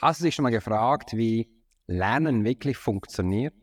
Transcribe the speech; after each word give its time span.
Hast 0.00 0.20
du 0.20 0.26
dich 0.26 0.36
schon 0.36 0.44
mal 0.44 0.50
gefragt, 0.50 1.16
wie 1.16 1.48
Lernen 1.88 2.44
wirklich 2.44 2.76
funktioniert 2.76 3.54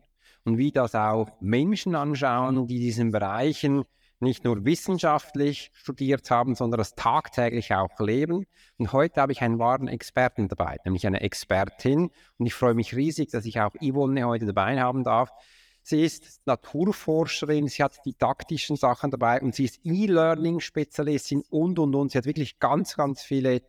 und 0.44 0.58
wie 0.58 0.70
das 0.70 0.94
auch 0.94 1.30
Menschen 1.40 1.94
anschauen, 1.94 2.66
die 2.66 2.78
diesen 2.78 3.10
Bereichen 3.10 3.84
nicht 4.20 4.44
nur 4.44 4.66
wissenschaftlich 4.66 5.70
studiert 5.72 6.30
haben, 6.30 6.54
sondern 6.54 6.76
das 6.76 6.94
tagtäglich 6.94 7.72
auch 7.72 7.98
leben. 8.00 8.44
Und 8.76 8.92
heute 8.92 9.22
habe 9.22 9.32
ich 9.32 9.40
einen 9.40 9.58
wahren 9.58 9.88
Experten 9.88 10.48
dabei, 10.48 10.76
nämlich 10.84 11.06
eine 11.06 11.22
Expertin. 11.22 12.10
Und 12.36 12.46
ich 12.46 12.52
freue 12.52 12.74
mich 12.74 12.94
riesig, 12.94 13.30
dass 13.30 13.46
ich 13.46 13.58
auch 13.58 13.72
Yvonne 13.80 14.26
heute 14.26 14.44
dabei 14.44 14.78
haben 14.78 15.04
darf. 15.04 15.30
Sie 15.80 16.04
ist 16.04 16.42
Naturforscherin, 16.44 17.68
sie 17.68 17.82
hat 17.82 18.04
didaktischen 18.04 18.76
Sachen 18.76 19.10
dabei 19.10 19.40
und 19.40 19.54
sie 19.54 19.64
ist 19.64 19.80
E-Learning-Spezialistin 19.84 21.44
und, 21.48 21.78
und, 21.78 21.94
und. 21.94 22.10
Sie 22.10 22.18
hat 22.18 22.26
wirklich 22.26 22.58
ganz, 22.58 22.94
ganz 22.94 23.22
viele 23.22 23.62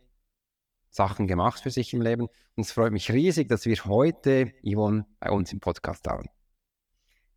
Sachen 0.90 1.26
gemacht 1.26 1.60
für 1.60 1.70
sich 1.70 1.92
im 1.94 2.02
Leben. 2.02 2.28
Und 2.56 2.62
es 2.62 2.72
freut 2.72 2.92
mich 2.92 3.10
riesig, 3.10 3.48
dass 3.48 3.66
wir 3.66 3.76
heute 3.84 4.52
Yvonne 4.64 5.06
bei 5.20 5.30
uns 5.30 5.52
im 5.52 5.60
Podcast 5.60 6.06
haben. 6.08 6.28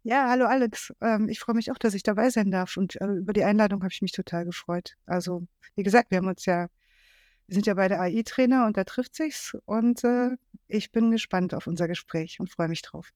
Ja, 0.04 0.30
hallo 0.30 0.46
Alex. 0.46 0.92
Ähm, 1.00 1.30
ich 1.30 1.40
freue 1.40 1.56
mich 1.56 1.72
auch, 1.72 1.78
dass 1.78 1.94
ich 1.94 2.02
dabei 2.02 2.32
sein 2.32 2.50
darf. 2.50 2.76
Und 2.76 3.00
äh, 3.00 3.06
über 3.06 3.34
die 3.34 3.44
Einladung 3.44 3.84
habe 3.84 3.92
ich 3.94 4.02
mich 4.02 4.14
total 4.14 4.46
gefreut. 4.46 4.96
Also, 5.06 5.46
wie 5.76 5.84
gesagt, 5.84 6.10
wir 6.10 6.18
haben 6.18 6.28
uns 6.28 6.46
ja, 6.46 6.68
wir 7.46 7.54
sind 7.54 7.68
ja 7.68 7.76
beide 7.76 8.00
AI-Trainer 8.00 8.66
und 8.66 8.78
da 8.78 8.84
trifft 8.84 9.16
sich's. 9.16 9.56
Und 9.66 10.04
äh, 10.04 10.32
ich 10.68 10.92
bin 10.92 11.12
gespannt 11.12 11.54
auf 11.54 11.68
unser 11.68 11.88
Gespräch 11.88 12.40
und 12.40 12.50
freue 12.50 12.68
mich 12.68 12.82
drauf. 12.82 13.12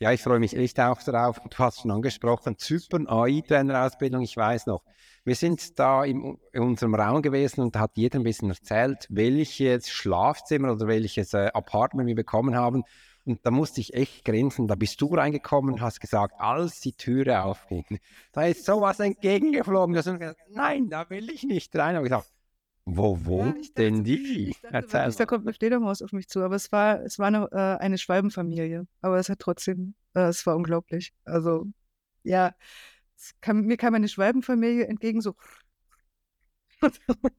Ja, 0.00 0.12
ich 0.12 0.22
freue 0.22 0.38
mich 0.38 0.56
echt 0.56 0.78
auch 0.78 1.02
darauf. 1.02 1.40
Du 1.40 1.58
hast 1.58 1.80
schon 1.80 1.90
angesprochen, 1.90 2.56
Zypern 2.56 3.08
AI-Trainerausbildung, 3.08 4.22
ich 4.22 4.36
weiß 4.36 4.66
noch. 4.66 4.82
Wir 5.24 5.34
sind 5.34 5.78
da 5.78 6.04
im, 6.04 6.38
in 6.52 6.62
unserem 6.62 6.94
Raum 6.94 7.20
gewesen 7.20 7.60
und 7.60 7.74
da 7.74 7.80
hat 7.80 7.96
jeder 7.96 8.18
ein 8.18 8.22
bisschen 8.22 8.50
erzählt, 8.50 9.06
welches 9.10 9.90
Schlafzimmer 9.90 10.72
oder 10.72 10.86
welches 10.86 11.34
äh, 11.34 11.50
Apartment 11.52 12.06
wir 12.06 12.14
bekommen 12.14 12.54
haben. 12.54 12.84
Und 13.26 13.44
da 13.44 13.50
musste 13.50 13.80
ich 13.82 13.92
echt 13.92 14.24
grinsen. 14.24 14.68
Da 14.68 14.74
bist 14.74 15.00
du 15.02 15.14
reingekommen 15.14 15.74
und 15.74 15.80
hast 15.82 16.00
gesagt, 16.00 16.34
als 16.38 16.80
die 16.80 16.92
Türe 16.92 17.42
aufging, 17.42 17.98
da 18.32 18.44
ist 18.44 18.64
sowas 18.64 19.00
entgegengeflogen. 19.00 19.94
Da 19.94 20.00
gesagt, 20.00 20.40
nein, 20.48 20.88
da 20.88 21.10
will 21.10 21.28
ich 21.28 21.42
nicht 21.42 21.76
rein. 21.76 21.96
Aber 21.96 22.04
gesagt, 22.04 22.32
wo 22.90 23.24
wohnt 23.26 23.66
ja, 23.66 23.72
denn 23.76 24.02
die? 24.02 24.50
Ich 24.50 24.60
dachte, 24.62 24.92
wirklich, 24.92 25.16
da 25.16 25.26
kommt 25.26 25.46
eine 25.46 25.52
Fledermaus 25.52 26.00
auf 26.00 26.12
mich 26.12 26.28
zu, 26.28 26.42
aber 26.42 26.56
es 26.56 26.72
war, 26.72 27.02
es 27.02 27.18
war 27.18 27.26
eine, 27.26 27.48
äh, 27.52 27.82
eine 27.82 27.98
Schwalbenfamilie. 27.98 28.86
Aber 29.02 29.18
es 29.18 29.28
hat 29.28 29.40
trotzdem, 29.40 29.94
äh, 30.14 30.28
es 30.28 30.46
war 30.46 30.56
unglaublich. 30.56 31.12
Also, 31.24 31.66
ja, 32.22 32.54
kam, 33.42 33.62
mir 33.62 33.76
kam 33.76 33.94
eine 33.94 34.08
Schwalbenfamilie 34.08 34.86
entgegen, 34.86 35.20
so. 35.20 35.34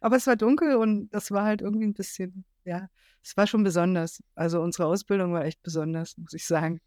aber 0.00 0.16
es 0.16 0.26
war 0.26 0.36
dunkel 0.36 0.76
und 0.76 1.10
das 1.10 1.30
war 1.30 1.44
halt 1.44 1.60
irgendwie 1.60 1.86
ein 1.86 1.94
bisschen, 1.94 2.44
ja, 2.64 2.88
es 3.22 3.36
war 3.36 3.46
schon 3.46 3.62
besonders. 3.64 4.22
Also 4.34 4.62
unsere 4.62 4.86
Ausbildung 4.86 5.32
war 5.34 5.44
echt 5.44 5.62
besonders, 5.62 6.16
muss 6.16 6.32
ich 6.32 6.46
sagen. 6.46 6.80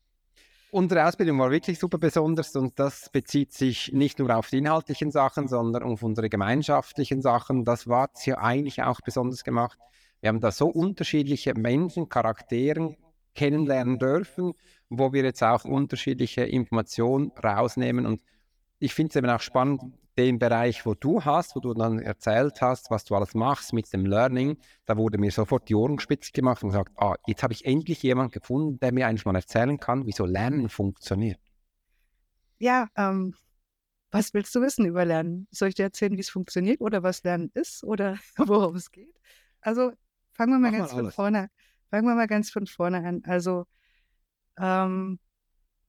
Unsere 0.76 1.08
Ausbildung 1.08 1.40
war 1.40 1.52
wirklich 1.52 1.80
super 1.80 1.98
besonders 1.98 2.54
und 2.58 2.78
das 2.78 3.10
bezieht 3.10 3.54
sich 3.54 3.94
nicht 3.94 4.20
nur 4.20 4.36
auf 4.36 4.50
die 4.50 4.58
inhaltlichen 4.58 5.10
Sachen, 5.10 5.48
sondern 5.48 5.84
auf 5.84 6.04
unsere 6.04 6.28
gemeinschaftlichen 6.28 7.22
Sachen. 7.22 7.64
Das 7.64 7.88
war 7.88 8.10
ja 8.26 8.40
eigentlich 8.40 8.84
auch 8.84 9.00
besonders 9.00 9.46
gemacht. 9.46 9.80
Wir 10.20 10.28
haben 10.28 10.42
da 10.42 10.52
so 10.52 10.68
unterschiedliche 10.68 11.54
Menschen, 11.54 12.10
Charakteren 12.10 12.98
kennenlernen 13.36 14.00
dürfen, 14.00 14.52
wo 14.90 15.14
wir 15.14 15.24
jetzt 15.24 15.42
auch 15.44 15.64
unterschiedliche 15.64 16.42
Informationen 16.42 17.32
rausnehmen. 17.42 18.06
Und 18.06 18.22
ich 18.80 18.94
finde 18.94 19.10
es 19.10 19.16
eben 19.16 19.30
auch 19.30 19.42
spannend, 19.42 19.82
den 20.18 20.40
Bereich, 20.40 20.86
wo 20.86 20.94
du 20.94 21.24
hast, 21.26 21.56
wo 21.56 21.60
du 21.60 21.74
dann 21.74 22.00
erzählt 22.00 22.62
hast, 22.62 22.90
was 22.90 23.04
du 23.04 23.16
alles 23.16 23.34
machst 23.34 23.74
mit 23.74 23.92
dem 23.92 24.06
Learning, 24.06 24.58
da 24.86 24.96
wurde 24.96 25.18
mir 25.18 25.32
sofort 25.32 25.68
die 25.68 25.76
Ohren 25.76 26.00
spitz 26.00 26.32
gemacht 26.32 26.64
und 26.64 26.70
gesagt, 26.70 26.94
ah, 26.98 27.16
jetzt 27.28 27.44
habe 27.44 27.54
ich 27.54 27.66
endlich 27.66 28.02
jemanden 28.02 28.32
gefunden, 28.32 28.80
der 28.80 28.94
mir 28.94 29.08
eigentlich 29.08 29.26
mal 29.26 29.36
erzählen 29.36 29.78
kann, 29.78 30.06
wieso 30.06 30.26
Lernen 30.26 30.70
funktioniert. 30.70 31.40
Ja, 32.60 32.88
ähm, 32.96 33.36
was 34.12 34.34
willst 34.34 34.56
du 34.56 34.62
wissen 34.62 34.86
über 34.86 35.04
Lernen? 35.04 35.48
Soll 35.52 35.70
ich 35.70 35.76
dir 35.76 35.84
erzählen, 35.84 36.16
wie 36.16 36.22
es 36.22 36.30
funktioniert 36.30 36.80
oder 36.80 37.04
was 37.04 37.24
Lernen 37.24 37.52
ist 37.54 37.84
oder 37.84 38.18
worum 38.38 38.76
es 38.76 38.92
geht? 38.92 39.14
Also 39.60 39.92
fangen 40.32 40.54
wir 40.54 40.60
mal 40.60 40.72
Mach 40.72 40.78
ganz 40.78 40.94
mal 40.94 41.04
von 41.04 41.12
vorne. 41.12 41.50
Fangen 41.90 42.08
wir 42.08 42.16
mal 42.16 42.28
ganz 42.28 42.50
von 42.50 42.66
vorne 42.66 43.06
an. 43.06 43.22
Also 43.26 43.66
ähm, 44.58 45.20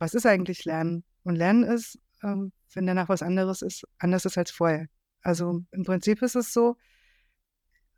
was 0.01 0.15
ist 0.15 0.27
eigentlich 0.27 0.65
Lernen? 0.65 1.05
Und 1.23 1.37
Lernen 1.37 1.63
ist 1.63 2.01
ähm, 2.25 2.53
wenn 2.75 2.87
danach 2.87 3.09
was 3.09 3.23
anderes 3.23 3.63
ist, 3.63 3.87
anders 3.99 4.25
ist 4.25 4.39
als 4.39 4.51
vorher. 4.51 4.89
Also 5.23 5.63
im 5.71 5.85
Prinzip 5.85 6.23
ist 6.23 6.37
es 6.37 6.53
so, 6.53 6.77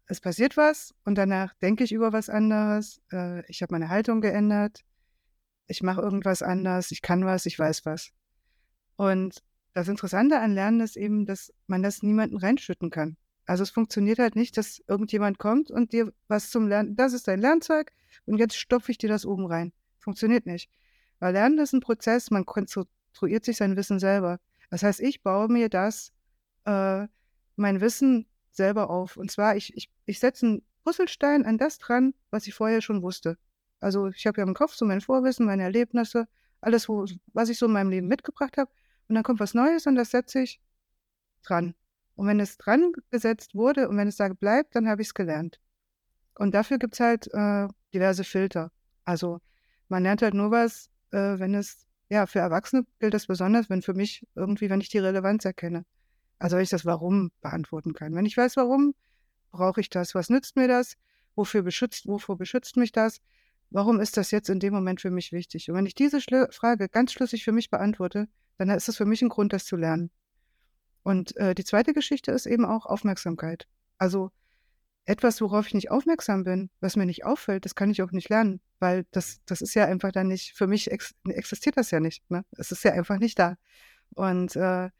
es 0.07 0.21
passiert 0.21 0.57
was 0.57 0.95
und 1.05 1.17
danach 1.17 1.55
denke 1.55 1.85
ich 1.85 1.93
über 1.93 2.13
was 2.13 2.31
anderes, 2.31 3.01
äh, 3.13 3.45
ich 3.51 3.63
habe 3.63 3.75
meine 3.75 3.91
Haltung 3.91 4.21
geändert, 4.21 4.85
ich 5.67 5.83
mache 5.83 6.01
irgendwas 6.01 6.43
anders, 6.43 6.91
ich 6.91 7.03
kann 7.03 7.25
was, 7.25 7.45
ich 7.45 7.59
weiß 7.59 7.85
was. 7.85 8.13
Und 8.97 9.43
das 9.75 9.89
Interessante 9.89 10.41
an 10.41 10.55
Lernen 10.55 10.81
ist 10.81 10.97
eben, 10.97 11.27
dass 11.27 11.53
man 11.67 11.83
das 11.83 12.03
niemanden 12.03 12.39
reinschütten 12.39 12.91
kann. 12.91 13.17
Also 13.45 13.63
es 13.63 13.71
funktioniert 13.71 14.19
halt 14.19 14.35
nicht, 14.35 14.57
dass 14.57 14.83
irgendjemand 14.89 15.39
kommt 15.39 15.71
und 15.71 15.93
dir 15.93 16.13
was 16.27 16.51
zum 16.51 16.69
Lernen, 16.69 16.97
das 16.97 17.13
ist 17.13 17.29
dein 17.29 17.41
Lernzeug 17.41 17.93
und 18.27 18.39
jetzt 18.39 18.57
stopfe 18.57 18.91
ich 18.91 18.99
dir 18.99 19.09
das 19.09 19.25
oben 19.25 19.47
rein. 19.47 19.73
Funktioniert 19.99 20.47
nicht. 20.47 20.71
Weil 21.19 21.33
Lernen 21.35 21.59
ist 21.59 21.73
ein 21.73 21.81
Prozess, 21.81 22.31
man 22.31 22.47
konstruiert 22.47 23.45
sich 23.45 23.57
sein 23.57 23.77
Wissen 23.77 23.99
selber. 23.99 24.39
Das 24.71 24.83
heißt, 24.83 25.01
ich 25.01 25.23
baue 25.23 25.49
mir 25.49 25.69
das, 25.69 26.13
äh, 26.65 27.07
mein 27.57 27.81
Wissen 27.81 28.27
selber 28.51 28.91
auf. 28.91 29.17
Und 29.17 29.31
zwar, 29.31 29.57
ich, 29.57 29.77
ich, 29.77 29.91
ich 30.05 30.19
setze 30.19 30.47
einen 30.47 30.63
Puzzlestein 30.85 31.45
an 31.45 31.59
das 31.59 31.79
dran, 31.79 32.15
was 32.31 32.47
ich 32.47 32.55
vorher 32.55 32.81
schon 32.81 33.03
wusste. 33.03 33.39
Also 33.81 34.09
ich 34.09 34.27
habe 34.27 34.41
ja 34.41 34.47
im 34.47 34.55
Kopf 34.55 34.75
so 34.75 34.85
mein 34.85 35.01
Vorwissen, 35.01 35.47
meine 35.47 35.63
Erlebnisse, 35.63 36.27
alles, 36.61 36.89
wo, 36.89 37.07
was 37.33 37.49
ich 37.49 37.59
so 37.59 37.67
in 37.67 37.73
meinem 37.73 37.91
Leben 37.91 38.09
mitgebracht 38.09 38.57
habe. 38.57 38.71
Und 39.09 39.15
dann 39.15 39.25
kommt 39.25 39.41
was 39.41 39.55
Neues 39.55 39.87
und 39.87 39.95
das 39.95 40.11
setze 40.11 40.41
ich 40.41 40.61
dran. 41.43 41.75
Und 42.15 42.27
wenn 42.27 42.41
es 42.41 42.59
dran 42.59 42.93
gesetzt 43.11 43.55
wurde 43.55 43.89
und 43.89 43.97
wenn 43.97 44.09
es 44.09 44.17
da 44.17 44.29
bleibt, 44.29 44.75
dann 44.75 44.89
habe 44.89 45.03
ich 45.03 45.09
es 45.09 45.15
gelernt. 45.15 45.61
Und 46.35 46.55
dafür 46.55 46.79
gibt 46.79 46.95
es 46.95 47.01
halt 47.01 47.33
äh, 47.33 47.69
diverse 47.95 48.25
Filter. 48.25 48.73
Also 49.05 49.41
man 49.89 50.03
lernt 50.03 50.23
halt 50.23 50.35
nur 50.35 50.51
was, 50.51 50.91
äh, 51.11 51.39
wenn 51.39 51.55
es 51.55 51.87
ja, 52.09 52.27
für 52.27 52.39
Erwachsene 52.39 52.87
gilt 53.01 53.15
das 53.15 53.27
besonders, 53.27 53.69
wenn 53.69 53.83
für 53.83 53.95
mich 53.95 54.27
irgendwie, 54.35 54.71
wenn 54.71 54.81
ich 54.81 54.89
die 54.89 54.99
Relevanz 54.99 55.45
erkenne. 55.45 55.85
Also 56.39 56.57
wenn 56.57 56.63
ich 56.63 56.71
das 56.71 56.87
Warum 56.87 57.31
beantworten 57.41 57.93
kann. 57.93 58.15
Wenn 58.15 58.27
ich 58.27 58.37
weiß, 58.37 58.57
warum 58.57 58.95
brauche 59.51 59.81
ich 59.81 59.91
das, 59.91 60.15
was 60.15 60.31
nützt 60.31 60.57
mir 60.57 60.69
das, 60.69 60.95
wofür 61.35 61.63
beschützt, 61.63 62.07
wovor 62.07 62.39
beschützt 62.39 62.77
mich 62.77 62.93
das, 62.93 63.21
warum 63.71 64.01
ist 64.01 64.17
das 64.17 64.31
jetzt 64.31 64.49
in 64.49 64.61
dem 64.61 64.73
Moment 64.73 65.01
für 65.01 65.11
mich 65.11 65.33
wichtig? 65.33 65.69
Und 65.69 65.77
wenn 65.77 65.87
ich 65.87 65.95
diese 65.95 66.21
Schli 66.21 66.47
Frage 66.51 66.89
ganz 66.89 67.13
schlüssig 67.13 67.45
für 67.45 67.53
mich 67.53 67.71
beantworte, 67.71 68.29
dann 68.57 68.71
ist 68.71 68.89
es 68.89 68.97
für 68.97 69.05
mich 69.05 69.23
ein 69.23 69.29
Grund, 69.29 69.53
das 69.53 69.65
zu 69.65 69.77
lernen. 69.77 70.11
Und 71.03 71.37
äh, 71.37 71.55
die 71.55 71.65
zweite 71.65 71.93
Geschichte 71.93 72.33
ist 72.33 72.47
eben 72.47 72.65
auch 72.65 72.87
Aufmerksamkeit. 72.87 73.67
Also 73.99 74.31
etwas, 75.09 75.41
worauf 75.41 75.67
ich 75.67 75.75
nicht 75.75 75.91
aufmerksam 75.91 76.45
bin, 76.45 76.69
was 76.81 76.95
mir 76.95 77.07
nicht 77.07 77.25
auffällt, 77.25 77.65
das 77.65 77.75
kann 77.75 77.91
ich 77.91 78.03
auch 78.03 78.13
nicht 78.13 78.29
lernen, 78.29 78.61
weil 78.79 79.07
das, 79.11 79.41
das 79.47 79.63
ist 79.63 79.73
ja 79.73 79.87
einfach 79.87 80.13
dann 80.13 80.29
nicht, 80.29 80.53
für 80.55 80.67
mich 80.67 80.91
ex 80.91 81.15
existiert 81.27 81.79
das 81.79 81.91
ja 81.91 81.99
nicht. 81.99 82.31
Ne? 82.31 82.45
Es 82.53 82.73
ist 82.73 82.85
ja 82.85 82.93
einfach 82.93 83.19
nicht 83.19 83.39
da. 83.39 83.57
Und 84.15 84.55
äh, 84.57 84.91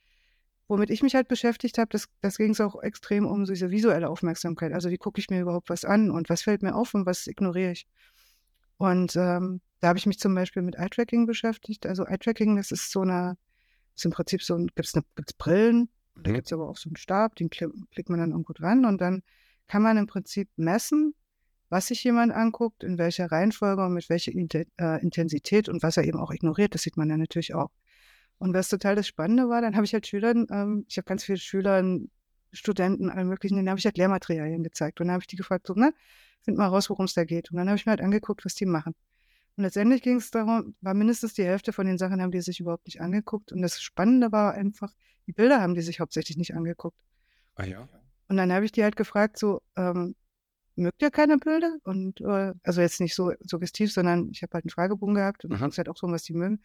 womit 0.67 0.89
ich 0.89 1.03
mich 1.03 1.15
halt 1.15 1.29
beschäftigt 1.29 1.77
habe, 1.77 1.91
das, 1.91 2.09
das 2.23 2.39
ging 2.39 2.53
es 2.53 2.61
auch 2.63 2.83
extrem 2.83 3.27
um 3.27 3.45
diese 3.45 3.71
visuelle 3.71 4.09
Aufmerksamkeit. 4.09 4.73
Also 4.73 4.89
wie 4.89 4.97
gucke 4.97 5.21
ich 5.21 5.29
mir 5.29 5.43
überhaupt 5.43 5.69
was 5.69 5.85
an 5.85 6.11
und 6.11 6.31
was 6.31 6.41
fällt 6.41 6.63
mir 6.63 6.75
auf 6.75 6.95
und 6.95 7.05
was 7.05 7.27
ignoriere 7.27 7.73
ich. 7.73 7.87
Und 8.79 9.15
ähm, 9.15 9.61
da 9.81 9.89
habe 9.89 9.99
ich 9.99 10.07
mich 10.07 10.19
zum 10.19 10.35
Beispiel 10.35 10.63
mit 10.63 10.77
Eye-Tracking 10.77 11.27
beschäftigt. 11.27 11.85
Also 11.85 12.07
Eye-Tracking, 12.07 12.57
das 12.57 12.71
ist 12.71 12.91
so 12.91 13.03
eine, 13.03 13.37
ist 13.95 14.07
im 14.07 14.13
Prinzip 14.13 14.43
so 14.43 14.55
ein, 14.55 14.69
gibt 14.69 14.87
es 14.87 14.95
gibt's 15.17 15.35
Brillen, 15.35 15.91
da 16.15 16.31
mhm. 16.31 16.35
gibt 16.35 16.47
es 16.47 16.53
aber 16.55 16.67
auch 16.67 16.79
so 16.79 16.89
einen 16.89 16.97
Stab, 16.97 17.37
den 17.37 17.51
klickt 17.51 18.09
man 18.09 18.21
dann 18.21 18.31
irgendwo 18.31 18.55
dran 18.55 18.87
und 18.87 19.03
dann 19.03 19.23
kann 19.69 19.83
man 19.83 19.97
im 19.97 20.07
Prinzip 20.07 20.49
messen, 20.57 21.15
was 21.69 21.89
sich 21.89 22.03
jemand 22.03 22.33
anguckt, 22.33 22.83
in 22.83 22.99
welcher 22.99 23.31
Reihenfolge 23.31 23.85
und 23.85 23.93
mit 23.93 24.09
welcher 24.09 24.33
äh, 24.33 25.03
Intensität 25.03 25.69
und 25.69 25.83
was 25.83 25.97
er 25.97 26.05
eben 26.05 26.19
auch 26.19 26.31
ignoriert. 26.31 26.75
Das 26.75 26.83
sieht 26.83 26.97
man 26.97 27.11
ja 27.11 27.17
natürlich 27.17 27.55
auch. 27.55 27.71
Und 28.39 28.55
was 28.55 28.69
total 28.69 28.97
das 28.97 29.07
Spannende 29.07 29.49
war, 29.49 29.61
dann 29.61 29.77
habe 29.77 29.85
ich 29.85 29.93
halt 29.93 30.07
Schülern, 30.07 30.47
ähm, 30.51 30.87
ich 30.89 30.97
habe 30.97 31.07
ganz 31.07 31.25
viele 31.25 31.39
Schüler, 31.39 31.83
Studenten, 32.53 33.11
allen 33.11 33.29
möglichen, 33.29 33.57
denen 33.57 33.69
habe 33.69 33.79
ich 33.79 33.85
halt 33.85 33.99
Lehrmaterialien 33.99 34.63
gezeigt. 34.63 35.01
Und 35.01 35.09
dann 35.09 35.15
habe 35.15 35.23
ich 35.23 35.27
die 35.27 35.37
gefragt, 35.37 35.67
so, 35.67 35.75
na, 35.77 35.91
find 36.43 36.57
mal 36.57 36.67
raus, 36.67 36.89
worum 36.89 37.05
es 37.05 37.15
da 37.15 37.25
geht. 37.25 37.51
Und 37.51 37.59
dann 37.59 37.69
habe 37.69 37.77
ich 37.77 37.85
mir 37.85 37.91
halt 37.91 38.01
angeguckt, 38.01 38.45
was 38.45 38.55
die 38.55 38.65
machen. 38.65 38.95
Und 39.57 39.65
letztendlich 39.65 40.03
ging 40.03 40.17
es 40.17 40.31
darum, 40.31 40.77
war 40.81 40.95
mindestens 40.95 41.35
die 41.35 41.45
Hälfte 41.45 41.73
von 41.73 41.87
den 41.87 41.99
Sachen 41.99 42.23
haben 42.23 42.31
die 42.31 42.41
sich 42.41 42.61
überhaupt 42.61 42.87
nicht 42.87 43.01
angeguckt. 43.01 43.53
Und 43.53 43.61
das 43.61 43.83
Spannende 43.83 44.33
war 44.33 44.55
einfach, 44.55 44.95
die 45.27 45.33
Bilder 45.33 45.61
haben 45.61 45.75
die 45.75 45.83
sich 45.83 46.01
hauptsächlich 46.01 46.37
nicht 46.39 46.55
angeguckt. 46.55 46.97
Ah 47.57 47.65
ja. 47.65 47.89
Und 48.29 48.37
dann 48.37 48.53
habe 48.53 48.65
ich 48.65 48.73
die 48.73 48.83
halt 48.83 48.97
gefragt, 48.97 49.39
so, 49.39 49.63
ähm, 49.77 50.15
mögt 50.77 51.03
ihr 51.03 51.11
keine 51.11 51.39
Bilder? 51.39 51.77
Und 51.85 52.21
äh, 52.21 52.53
also 52.63 52.81
jetzt 52.81 53.01
nicht 53.01 53.15
so 53.15 53.33
suggestiv, 53.41 53.93
sondern 53.93 54.31
ich 54.31 54.43
habe 54.43 54.55
halt 54.55 54.65
einen 54.65 54.71
Fragebogen 54.71 55.15
gehabt 55.15 55.45
und 55.45 55.59
mhm. 55.59 55.67
es 55.67 55.79
halt 55.79 55.89
auch 55.89 55.97
so, 55.97 56.07
was 56.09 56.23
die 56.23 56.35
mögen. 56.35 56.57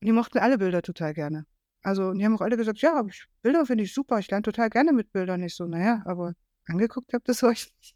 Und 0.00 0.06
die 0.06 0.12
mochten 0.12 0.38
alle 0.38 0.58
Bilder 0.58 0.82
total 0.82 1.14
gerne. 1.14 1.46
Also, 1.82 2.12
die 2.12 2.24
haben 2.24 2.36
auch 2.36 2.42
alle 2.42 2.56
gesagt, 2.56 2.80
ja, 2.80 3.02
Bilder 3.42 3.64
finde 3.64 3.84
ich 3.84 3.94
super, 3.94 4.18
ich 4.18 4.30
lerne 4.30 4.42
total 4.42 4.68
gerne 4.68 4.92
mit 4.92 5.12
Bildern. 5.12 5.42
Ich 5.42 5.54
so, 5.54 5.66
naja, 5.66 6.02
aber 6.04 6.34
angeguckt 6.66 7.12
habt 7.14 7.28
das 7.28 7.42
euch 7.42 7.72
nicht. 7.80 7.94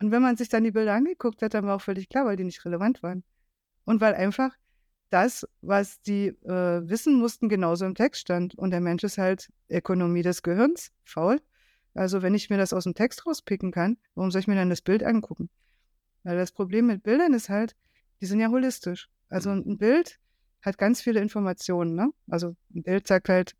Und 0.00 0.12
wenn 0.12 0.22
man 0.22 0.36
sich 0.36 0.48
dann 0.48 0.64
die 0.64 0.70
Bilder 0.70 0.94
angeguckt 0.94 1.42
hat, 1.42 1.54
dann 1.54 1.66
war 1.66 1.76
auch 1.76 1.82
völlig 1.82 2.08
klar, 2.08 2.24
weil 2.24 2.36
die 2.36 2.44
nicht 2.44 2.64
relevant 2.64 3.02
waren. 3.02 3.24
Und 3.84 4.00
weil 4.00 4.14
einfach 4.14 4.54
das, 5.10 5.46
was 5.60 6.00
die 6.02 6.28
äh, 6.28 6.88
wissen 6.88 7.14
mussten, 7.14 7.48
genauso 7.48 7.84
im 7.84 7.94
Text 7.94 8.20
stand. 8.20 8.54
Und 8.54 8.70
der 8.70 8.80
Mensch 8.80 9.02
ist 9.02 9.18
halt 9.18 9.50
Ökonomie 9.68 10.22
des 10.22 10.42
Gehirns, 10.42 10.92
faul. 11.04 11.40
Also 11.98 12.22
wenn 12.22 12.34
ich 12.34 12.48
mir 12.48 12.58
das 12.58 12.72
aus 12.72 12.84
dem 12.84 12.94
Text 12.94 13.26
rauspicken 13.26 13.72
kann, 13.72 13.98
warum 14.14 14.30
soll 14.30 14.40
ich 14.40 14.46
mir 14.46 14.54
dann 14.54 14.70
das 14.70 14.82
Bild 14.82 15.02
angucken? 15.02 15.50
Weil 16.22 16.36
das 16.36 16.52
Problem 16.52 16.86
mit 16.86 17.02
Bildern 17.02 17.34
ist 17.34 17.48
halt, 17.48 17.74
die 18.20 18.26
sind 18.26 18.38
ja 18.38 18.48
holistisch. 18.48 19.08
Also 19.28 19.50
mhm. 19.50 19.64
ein 19.66 19.78
Bild 19.78 20.20
hat 20.62 20.78
ganz 20.78 21.00
viele 21.00 21.20
Informationen. 21.20 21.94
Ne? 21.94 22.10
Also 22.28 22.54
ein 22.72 22.84
Bild 22.84 23.08
sagt 23.08 23.28
halt 23.28 23.56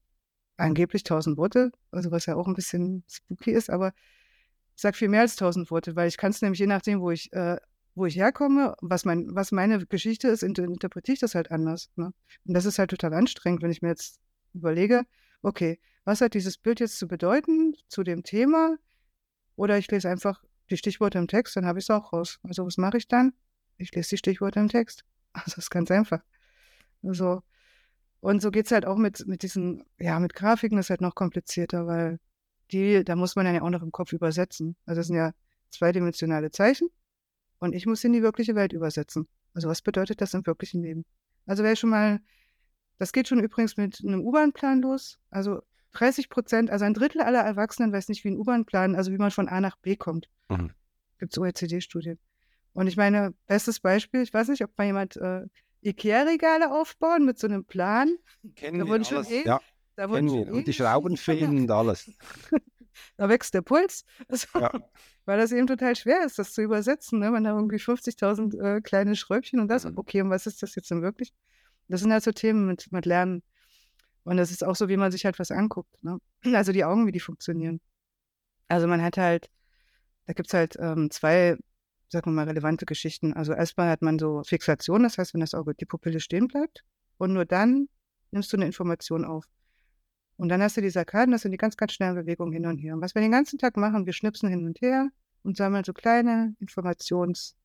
angeblich 0.56 1.02
tausend 1.02 1.36
Worte, 1.36 1.72
also 1.90 2.10
was 2.10 2.26
ja 2.26 2.36
auch 2.36 2.46
ein 2.46 2.54
bisschen 2.54 3.04
spooky 3.08 3.50
ist, 3.50 3.70
aber 3.70 3.92
sagt 4.76 4.96
viel 4.96 5.08
mehr 5.08 5.22
als 5.22 5.36
tausend 5.36 5.70
Worte, 5.70 5.96
weil 5.96 6.08
ich 6.08 6.16
kann 6.16 6.30
es 6.30 6.40
nämlich 6.40 6.60
je 6.60 6.66
nachdem, 6.66 7.00
wo 7.00 7.10
ich, 7.10 7.32
äh, 7.32 7.56
wo 7.96 8.06
ich 8.06 8.16
herkomme, 8.16 8.76
was, 8.80 9.04
mein, 9.04 9.34
was 9.34 9.50
meine 9.50 9.84
Geschichte 9.86 10.28
ist, 10.28 10.44
inter 10.44 10.64
interpretiere 10.64 11.14
ich 11.14 11.20
das 11.20 11.34
halt 11.34 11.50
anders. 11.50 11.90
Ne? 11.96 12.12
Und 12.44 12.54
das 12.54 12.64
ist 12.66 12.78
halt 12.78 12.90
total 12.90 13.14
anstrengend, 13.14 13.62
wenn 13.62 13.70
ich 13.72 13.82
mir 13.82 13.88
jetzt 13.88 14.20
überlege, 14.54 15.04
okay, 15.42 15.80
was 16.08 16.22
hat 16.22 16.32
dieses 16.32 16.56
Bild 16.56 16.80
jetzt 16.80 16.98
zu 16.98 17.06
bedeuten 17.06 17.76
zu 17.88 18.02
dem 18.02 18.22
Thema? 18.22 18.78
Oder 19.56 19.76
ich 19.76 19.90
lese 19.90 20.08
einfach 20.08 20.42
die 20.70 20.78
Stichworte 20.78 21.18
im 21.18 21.28
Text, 21.28 21.54
dann 21.54 21.66
habe 21.66 21.78
ich 21.78 21.84
es 21.84 21.90
auch 21.90 22.14
raus. 22.14 22.40
Also 22.44 22.64
was 22.64 22.78
mache 22.78 22.96
ich 22.96 23.08
dann? 23.08 23.34
Ich 23.76 23.92
lese 23.92 24.08
die 24.08 24.16
Stichworte 24.16 24.58
im 24.58 24.68
Text. 24.68 25.04
Also 25.34 25.56
das 25.56 25.64
ist 25.64 25.70
ganz 25.70 25.90
einfach. 25.90 26.24
Also, 27.02 27.42
und 28.20 28.40
so 28.40 28.50
geht 28.50 28.64
es 28.64 28.72
halt 28.72 28.86
auch 28.86 28.96
mit, 28.96 29.26
mit 29.26 29.42
diesen, 29.42 29.84
ja, 29.98 30.18
mit 30.18 30.32
Grafiken 30.32 30.78
ist 30.78 30.88
halt 30.88 31.02
noch 31.02 31.14
komplizierter, 31.14 31.86
weil 31.86 32.18
die, 32.72 33.04
da 33.04 33.14
muss 33.14 33.36
man 33.36 33.44
dann 33.44 33.54
ja 33.54 33.60
auch 33.62 33.68
noch 33.68 33.82
im 33.82 33.92
Kopf 33.92 34.14
übersetzen. 34.14 34.76
Also 34.86 35.00
das 35.00 35.08
sind 35.08 35.16
ja 35.16 35.32
zweidimensionale 35.68 36.50
Zeichen 36.50 36.88
und 37.58 37.74
ich 37.74 37.84
muss 37.84 38.02
in 38.02 38.14
die 38.14 38.22
wirkliche 38.22 38.54
Welt 38.54 38.72
übersetzen. 38.72 39.28
Also 39.52 39.68
was 39.68 39.82
bedeutet 39.82 40.22
das 40.22 40.32
im 40.32 40.46
wirklichen 40.46 40.82
Leben? 40.82 41.04
Also 41.44 41.62
wäre 41.62 41.76
schon 41.76 41.90
mal, 41.90 42.20
das 42.96 43.12
geht 43.12 43.28
schon 43.28 43.40
übrigens 43.40 43.76
mit 43.76 44.00
einem 44.02 44.22
U-Bahn-Plan 44.22 44.80
los. 44.80 45.18
Also 45.28 45.60
30 45.92 46.28
Prozent, 46.28 46.70
also 46.70 46.84
ein 46.84 46.94
Drittel 46.94 47.20
aller 47.22 47.40
Erwachsenen 47.40 47.92
weiß 47.92 48.08
nicht, 48.08 48.24
wie 48.24 48.30
ein 48.30 48.38
U-Bahn-Plan, 48.38 48.94
also 48.94 49.12
wie 49.12 49.18
man 49.18 49.30
von 49.30 49.48
A 49.48 49.60
nach 49.60 49.76
B 49.76 49.96
kommt. 49.96 50.28
Mhm. 50.48 50.72
Gibt 51.18 51.32
es 51.32 51.38
OECD-Studien. 51.38 52.18
Und 52.72 52.86
ich 52.86 52.96
meine, 52.96 53.34
bestes 53.46 53.80
Beispiel, 53.80 54.22
ich 54.22 54.32
weiß 54.32 54.48
nicht, 54.48 54.62
ob 54.62 54.76
mal 54.78 54.84
jemand 54.84 55.16
äh, 55.16 55.46
Ikea-Regale 55.82 56.70
aufbauen 56.70 57.24
mit 57.24 57.38
so 57.38 57.46
einem 57.46 57.64
Plan. 57.64 58.16
Kennen 58.54 58.80
da 58.80 58.86
wir 58.86 58.94
alles, 58.94 59.30
eh, 59.30 59.44
ja. 59.44 59.60
Da 59.96 60.06
kennen 60.06 60.30
wir. 60.30 60.52
Und 60.52 60.66
die 60.66 60.72
Schrauben 60.72 61.16
fehlen 61.16 61.58
und 61.58 61.70
alles. 61.70 62.10
da 63.16 63.28
wächst 63.28 63.54
der 63.54 63.62
Puls. 63.62 64.04
Also, 64.28 64.46
ja. 64.60 64.70
Weil 65.24 65.38
das 65.38 65.52
eben 65.52 65.66
total 65.66 65.96
schwer 65.96 66.24
ist, 66.24 66.38
das 66.38 66.52
zu 66.52 66.62
übersetzen. 66.62 67.18
Ne? 67.18 67.30
Man 67.30 67.46
hat 67.46 67.54
irgendwie 67.54 67.76
50.000 67.76 68.76
äh, 68.76 68.80
kleine 68.80 69.16
Schräubchen 69.16 69.60
und 69.60 69.68
das. 69.68 69.84
Mhm. 69.84 69.94
Okay, 69.96 70.22
und 70.22 70.30
was 70.30 70.46
ist 70.46 70.62
das 70.62 70.74
jetzt 70.74 70.90
denn 70.90 71.02
wirklich? 71.02 71.32
Das 71.88 72.00
sind 72.00 72.12
halt 72.12 72.22
so 72.22 72.32
Themen 72.32 72.66
mit, 72.66 72.92
mit 72.92 73.06
Lernen. 73.06 73.42
Und 74.24 74.36
das 74.36 74.50
ist 74.50 74.64
auch 74.64 74.76
so, 74.76 74.88
wie 74.88 74.96
man 74.96 75.10
sich 75.10 75.24
halt 75.24 75.38
was 75.38 75.50
anguckt. 75.50 76.02
Ne? 76.02 76.18
Also 76.54 76.72
die 76.72 76.84
Augen, 76.84 77.06
wie 77.06 77.12
die 77.12 77.20
funktionieren. 77.20 77.80
Also 78.68 78.86
man 78.86 79.02
hat 79.02 79.16
halt, 79.16 79.50
da 80.26 80.34
gibt 80.34 80.48
es 80.48 80.54
halt 80.54 80.76
ähm, 80.78 81.10
zwei 81.10 81.56
sagen 82.10 82.30
wir 82.30 82.34
mal, 82.34 82.48
relevante 82.48 82.86
Geschichten. 82.86 83.34
Also 83.34 83.52
erstmal 83.52 83.90
hat 83.90 84.02
man 84.02 84.18
so 84.18 84.42
Fixation, 84.44 85.02
das 85.02 85.18
heißt, 85.18 85.34
wenn 85.34 85.40
das 85.40 85.54
Auge, 85.54 85.74
die 85.74 85.84
Pupille 85.84 86.20
stehen 86.20 86.48
bleibt 86.48 86.84
und 87.18 87.32
nur 87.32 87.44
dann 87.44 87.88
nimmst 88.30 88.52
du 88.52 88.56
eine 88.56 88.66
Information 88.66 89.24
auf. 89.24 89.44
Und 90.36 90.48
dann 90.50 90.62
hast 90.62 90.76
du 90.76 90.80
die 90.80 90.90
Sarkaden, 90.90 91.32
das 91.32 91.42
sind 91.42 91.52
die 91.52 91.58
ganz, 91.58 91.76
ganz 91.76 91.92
schnellen 91.92 92.14
Bewegungen 92.14 92.52
hin 92.52 92.66
und 92.66 92.78
her. 92.78 92.94
Und 92.94 93.00
was 93.00 93.14
wir 93.14 93.22
den 93.22 93.32
ganzen 93.32 93.58
Tag 93.58 93.76
machen, 93.76 94.06
wir 94.06 94.12
schnipsen 94.12 94.48
hin 94.48 94.66
und 94.66 94.80
her 94.80 95.08
und 95.42 95.56
sammeln 95.56 95.84
so 95.84 95.92
kleine 95.92 96.54
Informationsstückchen 96.60 97.56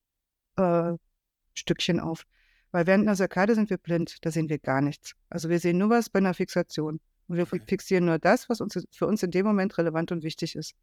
äh, 0.56 2.00
auf. 2.00 2.26
Weil 2.74 2.88
während 2.88 3.06
einer 3.06 3.14
Sarkade 3.14 3.54
sind 3.54 3.70
wir 3.70 3.78
blind, 3.78 4.16
da 4.22 4.32
sehen 4.32 4.48
wir 4.48 4.58
gar 4.58 4.80
nichts. 4.80 5.14
Also 5.28 5.48
wir 5.48 5.60
sehen 5.60 5.78
nur 5.78 5.90
was 5.90 6.10
bei 6.10 6.18
einer 6.18 6.34
Fixation. 6.34 6.98
Und 7.28 7.36
wir 7.36 7.46
fixieren 7.46 8.06
nur 8.06 8.18
das, 8.18 8.48
was 8.48 8.60
uns 8.60 8.84
für 8.90 9.06
uns 9.06 9.22
in 9.22 9.30
dem 9.30 9.46
Moment 9.46 9.78
relevant 9.78 10.10
und 10.10 10.24
wichtig 10.24 10.56
ist. 10.56 10.74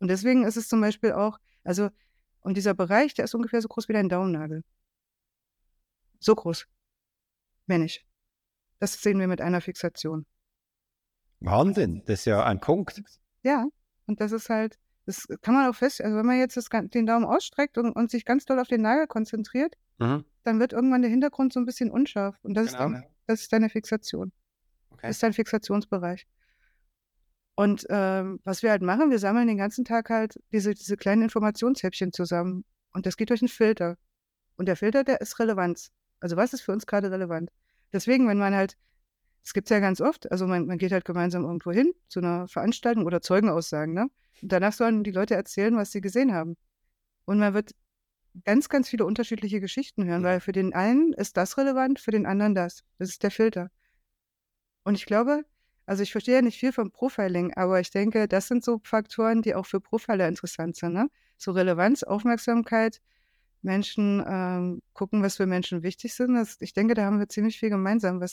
Und 0.00 0.08
deswegen 0.08 0.44
ist 0.44 0.58
es 0.58 0.68
zum 0.68 0.82
Beispiel 0.82 1.12
auch, 1.12 1.38
also 1.64 1.88
und 2.40 2.58
dieser 2.58 2.74
Bereich, 2.74 3.14
der 3.14 3.24
ist 3.24 3.34
ungefähr 3.34 3.62
so 3.62 3.68
groß 3.68 3.88
wie 3.88 3.94
dein 3.94 4.10
Daumennagel. 4.10 4.64
So 6.20 6.34
groß. 6.34 6.66
Mehr 7.64 7.78
nicht. 7.78 8.04
Das 8.78 8.92
sehen 9.00 9.18
wir 9.18 9.28
mit 9.28 9.40
einer 9.40 9.62
Fixation. 9.62 10.26
Wahnsinn, 11.40 12.02
das 12.04 12.18
ist 12.18 12.24
ja 12.26 12.44
ein 12.44 12.60
Punkt. 12.60 13.02
Ja, 13.42 13.66
und 14.04 14.20
das 14.20 14.32
ist 14.32 14.50
halt, 14.50 14.78
das 15.06 15.26
kann 15.40 15.54
man 15.54 15.70
auch 15.70 15.74
fest, 15.74 16.02
also 16.02 16.18
wenn 16.18 16.26
man 16.26 16.38
jetzt 16.38 16.58
das, 16.58 16.68
den 16.68 17.06
Daumen 17.06 17.24
ausstreckt 17.24 17.78
und, 17.78 17.92
und, 17.92 18.10
sich 18.10 18.26
ganz 18.26 18.44
doll 18.44 18.58
auf 18.58 18.68
den 18.68 18.82
Nagel 18.82 19.06
konzentriert, 19.06 19.74
mhm. 19.98 20.24
dann 20.44 20.60
wird 20.60 20.72
irgendwann 20.72 21.02
der 21.02 21.10
Hintergrund 21.10 21.52
so 21.52 21.60
ein 21.60 21.66
bisschen 21.66 21.90
unscharf. 21.90 22.36
Und 22.42 22.54
das, 22.54 22.72
genau, 22.72 22.86
ist, 22.86 22.92
dann, 22.92 23.04
das 23.26 23.40
ist 23.42 23.52
deine 23.52 23.68
Fixation. 23.68 24.32
Okay. 24.90 25.06
Das 25.08 25.16
ist 25.16 25.22
dein 25.22 25.32
Fixationsbereich. 25.32 26.26
Und 27.54 27.86
ähm, 27.90 28.40
was 28.44 28.62
wir 28.62 28.70
halt 28.70 28.82
machen, 28.82 29.10
wir 29.10 29.18
sammeln 29.18 29.48
den 29.48 29.56
ganzen 29.58 29.84
Tag 29.84 30.10
halt 30.10 30.38
diese, 30.52 30.74
diese 30.74 30.96
kleinen 30.96 31.22
Informationshäppchen 31.22 32.12
zusammen. 32.12 32.64
Und 32.92 33.04
das 33.04 33.16
geht 33.16 33.30
durch 33.30 33.42
einen 33.42 33.48
Filter. 33.48 33.96
Und 34.56 34.66
der 34.66 34.76
Filter, 34.76 35.02
der 35.04 35.20
ist 35.20 35.38
Relevanz. 35.38 35.90
Also 36.20 36.36
was 36.36 36.52
ist 36.52 36.60
für 36.62 36.72
uns 36.72 36.86
gerade 36.86 37.10
relevant? 37.10 37.50
Deswegen, 37.92 38.28
wenn 38.28 38.38
man 38.38 38.54
halt, 38.54 38.76
es 39.44 39.52
gibt 39.54 39.66
es 39.66 39.70
ja 39.70 39.80
ganz 39.80 40.00
oft, 40.00 40.30
also 40.30 40.46
man, 40.46 40.66
man 40.66 40.78
geht 40.78 40.92
halt 40.92 41.04
gemeinsam 41.04 41.44
irgendwo 41.44 41.72
hin 41.72 41.92
zu 42.08 42.20
einer 42.20 42.46
Veranstaltung 42.48 43.06
oder 43.06 43.22
Zeugenaussagen, 43.22 43.94
ne? 43.94 44.08
Und 44.42 44.52
danach 44.52 44.72
sollen 44.72 45.02
die 45.02 45.10
Leute 45.10 45.34
erzählen, 45.34 45.76
was 45.76 45.90
sie 45.90 46.00
gesehen 46.00 46.32
haben. 46.32 46.56
Und 47.24 47.38
man 47.38 47.54
wird 47.54 47.72
ganz, 48.44 48.68
ganz 48.68 48.88
viele 48.88 49.04
unterschiedliche 49.04 49.60
Geschichten 49.60 50.04
hören, 50.04 50.22
weil 50.22 50.40
für 50.40 50.52
den 50.52 50.74
einen 50.74 51.12
ist 51.12 51.36
das 51.36 51.58
relevant, 51.58 51.98
für 51.98 52.10
den 52.10 52.26
anderen 52.26 52.54
das. 52.54 52.84
Das 52.98 53.08
ist 53.08 53.22
der 53.22 53.30
Filter. 53.30 53.70
Und 54.84 54.94
ich 54.94 55.06
glaube, 55.06 55.44
also 55.86 56.02
ich 56.02 56.12
verstehe 56.12 56.36
ja 56.36 56.42
nicht 56.42 56.58
viel 56.58 56.72
vom 56.72 56.90
Profiling, 56.90 57.54
aber 57.54 57.80
ich 57.80 57.90
denke, 57.90 58.28
das 58.28 58.48
sind 58.48 58.62
so 58.64 58.80
Faktoren, 58.84 59.42
die 59.42 59.54
auch 59.54 59.66
für 59.66 59.80
Profiler 59.80 60.28
interessant 60.28 60.76
sind. 60.76 60.92
Ne? 60.92 61.08
So 61.36 61.52
Relevanz, 61.52 62.02
Aufmerksamkeit, 62.02 63.00
Menschen 63.62 64.22
ähm, 64.26 64.82
gucken, 64.92 65.22
was 65.22 65.36
für 65.36 65.46
Menschen 65.46 65.82
wichtig 65.82 66.14
sind. 66.14 66.34
Das, 66.34 66.56
ich 66.60 66.74
denke, 66.74 66.94
da 66.94 67.04
haben 67.04 67.18
wir 67.18 67.28
ziemlich 67.28 67.58
viel 67.58 67.70
gemeinsam, 67.70 68.22
äh, 68.22 68.28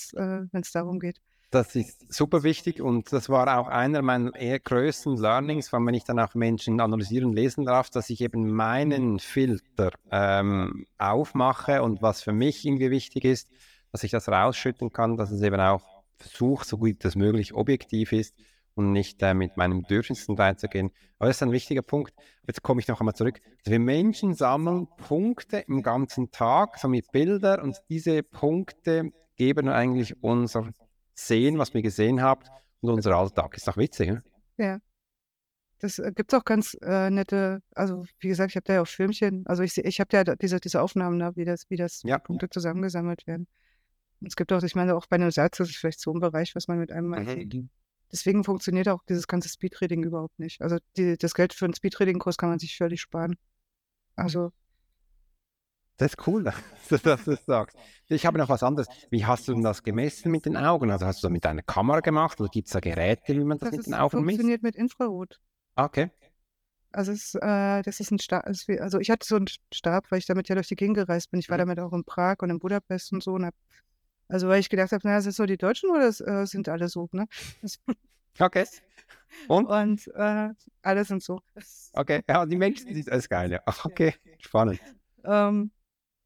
wenn 0.52 0.62
es 0.62 0.72
darum 0.72 1.00
geht. 1.00 1.22
Das 1.52 1.76
ist 1.76 2.12
super 2.12 2.44
wichtig 2.44 2.82
und 2.82 3.14
das 3.14 3.30
war 3.30 3.60
auch 3.60 3.68
einer 3.68 4.02
meiner 4.02 4.36
eher 4.36 4.60
größten 4.60 5.18
Learnings, 5.18 5.72
wenn 5.72 5.94
ich 5.94 6.04
dann 6.04 6.20
auch 6.20 6.34
Menschen 6.34 6.80
analysieren 6.82 7.34
lesen 7.34 7.66
darf, 7.66 7.90
dass 7.90 8.10
ich 8.10 8.22
eben 8.22 8.52
meinen 8.52 9.20
Filter 9.20 9.92
ähm, 10.12 10.86
aufmache 10.98 11.82
und 11.82 12.02
was 12.02 12.22
für 12.22 12.34
mich 12.34 12.66
irgendwie 12.66 12.92
wichtig 12.92 13.26
ist, 13.26 13.50
dass 13.92 14.04
ich 14.04 14.12
das 14.12 14.28
rausschütten 14.28 14.92
kann, 14.92 15.18
dass 15.18 15.32
es 15.32 15.42
eben 15.42 15.62
auch 15.62 16.04
versuche, 16.18 16.66
so 16.66 16.78
gut 16.78 17.06
das 17.06 17.16
möglich 17.16 17.54
objektiv 17.54 18.12
ist 18.12 18.36
und 18.74 18.92
nicht 18.92 19.22
äh, 19.24 19.34
mit 19.34 19.58
meinen 19.58 19.84
Bedürfnissen 19.84 20.36
reinzugehen. 20.36 20.92
Aber 21.18 21.28
das 21.28 21.38
ist 21.38 21.44
ein 21.44 21.52
wichtiger 21.52 21.82
Punkt. 21.82 22.14
Jetzt 22.46 22.62
komme 22.62 22.82
ich 22.82 22.88
noch 22.88 23.00
einmal 23.00 23.16
zurück. 23.16 23.40
Also 23.60 23.72
wir 23.72 23.80
Menschen 23.80 24.34
sammeln 24.34 24.88
Punkte 24.98 25.60
im 25.60 25.82
ganzen 25.82 26.32
Tag, 26.32 26.78
so 26.78 26.88
mit 26.88 27.12
Bilder 27.12 27.64
und 27.64 27.82
diese 27.90 28.22
Punkte 28.24 29.12
geben 29.38 29.70
eigentlich 29.70 30.22
unser 30.22 30.70
Sehen, 31.16 31.58
was 31.58 31.74
wir 31.74 31.82
gesehen 31.82 32.22
haben 32.22 32.44
und 32.82 32.92
unser 32.92 33.16
Alltag. 33.16 33.56
Ist 33.56 33.68
doch 33.68 33.78
witzig, 33.78 34.10
ne? 34.10 34.24
Ja. 34.58 34.80
Das 35.80 36.00
äh, 36.00 36.12
gibt 36.14 36.32
es 36.32 36.40
auch 36.40 36.46
ganz 36.46 36.78
äh, 36.82 37.10
nette, 37.10 37.62
also 37.74 38.06
wie 38.20 38.28
gesagt, 38.30 38.52
ich 38.52 38.56
habe 38.56 38.64
da 38.64 38.74
ja 38.76 38.82
auch 38.82 38.88
Filmchen, 38.88 39.46
also 39.46 39.62
ich, 39.62 39.78
ich 39.78 40.00
habe 40.00 40.16
ja 40.16 40.24
diese, 40.24 40.60
diese 40.60 40.82
Aufnahmen 40.82 41.20
da, 41.20 41.36
wie 41.36 41.44
das, 41.44 41.70
wie 41.70 41.76
das 41.76 42.02
ja. 42.04 42.18
Punkte 42.18 42.50
zusammengesammelt 42.50 43.28
werden. 43.28 43.48
Es 44.22 44.36
gibt 44.36 44.54
auch, 44.54 44.64
ich 44.64 44.76
meine, 44.76 44.96
auch 44.96 45.06
bei 45.08 45.16
einem 45.16 45.32
Satz 45.32 45.58
das 45.58 45.70
ist 45.70 45.78
vielleicht 45.78 46.00
so 46.00 46.14
ein 46.14 46.20
Bereich, 46.20 46.56
was 46.56 46.68
man 46.68 46.80
mit 46.80 46.92
einem 46.92 47.08
mal 47.08 47.24
mhm. 47.24 47.30
sieht. 47.30 47.70
Deswegen 48.12 48.44
funktioniert 48.44 48.88
auch 48.88 49.04
dieses 49.10 49.28
ganze 49.28 49.50
Speedreading 49.50 50.04
überhaupt 50.04 50.40
nicht. 50.40 50.62
Also 50.62 50.78
die, 50.96 51.18
das 51.18 51.34
Geld 51.34 51.54
für 51.54 51.66
einen 51.66 51.74
Speedreading-Kurs 51.74 52.38
kann 52.38 52.50
man 52.50 52.60
sich 52.60 52.78
völlig 52.78 53.02
sparen. 53.02 53.36
Also. 54.16 54.52
Das 55.98 56.14
ist 56.14 56.28
cool, 56.28 56.44
dass 56.90 56.90
du 56.90 56.98
das 56.98 57.46
sagst. 57.46 57.78
Ich 58.08 58.26
habe 58.26 58.38
noch 58.38 58.50
was 58.50 58.64
anderes. 58.64 58.88
Wie 59.10 59.26
hast 59.26 59.48
du 59.48 59.54
denn 59.54 59.64
das 59.64 59.84
gemessen 59.84 60.32
mit 60.32 60.46
den 60.46 60.58
Augen? 60.58 60.92
Also 60.92 61.06
hast 61.06 61.24
du 61.24 61.28
das 61.28 61.32
mit 61.32 61.46
einer 61.46 61.64
Kamera 61.64 62.02
gemacht 62.02 62.40
oder 62.40 62.50
gibt 62.50 62.68
es 62.68 62.74
da 62.74 62.80
Geräte, 62.80 63.34
wie 63.34 63.44
man 63.44 63.58
das, 63.58 63.70
das 63.70 63.78
mit 63.78 63.88
den 63.88 63.94
Augen 63.94 64.18
misst? 64.18 64.40
Das 64.40 64.44
funktioniert 64.44 64.64
mit 64.64 64.76
Infrarot. 64.76 65.40
Okay. 65.76 66.12
Also 66.92 67.12
es, 67.12 67.36
äh, 67.36 67.82
das 67.82 68.00
ist 68.00 68.12
ein 68.12 68.20
Stab, 68.20 68.46
also 68.46 69.00
ich 69.00 69.10
hatte 69.10 69.28
so 69.28 69.36
einen 69.36 69.48
Stab, 69.74 70.10
weil 70.12 70.20
ich 70.20 70.26
damit 70.28 70.48
ja 70.48 70.56
durch 70.56 70.70
die 70.70 70.78
Gegend 70.78 70.96
gereist 70.96 71.30
bin. 71.30 71.42
Ich 71.42 71.50
war 71.50 71.58
mhm. 71.58 71.60
damit 71.60 71.80
auch 71.80 71.92
in 71.92 72.06
Prag 72.06 72.38
und 72.40 72.50
in 72.50 72.60
Budapest 72.60 73.12
und 73.12 73.22
so 73.22 73.34
und 73.34 73.46
habe 73.46 73.58
also, 74.28 74.48
weil 74.48 74.60
ich 74.60 74.70
gedacht 74.70 74.92
habe, 74.92 75.08
naja, 75.08 75.22
sind 75.22 75.32
es 75.32 75.36
so 75.36 75.46
die 75.46 75.58
Deutschen 75.58 75.92
oder 75.92 76.08
äh, 76.08 76.46
sind 76.48 76.68
alle 76.70 76.88
so, 76.88 77.10
ne? 77.12 77.28
Okay. 78.38 78.66
Und? 79.48 79.68
Und 79.68 80.08
äh, 80.14 80.50
alle 80.82 81.06
sind 81.06 81.24
so. 81.24 81.40
Okay, 81.94 82.22
ja, 82.28 82.46
die 82.46 82.58
Menschen 82.58 82.94
sind 82.94 83.10
alles 83.10 83.30
geil, 83.30 83.50
ja. 83.50 83.62
Ach, 83.66 83.86
okay, 83.86 84.14
spannend. 84.40 84.82
Ähm, 85.24 85.72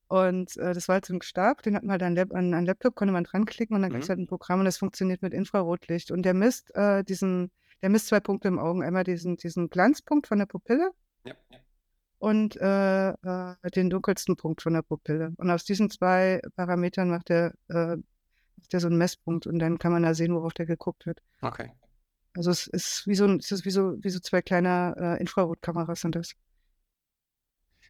und 0.10 0.58
äh, 0.58 0.74
das 0.74 0.88
war 0.88 0.96
halt 0.96 1.06
so 1.06 1.14
ein 1.14 1.22
Stab, 1.22 1.62
den 1.62 1.76
hat 1.76 1.84
man 1.84 1.92
halt 1.92 2.04
an, 2.04 2.16
Lab 2.16 2.34
an, 2.34 2.54
an 2.56 2.66
Laptop, 2.66 2.96
konnte 2.96 3.12
man 3.12 3.24
dran 3.24 3.46
klicken 3.46 3.76
und 3.76 3.84
dann 3.84 3.92
mhm. 3.92 3.94
gibt 3.94 4.04
es 4.04 4.10
halt 4.10 4.20
ein 4.20 4.26
Programm 4.28 4.60
und 4.60 4.66
das 4.66 4.80
funktioniert 4.80 5.22
mit 5.22 5.34
Infrarotlicht. 5.34 6.10
Und 6.10 6.24
der 6.24 6.34
misst 6.34 6.76
äh, 6.76 7.04
diesen, 7.04 7.52
der 7.84 7.90
misst 7.90 8.08
zwei 8.08 8.20
Punkte 8.20 8.48
im 8.48 8.58
Augen. 8.58 8.84
Einmal 8.84 9.04
diesen, 9.04 9.38
diesen 9.38 9.70
Glanzpunkt 9.70 10.26
von 10.28 10.40
der 10.40 10.48
Pupille. 10.48 10.92
Ja. 11.26 11.36
und 12.18 12.56
äh, 12.56 13.10
äh, 13.10 13.56
den 13.76 13.90
dunkelsten 13.90 14.36
Punkt 14.36 14.62
von 14.62 14.74
der 14.74 14.82
Pupille. 14.82 15.34
Und 15.38 15.52
aus 15.52 15.64
diesen 15.64 15.90
zwei 15.92 16.42
Parametern 16.56 17.10
macht 17.10 17.30
er, 17.30 17.54
äh, 17.68 17.98
macht 17.98 18.74
er 18.74 18.80
so 18.80 18.88
einen 18.88 18.98
Messpunkt 18.98 19.46
und 19.46 19.60
dann 19.60 19.78
kann 19.78 19.92
man 19.92 20.04
da 20.04 20.14
sehen, 20.14 20.34
worauf 20.34 20.54
der 20.54 20.66
geguckt 20.66 21.06
wird. 21.06 21.22
Okay. 21.42 21.72
Also 22.36 22.52
es 22.52 22.68
ist 22.68 23.06
wie 23.06 23.16
so, 23.16 23.28
es 23.36 23.52
ist 23.52 23.66
wie 23.66 23.70
so, 23.70 23.96
wie 24.02 24.10
so 24.10 24.20
zwei 24.20 24.42
kleine 24.42 24.96
äh, 24.98 25.20
Infrarotkameras 25.20 26.02
sind 26.02 26.16
das. 26.16 26.34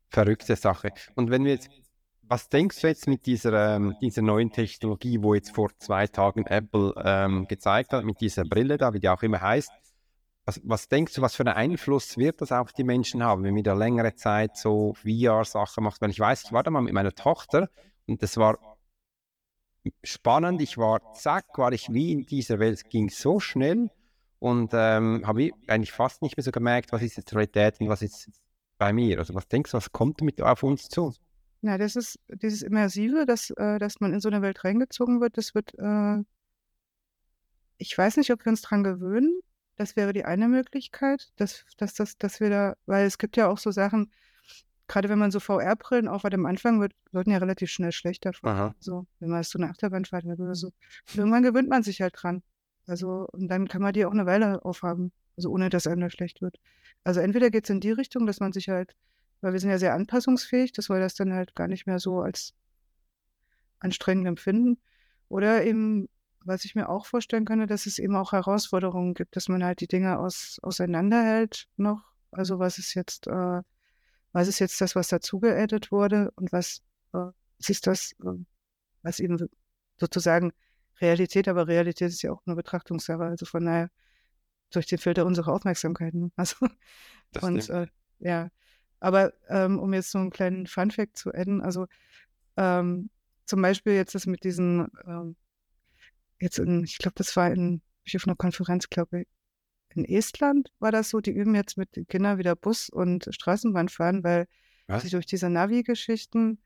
Verrückte 0.09 0.55
Sache. 0.55 0.89
Und 1.15 1.29
wenn 1.29 1.45
wir 1.45 1.53
jetzt, 1.53 1.69
was 2.29 2.48
denkst 2.48 2.79
du 2.79 2.88
jetzt 2.88 3.07
mit 3.07 3.25
dieser, 3.25 3.75
ähm, 3.75 3.95
dieser 4.01 4.21
neuen 4.21 4.51
Technologie, 4.51 5.21
wo 5.21 5.33
jetzt 5.33 5.53
vor 5.53 5.71
zwei 5.79 6.05
Tagen 6.05 6.45
Apple 6.45 6.93
ähm, 7.03 7.48
gezeigt 7.48 7.91
hat, 7.91 8.05
mit 8.05 8.21
dieser 8.21 8.43
Brille 8.43 8.77
da, 8.77 8.93
wie 8.93 9.00
die 9.00 9.09
auch 9.09 9.24
immer 9.24 9.41
heißt, 9.41 9.71
was, 10.45 10.62
was, 10.63 10.88
denkst 10.88 11.15
du, 11.15 11.21
was 11.24 11.36
für 11.36 11.43
einen 11.45 11.55
Einfluss 11.55 12.17
wird 12.17 12.41
das 12.41 12.51
auf 12.51 12.71
die 12.71 12.83
Menschen 12.83 13.24
haben, 13.24 13.43
wenn 13.43 13.55
man 13.55 13.63
da 13.63 13.74
längere 13.74 14.13
Zeit 14.13 14.57
so 14.57 14.93
VR-Sachen 14.93 15.83
macht? 15.83 16.01
Weil 16.01 16.12
ich 16.12 16.19
weiß, 16.19 16.45
ich 16.45 16.51
war 16.51 16.62
da 16.62 16.69
mal 16.69 16.81
mit 16.81 16.93
meiner 16.93 17.13
Tochter 17.13 17.69
und 18.07 18.21
das 18.21 18.38
war 18.38 18.59
spannend. 20.03 20.62
Ich 20.62 20.77
war, 20.77 21.13
zack, 21.13 21.57
war 21.57 21.71
ich 21.71 21.91
wie 21.91 22.12
in 22.12 22.25
dieser 22.27 22.59
Welt. 22.59 22.75
Es 22.75 22.83
ging 22.83 23.09
so 23.09 23.39
schnell 23.39 23.89
und 24.38 24.71
ähm, 24.74 25.24
habe 25.25 25.50
eigentlich 25.67 25.91
fast 25.91 26.21
nicht 26.21 26.38
mehr 26.38 26.43
so 26.43 26.51
gemerkt, 26.51 26.91
was 26.91 27.01
ist 27.01 27.17
jetzt 27.17 27.33
Realität 27.33 27.81
und 27.81 27.89
was 27.89 28.03
ist 28.03 28.29
bei 28.77 28.93
mir. 28.93 29.17
Also 29.17 29.33
was 29.33 29.48
denkst 29.48 29.71
du, 29.71 29.77
was 29.77 29.91
kommt 29.91 30.21
mit 30.21 30.41
auf 30.43 30.62
uns 30.62 30.89
zu? 30.89 31.13
Na, 31.61 31.77
das 31.77 31.95
ist 31.95 32.19
dieses 32.29 32.61
Immersive, 32.61 33.25
dass, 33.25 33.49
äh, 33.51 33.79
dass 33.79 33.99
man 33.99 34.13
in 34.13 34.21
so 34.21 34.29
eine 34.29 34.41
Welt 34.41 34.63
reingezogen 34.63 35.19
wird, 35.19 35.37
das 35.37 35.53
wird, 35.55 35.73
äh, 35.77 36.23
ich 37.77 37.97
weiß 37.97 38.17
nicht, 38.17 38.31
ob 38.31 38.45
wir 38.45 38.51
uns 38.51 38.61
dran 38.61 38.83
gewöhnen. 38.83 39.39
Das 39.75 39.95
wäre 39.95 40.11
die 40.13 40.25
eine 40.25 40.47
Möglichkeit, 40.49 41.31
dass, 41.37 41.65
dass, 41.77 41.93
dass, 41.93 42.17
dass 42.17 42.39
wir 42.41 42.49
da, 42.49 42.75
weil 42.85 43.05
es 43.05 43.17
gibt 43.17 43.37
ja 43.37 43.47
auch 43.47 43.57
so 43.57 43.71
Sachen, 43.71 44.11
gerade 44.89 45.07
wenn 45.07 45.19
man 45.19 45.31
so 45.31 45.39
VR-Brillen 45.39 46.09
aufhat 46.09 46.33
am 46.33 46.45
Anfang, 46.45 46.81
wird, 46.81 46.93
werden 47.11 47.31
ja 47.31 47.37
relativ 47.37 47.69
schnell 47.71 47.93
schlechter. 47.93 48.31
So, 48.79 49.07
wenn 49.19 49.29
man 49.29 49.43
so 49.43 49.57
eine 49.59 49.69
Achterbahnfahrt 49.69 50.25
hat 50.25 50.39
oder 50.39 50.55
so. 50.55 50.71
Irgendwann 51.15 51.43
gewöhnt 51.43 51.69
man 51.69 51.83
sich 51.83 52.01
halt 52.01 52.15
dran. 52.17 52.43
Also, 52.87 53.27
und 53.31 53.47
dann 53.47 53.67
kann 53.67 53.81
man 53.81 53.93
die 53.93 54.05
auch 54.05 54.11
eine 54.11 54.25
Weile 54.25 54.65
aufhaben, 54.65 55.11
also 55.37 55.51
ohne 55.51 55.69
dass 55.69 55.87
einem 55.87 56.01
da 56.01 56.09
schlecht 56.09 56.41
wird. 56.41 56.57
Also 57.03 57.21
entweder 57.21 57.49
geht 57.51 57.65
es 57.65 57.69
in 57.69 57.79
die 57.79 57.91
Richtung, 57.91 58.25
dass 58.25 58.39
man 58.39 58.51
sich 58.51 58.67
halt, 58.67 58.95
weil 59.41 59.53
wir 59.53 59.60
sind 59.60 59.69
ja 59.69 59.77
sehr 59.77 59.93
anpassungsfähig, 59.93 60.72
dass 60.72 60.89
wir 60.89 61.00
das 61.00 61.15
dann 61.15 61.34
halt 61.34 61.55
gar 61.55 61.67
nicht 61.67 61.88
mehr 61.88 62.00
so 62.00 62.22
als 62.22 62.53
anstrengend 63.79 64.27
empfinden. 64.27 64.79
Oder 65.29 65.63
eben, 65.65 66.10
was 66.43 66.65
ich 66.65 66.75
mir 66.75 66.89
auch 66.89 67.05
vorstellen 67.05 67.46
könnte, 67.46 67.67
dass 67.67 67.86
es 67.86 68.00
eben 68.00 68.15
auch 68.15 68.31
Herausforderungen 68.31 69.13
gibt, 69.13 69.36
dass 69.36 69.48
man 69.48 69.63
halt 69.63 69.81
die 69.81 69.88
Dinge 69.88 70.19
aus, 70.19 70.58
auseinanderhält 70.62 71.67
noch. 71.77 72.03
Also 72.31 72.60
was 72.60 72.77
ist 72.77 72.93
jetzt, 72.93 73.27
äh, 73.27 73.62
was 74.31 74.48
ist 74.48 74.60
jetzt 74.60 74.79
das, 74.81 74.96
was 74.96 75.08
dazu 75.08 75.39
geaddet 75.39 75.91
wurde 75.91 76.31
und 76.36 76.51
was, 76.51 76.81
äh, 77.13 77.27
ist 77.60 77.88
das, 77.88 78.13
äh, 78.24 78.43
was 79.01 79.19
eben 79.19 79.50
sozusagen 79.98 80.51
Realität, 81.01 81.48
aber 81.48 81.67
Realität 81.67 82.10
ist 82.10 82.22
ja 82.22 82.31
auch 82.31 82.41
eine 82.46 82.55
Betrachtungssache. 82.55 83.24
Also 83.24 83.46
von 83.46 83.65
daher 83.65 83.89
durch 84.72 84.86
den 84.86 84.98
Filter 85.00 85.25
unserer 85.25 85.53
Aufmerksamkeit. 85.53 86.13
Ne? 86.13 86.31
Also, 86.36 86.67
das 87.31 87.43
und 87.43 87.69
äh, 87.69 87.88
ja, 88.19 88.50
aber 88.99 89.33
ähm, 89.47 89.79
um 89.79 89.93
jetzt 89.93 90.11
so 90.11 90.19
einen 90.19 90.29
kleinen 90.29 90.67
Funfact 90.67 91.17
zu 91.17 91.31
enden, 91.31 91.61
also 91.61 91.87
ähm, 92.57 93.09
zum 93.45 93.61
Beispiel 93.61 93.93
jetzt 93.93 94.15
das 94.15 94.25
mit 94.25 94.43
diesen, 94.43 94.87
ähm, 95.07 95.35
jetzt 96.39 96.59
in, 96.59 96.83
ich 96.83 96.97
glaube, 96.97 97.15
das 97.15 97.35
war 97.35 97.51
in, 97.51 97.81
ich 98.03 98.15
auf 98.15 98.27
einer 98.27 98.35
Konferenz, 98.35 98.89
glaube 98.89 99.21
ich, 99.21 99.27
in 99.95 100.05
Estland 100.05 100.71
war 100.79 100.91
das 100.91 101.09
so, 101.09 101.19
die 101.19 101.31
üben 101.31 101.55
jetzt 101.55 101.77
mit 101.77 101.95
den 101.95 102.07
Kindern 102.07 102.37
wieder 102.37 102.55
Bus 102.55 102.89
und 102.89 103.27
Straßenbahn 103.31 103.89
fahren, 103.89 104.23
weil 104.23 104.47
Was? 104.87 105.03
sie 105.03 105.09
durch 105.09 105.25
diese 105.25 105.49
Navi-Geschichten 105.49 106.59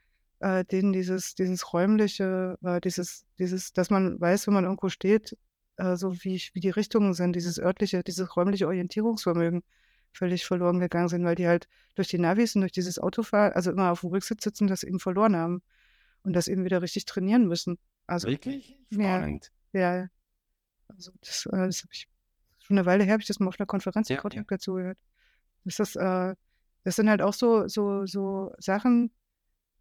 äh, 0.43 0.65
denen 0.65 0.91
dieses, 0.91 1.35
dieses 1.35 1.71
räumliche, 1.71 2.57
äh, 2.63 2.81
dieses, 2.81 3.25
dieses, 3.39 3.71
dass 3.71 3.89
man 3.89 4.19
weiß, 4.19 4.47
wenn 4.47 4.53
man 4.53 4.65
irgendwo 4.65 4.89
steht, 4.89 5.37
äh, 5.77 5.95
so 5.95 6.13
wie, 6.23 6.41
wie 6.53 6.59
die 6.59 6.69
Richtungen 6.69 7.13
sind, 7.13 7.35
dieses 7.35 7.59
örtliche, 7.59 8.03
dieses 8.03 8.35
räumliche 8.35 8.67
Orientierungsvermögen 8.67 9.63
völlig 10.13 10.46
verloren 10.46 10.79
gegangen 10.79 11.10
sind, 11.10 11.25
weil 11.25 11.36
die 11.36 11.48
halt 11.48 11.67
durch 11.96 12.08
die 12.08 12.20
Navis 12.20 12.55
und 12.55 12.62
durch 12.62 12.72
dieses 12.72 13.00
Autofahren, 13.00 13.53
also 13.53 13.72
immer 13.72 13.91
auf 13.91 14.01
dem 14.01 14.10
Rücksitz 14.10 14.43
sitzen, 14.43 14.67
das 14.67 14.84
eben 14.84 15.00
verloren 15.00 15.36
haben 15.36 15.62
und 16.24 16.34
das 16.34 16.48
eben 16.48 16.63
wieder 16.63 16.82
richtig 16.82 17.05
trainieren 17.05 17.48
müssen. 17.48 17.77
Also, 18.08 18.27
Wirklich? 18.27 18.77
Spannend. 18.91 19.51
Ja, 19.74 19.96
ja. 19.96 20.08
Also 20.88 21.12
das, 21.22 21.46
äh, 21.48 21.65
das 21.65 21.84
habe 21.84 21.93
ich 21.93 22.08
schon 22.60 22.77
eine 22.77 22.86
Weile 22.86 23.03
her, 23.03 23.13
habe 23.13 23.22
ich 23.22 23.27
das 23.27 23.39
mal 23.39 23.48
auf 23.48 23.60
einer 23.60 23.67
Konferenz 23.67 24.10
ja, 24.10 24.22
ja. 24.32 24.43
dazu 24.48 24.75
gehört. 24.75 24.98
Das, 25.65 25.79
ist, 25.79 25.96
äh, 25.96 26.36
das 26.84 26.96
sind 26.96 27.10
halt 27.10 27.22
auch 27.22 27.34
so, 27.34 27.67
so, 27.67 28.05
so 28.05 28.53
Sachen, 28.60 29.12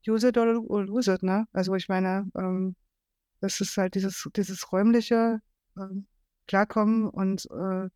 use 0.07 0.29
it 0.29 0.39
or 0.39 0.47
lose 0.47 1.13
it, 1.13 1.23
ne? 1.23 1.47
Also 1.53 1.75
ich 1.75 1.89
meine, 1.89 2.31
ähm, 2.37 2.77
das 3.41 3.61
ist 3.61 3.77
halt 3.77 3.95
dieses, 3.95 4.29
dieses 4.37 4.73
räumliche 4.73 5.41
ähm, 5.77 6.07
Klarkommen 6.47 7.09
und 7.09 7.47
äh, 7.51 7.89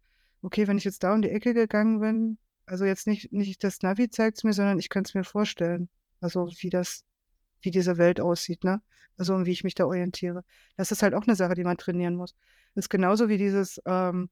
okay, 0.42 0.66
wenn 0.68 0.78
ich 0.78 0.84
jetzt 0.84 1.02
da 1.02 1.14
um 1.14 1.22
die 1.22 1.30
Ecke 1.30 1.54
gegangen 1.54 2.00
bin, 2.00 2.38
also 2.66 2.84
jetzt 2.84 3.06
nicht, 3.06 3.32
nicht 3.32 3.62
das 3.64 3.82
Navi 3.82 4.10
zeigt 4.10 4.38
es 4.38 4.44
mir, 4.44 4.52
sondern 4.52 4.78
ich 4.78 4.88
kann 4.88 5.04
es 5.04 5.14
mir 5.14 5.24
vorstellen. 5.24 5.88
Also 6.20 6.50
wie 6.58 6.70
das, 6.70 7.04
wie 7.60 7.70
diese 7.70 7.98
Welt 7.98 8.20
aussieht, 8.20 8.64
ne? 8.64 8.82
Also 9.16 9.34
und 9.34 9.46
wie 9.46 9.52
ich 9.52 9.64
mich 9.64 9.74
da 9.74 9.86
orientiere. 9.86 10.44
Das 10.76 10.92
ist 10.92 11.02
halt 11.02 11.14
auch 11.14 11.26
eine 11.26 11.36
Sache, 11.36 11.54
die 11.54 11.64
man 11.64 11.78
trainieren 11.78 12.16
muss. 12.16 12.34
Das 12.74 12.86
ist 12.86 12.88
genauso 12.90 13.28
wie 13.28 13.38
dieses 13.38 13.80
ähm, 13.86 14.28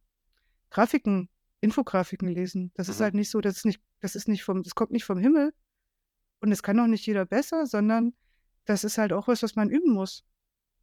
Grafiken, 0.70 1.28
Infografiken 1.61 2.28
lesen. 2.28 2.73
Das 2.75 2.88
ist 2.88 2.99
mhm. 2.99 3.04
halt 3.04 3.14
nicht 3.14 3.30
so, 3.30 3.40
das 3.40 3.56
ist 3.58 3.64
nicht, 3.64 3.80
das 4.00 4.14
ist 4.14 4.28
nicht 4.28 4.44
vom, 4.44 4.62
das 4.62 4.75
kommt 4.75 4.90
nicht 4.90 5.04
vom 5.04 5.18
Himmel, 5.18 5.52
und 6.44 6.52
es 6.52 6.62
kann 6.62 6.78
auch 6.78 6.87
nicht 6.87 7.06
jeder 7.06 7.25
besser, 7.25 7.66
sondern 7.66 8.12
das 8.66 8.84
ist 8.84 8.99
halt 8.99 9.14
auch 9.14 9.28
was, 9.28 9.42
was 9.42 9.56
man 9.56 9.70
üben 9.70 9.94
muss. 9.94 10.26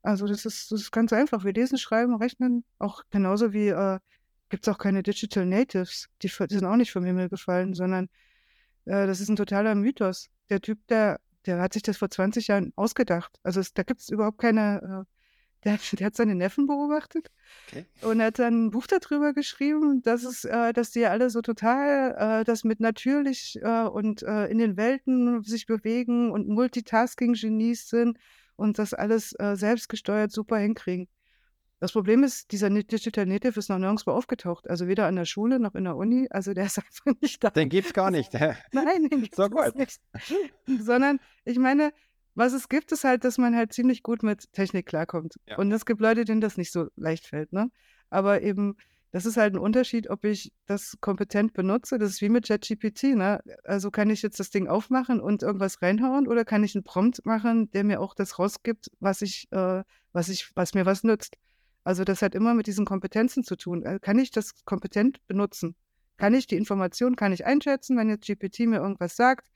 Also 0.01 0.25
das 0.25 0.44
ist, 0.44 0.72
das 0.72 0.82
ist 0.82 0.92
ganz 0.92 1.13
einfach. 1.13 1.44
Wir 1.44 1.54
lesen, 1.54 1.78
schreiben, 1.78 2.16
rechnen, 2.16 2.66
auch 2.80 3.04
genauso 3.12 3.54
wie 3.54 3.68
äh, 3.68 4.00
gibt 4.51 4.67
es 4.67 4.72
auch 4.72 4.77
keine 4.77 5.01
Digital 5.01 5.46
Natives. 5.46 6.10
Die, 6.22 6.27
sind 6.27 6.65
auch 6.65 6.75
nicht 6.75 6.91
vom 6.91 7.03
Himmel 7.03 7.29
gefallen, 7.29 7.74
sondern 7.74 8.10
äh, 8.86 9.08
das 9.08 9.20
ist 9.20 9.29
ein 9.29 9.36
totaler 9.36 9.74
Mythos. 9.74 10.29
Der 10.50 10.62
Typ, 10.62 10.86
der, 10.88 11.20
der 11.48 11.60
hat 11.60 11.74
sich 11.74 11.81
das 11.81 11.98
vor 11.98 12.10
20 12.10 12.48
Jahren 12.48 12.74
ausgedacht. 12.75 13.39
Also 13.41 13.60
es, 13.60 13.74
da 13.74 13.81
gibt 13.81 14.01
es 14.01 14.10
überhaupt 14.10 14.38
keine 14.38 15.05
äh, 15.08 15.12
der, 15.63 15.77
der, 15.93 16.08
hat 16.08 16.15
seine 16.15 16.34
Neffen 16.34 16.65
beobachtet 16.65 17.29
okay. 17.67 17.86
und 18.01 18.20
hat 18.20 18.39
dann 18.39 18.65
ein 18.65 18.72
Buch 18.72 18.88
darüber 18.88 19.31
geschrieben, 19.31 20.01
dass 20.01 20.24
es, 20.24 20.43
äh, 20.43 20.74
dass 20.74 20.89
die 20.89 21.05
alle 21.05 21.29
so 21.29 21.43
total 21.43 22.41
äh, 22.41 22.43
das 22.43 22.63
mit 22.63 22.79
natürlich 22.79 23.60
äh, 23.62 23.84
und 23.84 24.24
äh, 24.24 24.48
in 24.48 24.58
den 24.58 24.75
Welten 24.75 25.43
sich 25.43 25.67
bewegen 25.67 26.31
und 26.31 26.48
Multitasking-Genies 26.48 27.89
sind 27.89 28.17
und 28.55 28.79
das 28.79 28.96
alles 28.96 29.34
äh, 29.38 29.55
selbstgesteuert 29.55 30.31
super 30.31 30.58
hinkriegen. 30.58 31.08
Das 31.82 31.94
Problem 31.94 32.24
ist, 32.24 32.52
dieser 32.52 32.70
Digital 32.70 33.26
Native 33.26 33.58
ist 33.58 33.70
noch 33.70 33.80
nirgendwo 33.80 34.12
aufgetaucht. 34.12 34.70
Also 34.70 34.88
weder 34.88 35.08
an 35.08 35.16
der 35.16 35.26
Schule 35.26 35.60
noch 35.60 35.74
in 35.74 35.86
der 35.86 35.96
Uni. 35.96 36.28
Also 36.30 36.54
der 36.54 36.68
ist 36.68 36.78
einfach 36.80 37.20
nicht 37.22 37.44
da. 37.44 37.50
Den 37.50 37.70
gibt 37.70 37.88
es 37.88 37.94
gar 37.94 38.12
nicht. 38.12 38.34
Nein, 38.34 39.10
den 39.10 39.24
gibt 39.24 39.34
es 39.34 39.36
so 39.38 39.50
nicht. 39.76 40.00
Sondern 40.80 41.20
ich 41.44 41.58
meine, 41.58 41.92
was 42.36 42.54
es 42.54 42.70
gibt, 42.70 42.92
ist 42.92 43.04
halt, 43.04 43.24
dass 43.24 43.40
man 43.40 43.56
halt 43.56 43.74
ziemlich 43.74 44.04
gut 44.04 44.22
mit 44.22 44.54
Technik 44.54 44.86
klarkommt. 44.86 45.40
Ja. 45.48 45.58
Und 45.58 45.72
es 45.72 45.88
gibt 45.88 46.02
Leute, 46.02 46.24
denen 46.24 46.40
das 46.40 46.56
nicht 46.56 46.72
so 46.72 46.88
leicht 46.96 47.26
fällt, 47.26 47.52
ne? 47.52 47.72
Aber 48.12 48.44
eben, 48.44 48.76
das 49.10 49.26
ist 49.26 49.38
halt 49.38 49.56
ein 49.56 49.60
Unterschied, 49.60 50.08
ob 50.08 50.24
ich 50.24 50.54
das 50.68 50.98
kompetent 51.02 51.54
benutze. 51.54 51.98
Das 51.98 52.12
ist 52.12 52.22
wie 52.22 52.30
mit 52.30 52.48
ChatGPT, 52.48 53.16
ne? 53.16 53.42
Also 53.64 53.90
kann 53.90 54.12
ich 54.12 54.22
jetzt 54.22 54.40
das 54.40 54.52
Ding 54.52 54.68
aufmachen 54.68 55.20
und 55.20 55.42
irgendwas 55.42 55.82
reinhauen 55.82 56.28
oder 56.28 56.46
kann 56.46 56.64
ich 56.64 56.76
einen 56.76 56.84
Prompt 56.84 57.26
machen, 57.26 57.72
der 57.72 57.84
mir 57.84 58.02
auch 58.02 58.14
das 58.14 58.38
rausgibt, 58.38 58.92
was 59.00 59.24
ich, 59.24 59.48
äh, 59.52 59.84
was 60.14 60.30
ich, 60.30 60.52
was 60.56 60.76
mir 60.76 60.86
was 60.86 61.04
nützt. 61.04 61.38
Also 61.84 62.04
das 62.04 62.22
hat 62.22 62.36
immer 62.36 62.54
mit 62.54 62.68
diesen 62.68 62.86
Kompetenzen 62.86 63.44
zu 63.44 63.56
tun. 63.56 63.84
Äh, 63.84 64.00
kann 64.00 64.20
ich 64.20 64.32
das 64.32 64.66
kompetent 64.66 65.26
benutzen? 65.28 65.76
Kann 66.18 66.34
ich 66.34 66.48
die 66.48 66.58
Information, 66.58 67.16
kann 67.16 67.34
ich 67.34 67.46
einschätzen, 67.46 67.98
wenn 67.98 68.10
jetzt 68.10 68.28
GPT 68.28 68.62
mir 68.62 68.78
irgendwas 68.78 69.16
sagt? 69.16 69.52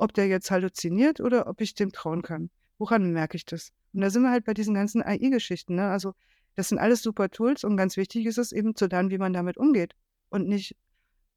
ob 0.00 0.14
der 0.14 0.26
jetzt 0.26 0.50
halluziniert 0.50 1.20
oder 1.20 1.46
ob 1.46 1.60
ich 1.60 1.74
dem 1.74 1.92
trauen 1.92 2.22
kann. 2.22 2.50
Woran 2.78 3.12
merke 3.12 3.36
ich 3.36 3.44
das? 3.44 3.72
Und 3.92 4.00
da 4.00 4.10
sind 4.10 4.22
wir 4.22 4.30
halt 4.30 4.44
bei 4.44 4.54
diesen 4.54 4.74
ganzen 4.74 5.02
AI-Geschichten. 5.02 5.74
Ne? 5.74 5.88
Also 5.88 6.14
das 6.56 6.68
sind 6.68 6.78
alles 6.78 7.02
super 7.02 7.30
Tools 7.30 7.64
und 7.64 7.76
ganz 7.76 7.96
wichtig 7.96 8.26
ist 8.26 8.38
es 8.38 8.52
eben 8.52 8.74
zu 8.74 8.86
lernen, 8.86 9.10
wie 9.10 9.18
man 9.18 9.32
damit 9.32 9.58
umgeht. 9.58 9.94
Und 10.30 10.48
nicht, 10.48 10.76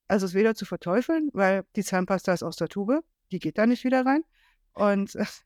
also 0.07 0.25
es 0.25 0.33
weder 0.33 0.55
zu 0.55 0.65
verteufeln, 0.65 1.29
weil 1.33 1.65
die 1.75 1.83
Zahnpasta 1.83 2.33
ist 2.33 2.43
aus 2.43 2.55
der 2.55 2.69
Tube, 2.69 3.03
die 3.31 3.39
geht 3.39 3.57
da 3.57 3.65
nicht 3.65 3.83
wieder 3.83 4.05
rein. 4.05 4.23
Und 4.73 5.13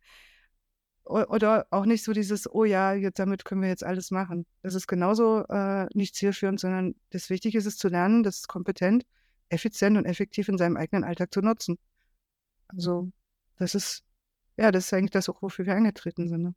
oder 1.07 1.67
auch 1.71 1.85
nicht 1.85 2.03
so 2.03 2.13
dieses, 2.13 2.51
oh 2.53 2.65
ja, 2.65 2.93
jetzt 2.93 3.19
damit 3.19 3.45
können 3.45 3.61
wir 3.61 3.69
jetzt 3.69 3.83
alles 3.83 4.11
machen. 4.11 4.45
Das 4.61 4.75
ist 4.75 4.87
genauso 4.87 5.45
äh, 5.47 5.87
nicht 5.93 6.15
zielführend, 6.15 6.59
sondern 6.59 6.95
das 7.11 7.29
Wichtige 7.29 7.57
ist 7.57 7.65
es 7.65 7.77
zu 7.77 7.87
lernen, 7.87 8.23
das 8.23 8.47
kompetent, 8.47 9.05
effizient 9.49 9.97
und 9.97 10.05
effektiv 10.05 10.49
in 10.49 10.57
seinem 10.57 10.77
eigenen 10.77 11.03
Alltag 11.03 11.33
zu 11.33 11.41
nutzen. 11.41 11.77
Also 12.67 13.09
das 13.57 13.75
ist, 13.75 14.03
ja, 14.57 14.71
das 14.71 14.85
ist 14.85 14.93
eigentlich 14.93 15.11
das 15.11 15.29
auch, 15.29 15.41
wofür 15.41 15.65
wir 15.65 15.75
angetreten 15.75 16.27
sind. 16.27 16.43
Ne? 16.43 16.55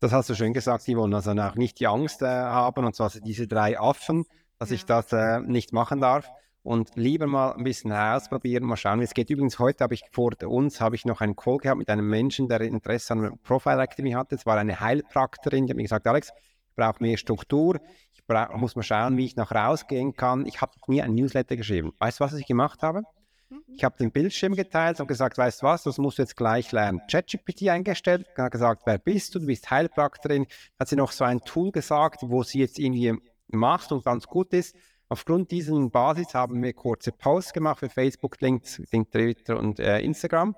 Das 0.00 0.12
hast 0.12 0.28
du 0.28 0.34
schön 0.34 0.52
gesagt, 0.52 0.84
Yvonne. 0.84 1.16
Also 1.16 1.30
auch 1.30 1.54
nicht 1.54 1.80
die 1.80 1.86
Angst 1.86 2.22
äh, 2.22 2.26
haben, 2.26 2.84
und 2.84 2.94
zwar 2.94 3.10
diese 3.10 3.46
drei 3.46 3.78
Affen, 3.78 4.24
dass 4.58 4.70
ja. 4.70 4.74
ich 4.74 4.84
das 4.84 5.12
äh, 5.12 5.40
nicht 5.40 5.72
machen 5.72 6.00
darf. 6.00 6.28
Und 6.62 6.90
lieber 6.94 7.26
mal 7.26 7.52
ein 7.52 7.64
bisschen 7.64 7.92
ausprobieren, 7.92 8.64
mal 8.64 8.76
schauen, 8.76 9.00
wie 9.00 9.04
es 9.04 9.14
geht. 9.14 9.30
Übrigens, 9.30 9.58
heute 9.58 9.82
habe 9.84 9.94
ich 9.94 10.04
vor 10.10 10.30
uns 10.46 10.80
habe 10.80 10.94
ich 10.94 11.04
noch 11.04 11.20
einen 11.20 11.36
Call 11.36 11.58
gehabt 11.58 11.78
mit 11.78 11.88
einem 11.88 12.08
Menschen, 12.08 12.48
der 12.48 12.60
Interesse 12.60 13.12
an 13.14 13.38
Profile 13.42 13.82
Academy 13.82 14.12
hatte. 14.12 14.36
Es 14.36 14.46
war 14.46 14.56
eine 14.56 14.80
Heilpraktikerin, 14.80 15.66
die 15.66 15.72
hat 15.72 15.76
mir 15.76 15.82
gesagt, 15.82 16.06
Alex, 16.06 16.30
ich 16.68 16.76
brauche 16.76 17.02
mehr 17.02 17.16
Struktur, 17.16 17.80
ich 18.12 18.24
brauch, 18.26 18.54
muss 18.56 18.76
mal 18.76 18.82
schauen, 18.82 19.16
wie 19.16 19.26
ich 19.26 19.36
noch 19.36 19.52
rausgehen 19.52 20.14
kann. 20.14 20.46
Ich 20.46 20.60
habe 20.60 20.72
noch 20.80 20.88
nie 20.88 21.02
ein 21.02 21.14
Newsletter 21.14 21.56
geschrieben. 21.56 21.92
Weißt 21.98 22.20
du, 22.20 22.24
was 22.24 22.34
ich 22.34 22.46
gemacht 22.46 22.82
habe? 22.82 23.02
Mhm. 23.50 23.62
Ich 23.74 23.84
habe 23.84 23.96
den 23.98 24.12
Bildschirm 24.12 24.54
geteilt 24.54 25.00
und 25.00 25.08
gesagt, 25.08 25.36
weißt 25.38 25.62
du 25.62 25.66
was, 25.66 25.82
das 25.82 25.98
musst 25.98 26.18
du 26.18 26.22
jetzt 26.22 26.36
gleich 26.36 26.70
lernen. 26.72 27.02
ChatGPT 27.10 27.68
eingestellt, 27.68 28.26
hat 28.36 28.52
gesagt, 28.52 28.82
wer 28.86 28.98
bist 28.98 29.34
du? 29.34 29.40
Du 29.40 29.46
bist 29.46 29.70
Heilpraktikerin. 29.70 30.46
Hat 30.78 30.88
sie 30.88 30.96
noch 30.96 31.12
so 31.12 31.24
ein 31.24 31.40
Tool 31.40 31.72
gesagt, 31.72 32.20
wo 32.22 32.42
sie 32.42 32.60
jetzt 32.60 32.78
irgendwie 32.78 33.14
macht 33.48 33.92
und 33.92 34.04
ganz 34.04 34.26
gut 34.26 34.52
ist. 34.54 34.74
Aufgrund 35.12 35.50
dieser 35.50 35.78
Basis 35.90 36.32
haben 36.32 36.62
wir 36.62 36.72
kurze 36.72 37.12
Posts 37.12 37.52
gemacht 37.52 37.80
für 37.80 37.90
Facebook, 37.90 38.40
LinkedIn, 38.40 39.10
Twitter 39.10 39.58
und 39.58 39.78
äh, 39.78 40.00
Instagram. 40.00 40.56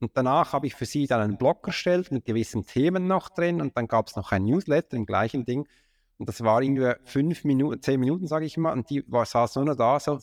Und 0.00 0.10
danach 0.14 0.54
habe 0.54 0.66
ich 0.66 0.74
für 0.74 0.86
sie 0.86 1.06
dann 1.06 1.20
einen 1.20 1.38
Blog 1.38 1.64
erstellt 1.68 2.10
mit 2.10 2.24
gewissen 2.24 2.66
Themen 2.66 3.06
noch 3.06 3.28
drin 3.28 3.60
und 3.60 3.76
dann 3.76 3.86
gab 3.86 4.08
es 4.08 4.16
noch 4.16 4.32
ein 4.32 4.42
Newsletter 4.42 4.96
im 4.96 5.06
gleichen 5.06 5.44
Ding. 5.44 5.68
Und 6.18 6.28
das 6.28 6.42
war 6.42 6.60
irgendwie 6.62 6.94
fünf 7.04 7.44
Minuten, 7.44 7.80
zehn 7.80 8.00
Minuten, 8.00 8.26
sage 8.26 8.44
ich 8.44 8.56
mal, 8.56 8.72
und 8.72 8.90
die 8.90 9.04
war, 9.06 9.24
saß 9.24 9.54
nur 9.54 9.66
noch 9.66 9.76
da, 9.76 10.00
so, 10.00 10.18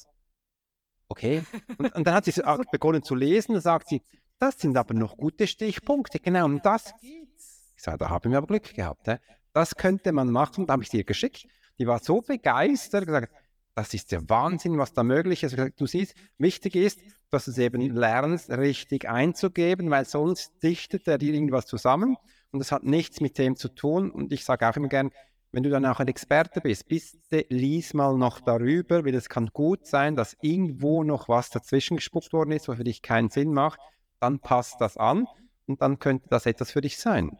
okay. 1.07 1.43
Und, 1.77 1.95
und 1.95 2.05
dann 2.05 2.15
hat 2.15 2.25
sie 2.25 2.33
begonnen 2.73 3.01
zu 3.01 3.15
lesen 3.15 3.55
und 3.55 3.61
sagt 3.61 3.87
sie, 3.87 4.01
das 4.39 4.59
sind 4.59 4.75
aber 4.75 4.93
noch 4.93 5.15
gute 5.15 5.47
Stichpunkte, 5.47 6.19
genau, 6.19 6.43
um 6.43 6.61
das 6.61 6.93
geht's. 6.99 7.71
Ich 7.77 7.83
sage, 7.83 7.99
da 7.99 8.09
habe 8.09 8.27
ich 8.27 8.31
mir 8.31 8.39
aber 8.39 8.47
Glück 8.47 8.73
gehabt. 8.73 9.07
He? 9.07 9.15
Das 9.53 9.77
könnte 9.77 10.11
man 10.11 10.29
machen, 10.31 10.67
da 10.67 10.73
habe 10.73 10.83
ich 10.83 10.89
dir 10.89 11.05
geschickt. 11.05 11.47
Die 11.77 11.87
war 11.87 11.99
so 11.99 12.19
begeistert, 12.19 13.05
gesagt, 13.05 13.33
das 13.79 13.93
ist 13.93 14.11
der 14.11 14.29
Wahnsinn, 14.29 14.77
was 14.77 14.91
da 14.91 15.03
möglich 15.03 15.41
ist. 15.43 15.55
Du 15.77 15.87
siehst, 15.87 16.13
wichtig 16.37 16.75
ist, 16.75 16.99
dass 17.29 17.45
du 17.45 17.51
es 17.51 17.57
eben 17.57 17.79
lernst, 17.79 18.49
richtig 18.49 19.07
einzugeben, 19.07 19.89
weil 19.89 20.03
sonst 20.03 20.51
dichtet 20.61 21.07
er 21.07 21.17
dir 21.17 21.33
irgendwas 21.33 21.65
zusammen 21.65 22.17
und 22.51 22.59
das 22.59 22.73
hat 22.73 22.83
nichts 22.83 23.21
mit 23.21 23.37
dem 23.37 23.55
zu 23.55 23.69
tun. 23.69 24.11
Und 24.11 24.33
ich 24.33 24.43
sage 24.43 24.67
auch 24.67 24.75
immer 24.75 24.89
gern, 24.89 25.11
wenn 25.53 25.63
du 25.63 25.69
dann 25.69 25.85
auch 25.85 26.01
ein 26.01 26.09
Experte 26.09 26.59
bist, 26.59 26.89
bitte 26.89 27.45
lies 27.47 27.93
mal 27.93 28.17
noch 28.17 28.41
darüber, 28.41 29.05
weil 29.05 29.15
es 29.15 29.29
kann 29.29 29.47
gut 29.53 29.87
sein, 29.87 30.17
dass 30.17 30.35
irgendwo 30.41 31.05
noch 31.05 31.29
was 31.29 31.49
dazwischen 31.49 31.95
gespuckt 31.95 32.33
worden 32.33 32.51
ist, 32.51 32.67
was 32.67 32.75
für 32.75 32.83
dich 32.83 33.01
keinen 33.01 33.29
Sinn 33.29 33.53
macht. 33.53 33.79
Dann 34.19 34.39
passt 34.39 34.81
das 34.81 34.97
an 34.97 35.25
und 35.67 35.81
dann 35.81 35.99
könnte 35.99 36.27
das 36.29 36.45
etwas 36.45 36.71
für 36.71 36.81
dich 36.81 36.97
sein. 36.97 37.37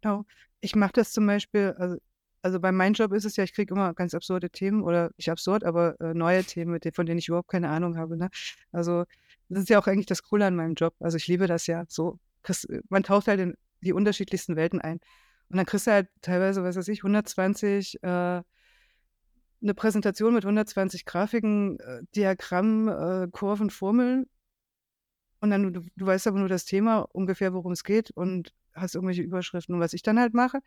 Genau. 0.00 0.24
Ich 0.60 0.76
mache 0.76 0.92
das 0.92 1.10
zum 1.10 1.26
Beispiel, 1.26 1.74
also 1.76 1.96
also 2.42 2.58
bei 2.58 2.72
meinem 2.72 2.94
Job 2.94 3.12
ist 3.12 3.24
es 3.24 3.36
ja, 3.36 3.44
ich 3.44 3.54
kriege 3.54 3.72
immer 3.72 3.94
ganz 3.94 4.14
absurde 4.14 4.50
Themen 4.50 4.82
oder 4.82 5.10
nicht 5.16 5.30
absurd, 5.30 5.64
aber 5.64 5.98
äh, 6.00 6.12
neue 6.12 6.44
Themen, 6.44 6.78
von 6.92 7.06
denen 7.06 7.18
ich 7.18 7.28
überhaupt 7.28 7.48
keine 7.48 7.68
Ahnung 7.70 7.96
habe. 7.96 8.16
Ne? 8.16 8.30
Also 8.72 9.04
das 9.48 9.62
ist 9.62 9.68
ja 9.68 9.78
auch 9.78 9.86
eigentlich 9.86 10.06
das 10.06 10.24
Coole 10.24 10.46
an 10.46 10.56
meinem 10.56 10.74
Job. 10.74 10.94
Also 10.98 11.16
ich 11.16 11.28
liebe 11.28 11.46
das 11.46 11.66
ja 11.66 11.84
so. 11.88 12.18
Man 12.88 13.04
taucht 13.04 13.28
halt 13.28 13.38
in 13.38 13.54
die 13.80 13.92
unterschiedlichsten 13.92 14.56
Welten 14.56 14.80
ein. 14.80 14.98
Und 15.48 15.56
dann 15.56 15.66
kriegst 15.66 15.86
du 15.86 15.92
halt 15.92 16.08
teilweise, 16.20 16.64
was 16.64 16.76
weiß 16.76 16.88
ich, 16.88 17.00
120, 17.00 18.02
äh, 18.02 18.06
eine 18.06 19.74
Präsentation 19.76 20.34
mit 20.34 20.44
120 20.44 21.04
Grafiken, 21.04 21.78
äh, 21.78 22.02
Diagrammen, 22.16 22.88
äh, 22.88 23.28
Kurven, 23.30 23.70
Formeln. 23.70 24.26
Und 25.40 25.50
dann, 25.50 25.72
du, 25.72 25.82
du 25.94 26.06
weißt 26.06 26.26
aber 26.26 26.38
nur 26.38 26.48
das 26.48 26.64
Thema, 26.64 27.00
ungefähr 27.12 27.52
worum 27.52 27.72
es 27.72 27.84
geht 27.84 28.10
und 28.12 28.52
hast 28.74 28.96
irgendwelche 28.96 29.22
Überschriften. 29.22 29.74
Und 29.76 29.80
was 29.80 29.92
ich 29.92 30.02
dann 30.02 30.18
halt 30.18 30.34
mache, 30.34 30.60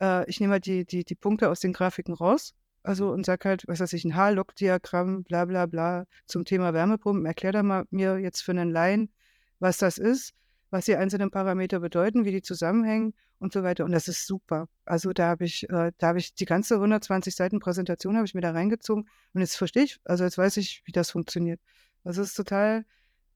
äh, 0.00 0.28
ich 0.28 0.40
nehme 0.40 0.54
halt 0.54 0.66
die, 0.66 0.84
die, 0.84 1.04
die 1.04 1.14
Punkte 1.14 1.50
aus 1.50 1.60
den 1.60 1.72
Grafiken 1.72 2.14
raus, 2.14 2.54
also 2.82 3.10
und 3.10 3.26
sage 3.26 3.48
halt, 3.48 3.64
was 3.66 3.80
weiß 3.80 3.92
ich, 3.94 4.04
ein 4.04 4.14
Haarlog-Diagramm, 4.14 5.24
bla 5.24 5.44
bla 5.44 5.66
bla, 5.66 6.04
zum 6.26 6.44
Thema 6.44 6.72
Wärmepumpen. 6.72 7.26
Erklär 7.26 7.52
da 7.52 7.62
mal 7.62 7.84
mir 7.90 8.18
jetzt 8.18 8.42
für 8.42 8.52
einen 8.52 8.70
Laien, 8.70 9.10
was 9.58 9.78
das 9.78 9.98
ist, 9.98 10.34
was 10.70 10.84
die 10.84 10.96
einzelnen 10.96 11.30
Parameter 11.30 11.80
bedeuten, 11.80 12.24
wie 12.24 12.30
die 12.30 12.42
zusammenhängen 12.42 13.14
und 13.38 13.52
so 13.52 13.62
weiter. 13.62 13.84
Und 13.84 13.92
das 13.92 14.08
ist 14.08 14.26
super. 14.26 14.68
Also 14.84 15.12
da 15.12 15.28
habe 15.28 15.44
ich, 15.44 15.68
äh, 15.68 15.92
da 15.98 16.06
habe 16.08 16.18
ich 16.18 16.34
die 16.34 16.44
ganze 16.44 16.76
120 16.76 17.34
Seiten 17.34 17.58
Präsentation 17.58 18.16
habe 18.16 18.26
ich 18.26 18.34
mir 18.34 18.40
da 18.40 18.52
reingezogen 18.52 19.08
und 19.34 19.40
jetzt 19.40 19.56
verstehe 19.56 19.84
ich, 19.84 19.98
also 20.04 20.24
jetzt 20.24 20.38
weiß 20.38 20.56
ich, 20.58 20.82
wie 20.84 20.92
das 20.92 21.10
funktioniert. 21.10 21.60
Also 22.04 22.22
es 22.22 22.28
ist 22.28 22.34
total, 22.34 22.84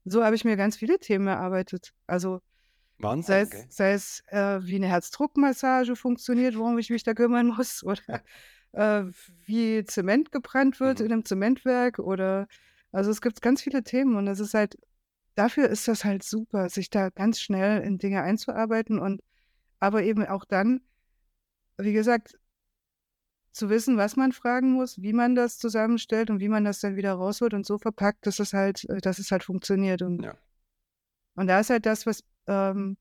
so 0.05 0.23
habe 0.23 0.35
ich 0.35 0.45
mir 0.45 0.55
ganz 0.57 0.77
viele 0.77 0.97
Themen 0.99 1.27
erarbeitet. 1.27 1.93
Also 2.07 2.41
Wahnsinn, 3.03 3.33
sei 3.33 3.41
es, 3.41 3.47
okay. 3.49 3.65
sei 3.69 3.93
es 3.93 4.23
äh, 4.27 4.65
wie 4.65 4.75
eine 4.75 4.87
Herzdruckmassage 4.87 5.95
funktioniert, 5.95 6.57
worum 6.57 6.77
ich 6.77 6.89
mich 6.89 7.03
da 7.03 7.13
kümmern 7.13 7.47
muss, 7.57 7.83
oder 7.83 8.21
äh, 8.73 9.03
wie 9.45 9.83
Zement 9.85 10.31
gebrannt 10.31 10.79
wird 10.79 10.99
mhm. 10.99 11.05
in 11.05 11.11
einem 11.11 11.25
Zementwerk, 11.25 11.99
oder 11.99 12.47
also 12.91 13.11
es 13.11 13.21
gibt 13.21 13.41
ganz 13.41 13.61
viele 13.61 13.83
Themen 13.83 14.15
und 14.15 14.27
es 14.27 14.39
ist 14.39 14.53
halt, 14.53 14.77
dafür 15.35 15.69
ist 15.69 15.87
das 15.87 16.03
halt 16.03 16.23
super, 16.23 16.69
sich 16.69 16.89
da 16.89 17.09
ganz 17.09 17.39
schnell 17.39 17.81
in 17.81 17.97
Dinge 17.97 18.21
einzuarbeiten 18.21 18.99
und 18.99 19.21
aber 19.79 20.03
eben 20.03 20.25
auch 20.25 20.45
dann, 20.45 20.81
wie 21.77 21.93
gesagt, 21.93 22.37
zu 23.51 23.69
wissen, 23.69 23.97
was 23.97 24.15
man 24.15 24.31
fragen 24.31 24.71
muss, 24.71 25.01
wie 25.01 25.13
man 25.13 25.35
das 25.35 25.57
zusammenstellt 25.57 26.29
und 26.29 26.39
wie 26.39 26.47
man 26.47 26.63
das 26.63 26.79
dann 26.79 26.95
wieder 26.95 27.13
rausholt 27.13 27.53
und 27.53 27.65
so 27.65 27.77
verpackt, 27.77 28.25
dass 28.25 28.39
es 28.39 28.53
halt, 28.53 28.87
äh, 28.89 29.01
dass 29.01 29.19
es 29.19 29.31
halt 29.31 29.43
funktioniert. 29.43 30.01
Und, 30.01 30.23
ja. 30.23 30.35
Und 31.35 31.47
da 31.47 31.59
ist 31.59 31.69
halt 31.69 31.85
das, 31.85 32.05
was 32.05 32.23
ähm, 32.47 32.97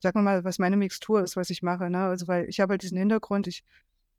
sagen 0.00 0.18
wir 0.18 0.22
mal, 0.22 0.44
was 0.44 0.58
meine 0.58 0.76
Mixtur 0.76 1.22
ist, 1.22 1.36
was 1.36 1.50
ich 1.50 1.62
mache. 1.62 1.90
Ne? 1.90 2.04
Also, 2.04 2.28
weil 2.28 2.48
ich 2.48 2.60
habe 2.60 2.72
halt 2.72 2.82
diesen 2.82 2.98
Hintergrund, 2.98 3.46
ich 3.46 3.64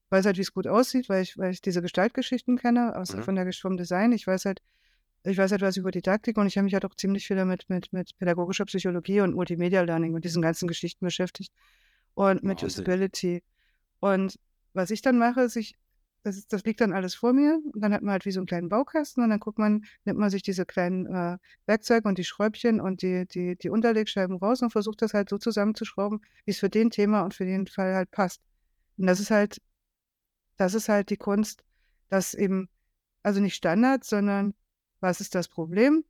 weiß 0.10 0.26
halt, 0.26 0.38
wie 0.38 0.42
es 0.42 0.54
gut 0.54 0.68
aussieht, 0.68 1.10
weil 1.10 1.24
ich, 1.24 1.38
weil 1.38 1.52
ich 1.52 1.62
diese 1.62 1.82
Gestaltgeschichten 1.82 2.58
kenne, 2.58 2.96
aus, 2.96 3.13
mhm. 3.13 3.24
von 3.24 3.36
der 3.36 3.52
vom 3.54 3.78
Design. 3.78 4.12
Ich 4.12 4.26
weiß 4.26 4.46
halt, 4.46 4.62
ich 5.24 5.38
weiß 5.38 5.52
etwas 5.52 5.78
über 5.78 5.92
Didaktik 5.92 6.38
und 6.38 6.48
ich 6.48 6.58
habe 6.58 6.63
mich 6.63 6.74
halt 6.74 6.86
auch 6.86 6.96
ziemlich 6.96 7.28
viel 7.28 7.36
damit 7.36 7.70
mit, 7.70 7.92
mit 7.92 8.18
pädagogischer 8.18 8.66
Psychologie 8.66 9.22
und 9.22 9.36
Multimedia 9.36 9.82
Learning 9.82 10.13
und 10.13 10.24
diesen 10.24 10.42
ganzen 10.42 10.68
Geschichten 10.68 11.06
beschäftigt 11.06 11.52
und 12.13 12.44
mit 12.44 12.63
Usability. 12.63 13.44
Und 14.00 14.40
was 14.74 14.90
ich 14.92 15.02
dann 15.02 15.18
mache, 15.18 15.42
ist, 15.42 15.56
ich 15.56 15.76
das, 16.23 16.38
ist, 16.38 16.51
das 16.53 16.63
liegt 16.63 16.82
dann 16.82 16.93
alles 16.93 17.15
vor 17.15 17.34
mir. 17.34 17.60
Und 17.73 17.82
dann 17.82 17.93
hat 17.93 18.01
man 18.01 18.12
halt 18.12 18.25
wie 18.25 18.32
so 18.32 18.39
einen 18.39 18.47
kleinen 18.47 18.69
Baukasten 18.69 19.23
und 19.23 19.30
dann 19.30 19.39
guckt 19.39 19.60
man, 19.60 19.86
nimmt 20.06 20.19
man 20.19 20.30
sich 20.30 20.41
diese 20.41 20.65
kleinen 20.65 21.06
äh, 21.06 21.38
Werkzeuge 21.65 22.08
und 22.08 22.17
die 22.17 22.23
Schräubchen 22.23 22.82
und 22.82 23.01
die, 23.01 23.25
die, 23.27 23.56
die 23.56 23.69
Unterlegscheiben 23.69 24.38
raus 24.38 24.62
und 24.62 24.71
versucht 24.71 25.01
das 25.01 25.13
halt 25.13 25.30
so 25.30 25.38
zusammenzuschrauben, 25.38 26.21
wie 26.45 26.51
es 26.51 26.60
für 26.60 26.69
den 26.69 26.89
Thema 26.89 27.21
und 27.21 27.34
für 27.34 27.45
den 27.45 27.67
Fall 27.67 27.95
halt 27.95 28.12
passt. 28.12 28.41
Und 28.97 29.08
das 29.08 29.19
ist 29.19 29.32
halt, 29.32 29.62
das 30.58 30.73
ist 30.73 30.89
halt 30.89 31.10
die 31.10 31.17
Kunst, 31.17 31.63
dass 32.10 32.34
eben, 32.34 32.69
also 33.23 33.39
nicht 33.39 33.56
Standard, 33.56 34.03
sondern 34.03 34.53
was 34.99 35.21
ist 35.21 35.36
das 35.36 35.47
Problem? 35.47 36.03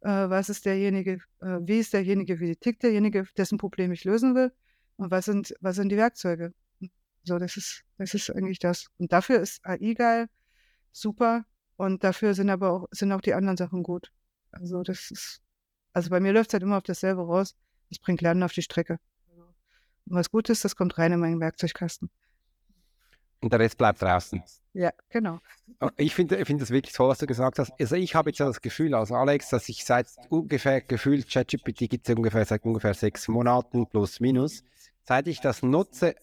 Äh, 0.00 0.08
was 0.30 0.48
ist 0.48 0.64
derjenige, 0.66 1.20
äh, 1.40 1.58
wie 1.62 1.78
ist 1.80 1.92
derjenige, 1.92 2.40
wie 2.40 2.56
tickt 2.56 2.82
derjenige, 2.82 3.26
dessen 3.36 3.58
Problem 3.58 3.92
ich 3.92 4.04
lösen 4.04 4.34
will? 4.34 4.52
Und 4.96 5.10
was 5.10 5.24
sind, 5.24 5.54
was 5.60 5.76
sind 5.76 5.90
die 5.90 5.96
Werkzeuge? 5.96 6.52
So, 7.24 7.38
das 7.38 7.56
ist, 7.56 7.84
das 7.98 8.14
ist 8.14 8.30
eigentlich 8.30 8.58
das. 8.58 8.88
Und 8.98 9.12
dafür 9.12 9.40
ist 9.40 9.64
AI 9.64 9.94
geil, 9.94 10.28
super. 10.92 11.44
Und 11.76 12.04
dafür 12.04 12.34
sind 12.34 12.50
aber 12.50 12.70
auch, 12.70 12.86
sind 12.90 13.12
auch 13.12 13.20
die 13.20 13.34
anderen 13.34 13.56
Sachen 13.56 13.82
gut. 13.82 14.12
Also 14.52 14.82
das 14.82 15.10
ist, 15.10 15.40
also 15.92 16.10
bei 16.10 16.20
mir 16.20 16.32
läuft 16.32 16.50
es 16.50 16.54
halt 16.54 16.62
immer 16.62 16.76
auf 16.76 16.84
dasselbe 16.84 17.22
raus. 17.22 17.56
Das 17.88 17.98
bringt 17.98 18.20
Lernen 18.20 18.42
auf 18.42 18.52
die 18.52 18.62
Strecke. 18.62 18.98
Und 20.06 20.16
was 20.16 20.30
gut 20.30 20.50
ist, 20.50 20.64
das 20.64 20.76
kommt 20.76 20.98
rein 20.98 21.12
in 21.12 21.20
meinen 21.20 21.40
Werkzeugkasten. 21.40 22.10
Und 23.40 23.52
der 23.52 23.60
Rest 23.60 23.78
bleibt 23.78 24.00
draußen. 24.00 24.42
Ja, 24.72 24.92
genau. 25.08 25.38
Oh, 25.80 25.90
ich 25.96 26.14
finde 26.14 26.44
find 26.44 26.60
das 26.60 26.70
wirklich 26.70 26.94
toll, 26.94 27.08
was 27.08 27.18
du 27.18 27.26
gesagt 27.26 27.58
hast. 27.58 27.72
Also 27.78 27.94
ich 27.94 28.14
habe 28.14 28.30
jetzt 28.30 28.40
das 28.40 28.60
Gefühl 28.60 28.94
als 28.94 29.12
Alex, 29.12 29.50
dass 29.50 29.68
ich 29.68 29.84
seit 29.84 30.08
ungefähr 30.30 30.80
gefühlt, 30.80 31.28
ChatGPT 31.28 31.90
gibt 31.90 32.08
es 32.08 32.14
ungefähr 32.14 32.44
seit 32.44 32.64
ungefähr 32.64 32.94
sechs 32.94 33.28
Monaten 33.28 33.86
plus 33.86 34.18
minus. 34.20 34.64
Seit 35.04 35.28
ich 35.28 35.40
das 35.40 35.62
nutze, 35.62 36.16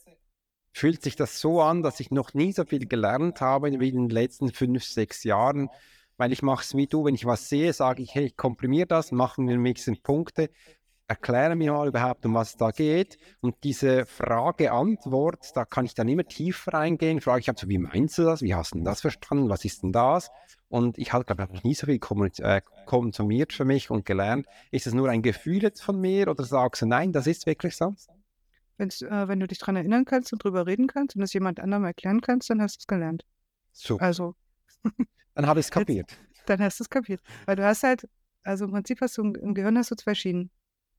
fühlt 0.72 1.02
sich 1.02 1.16
das 1.16 1.40
so 1.40 1.62
an, 1.62 1.84
dass 1.84 2.00
ich 2.00 2.12
noch 2.12 2.34
nie 2.34 2.52
so 2.52 2.66
viel 2.66 2.88
gelernt 2.88 3.42
habe 3.42 3.80
wie 3.80 3.90
in 3.90 4.08
den 4.08 4.10
letzten 4.10 4.52
fünf, 4.52 4.84
sechs 4.84 5.24
Jahren, 5.24 5.70
weil 6.18 6.32
ich 6.32 6.42
mache 6.42 6.64
es 6.64 6.76
wie 6.76 6.88
du, 6.88 7.06
wenn 7.06 7.16
ich 7.16 7.26
was 7.26 7.50
sehe, 7.50 7.74
sage 7.74 8.04
ich, 8.04 8.16
hey, 8.16 8.26
ich 8.26 8.38
komprimiere 8.38 8.88
das, 8.88 9.12
machen 9.12 9.48
wir 9.48 9.56
ein 9.56 9.64
bisschen 9.64 10.02
Punkte, 10.02 10.50
erkläre 11.12 11.58
mir 11.58 11.74
mal 11.74 11.90
überhaupt, 11.90 12.26
um 12.26 12.36
was 12.36 12.52
es 12.52 12.58
da 12.58 12.72
geht. 12.72 13.18
Und 13.42 13.56
diese 13.64 14.06
Frage-Antwort, 14.06 15.52
da 15.56 15.66
kann 15.66 15.84
ich 15.86 15.94
dann 15.94 16.08
immer 16.08 16.24
tiefer 16.24 16.74
reingehen, 16.74 17.20
frage 17.20 17.42
ich, 17.42 17.50
also, 17.50 17.68
wie 17.68 17.78
meinst 17.78 18.18
du 18.18 18.24
das, 18.24 18.42
wie 18.42 18.56
hast 18.56 18.72
du 18.72 18.78
denn 18.78 18.86
das 18.86 19.02
verstanden, 19.02 19.50
was 19.50 19.66
ist 19.66 19.84
denn 19.84 19.92
das? 19.92 20.32
Und 20.70 20.98
ich 20.98 21.12
habe, 21.12 21.26
glaube 21.26 21.44
ich, 21.44 21.50
noch 21.50 21.64
nie 21.66 21.74
so 21.74 21.86
viel 21.86 22.00
äh, 22.00 22.62
konsumiert 22.86 23.52
für 23.52 23.66
mich 23.66 23.92
und 23.92 24.06
gelernt. 24.06 24.46
Ist 24.72 24.88
es 24.88 24.94
nur 24.94 25.10
ein 25.10 25.22
Gefühl 25.22 25.62
jetzt 25.62 25.82
von 25.82 26.00
mir 26.00 26.30
oder 26.30 26.46
sagst 26.46 26.82
du, 26.82 26.86
nein, 26.86 27.12
das 27.12 27.28
ist 27.28 27.46
wirklich 27.46 27.76
so? 27.76 27.94
Äh, 28.82 29.28
wenn 29.28 29.39
du 29.39 29.48
dich 29.48 29.60
daran 29.60 29.76
erinnern 29.76 30.06
kannst 30.06 30.34
und 30.34 30.44
drüber 30.44 30.65
reden 30.65 30.88
kannst 30.88 31.15
und 31.15 31.22
es 31.22 31.34
jemand 31.34 31.60
anderem 31.60 31.86
erklären 31.86 32.22
kannst, 32.22 32.50
dann 32.50 32.62
hast 32.62 32.78
du 32.78 32.80
es 32.82 32.88
gelernt. 32.88 33.26
So. 33.72 33.98
Also. 34.00 34.36
dann 35.36 35.46
habe 35.46 35.60
ich 35.60 35.67
es 35.67 35.72
kapiert. 35.72 36.12
Jetzt, 36.12 36.50
dann 36.50 36.60
hast 36.62 36.80
du 36.80 36.84
es 36.84 36.89
kapiert. 36.89 37.22
Weil 37.46 37.56
du 37.56 37.65
hast 37.65 37.84
halt, 37.84 38.08
also 38.44 38.65
im 38.65 38.72
Prinzip 38.72 39.02
hast 39.02 39.17
du 39.17 39.24
im 39.24 39.54
Gehirn 39.54 39.78
hast 39.78 39.91
du 39.91 39.96
zwei 39.96 40.15
Schienen. 40.15 40.50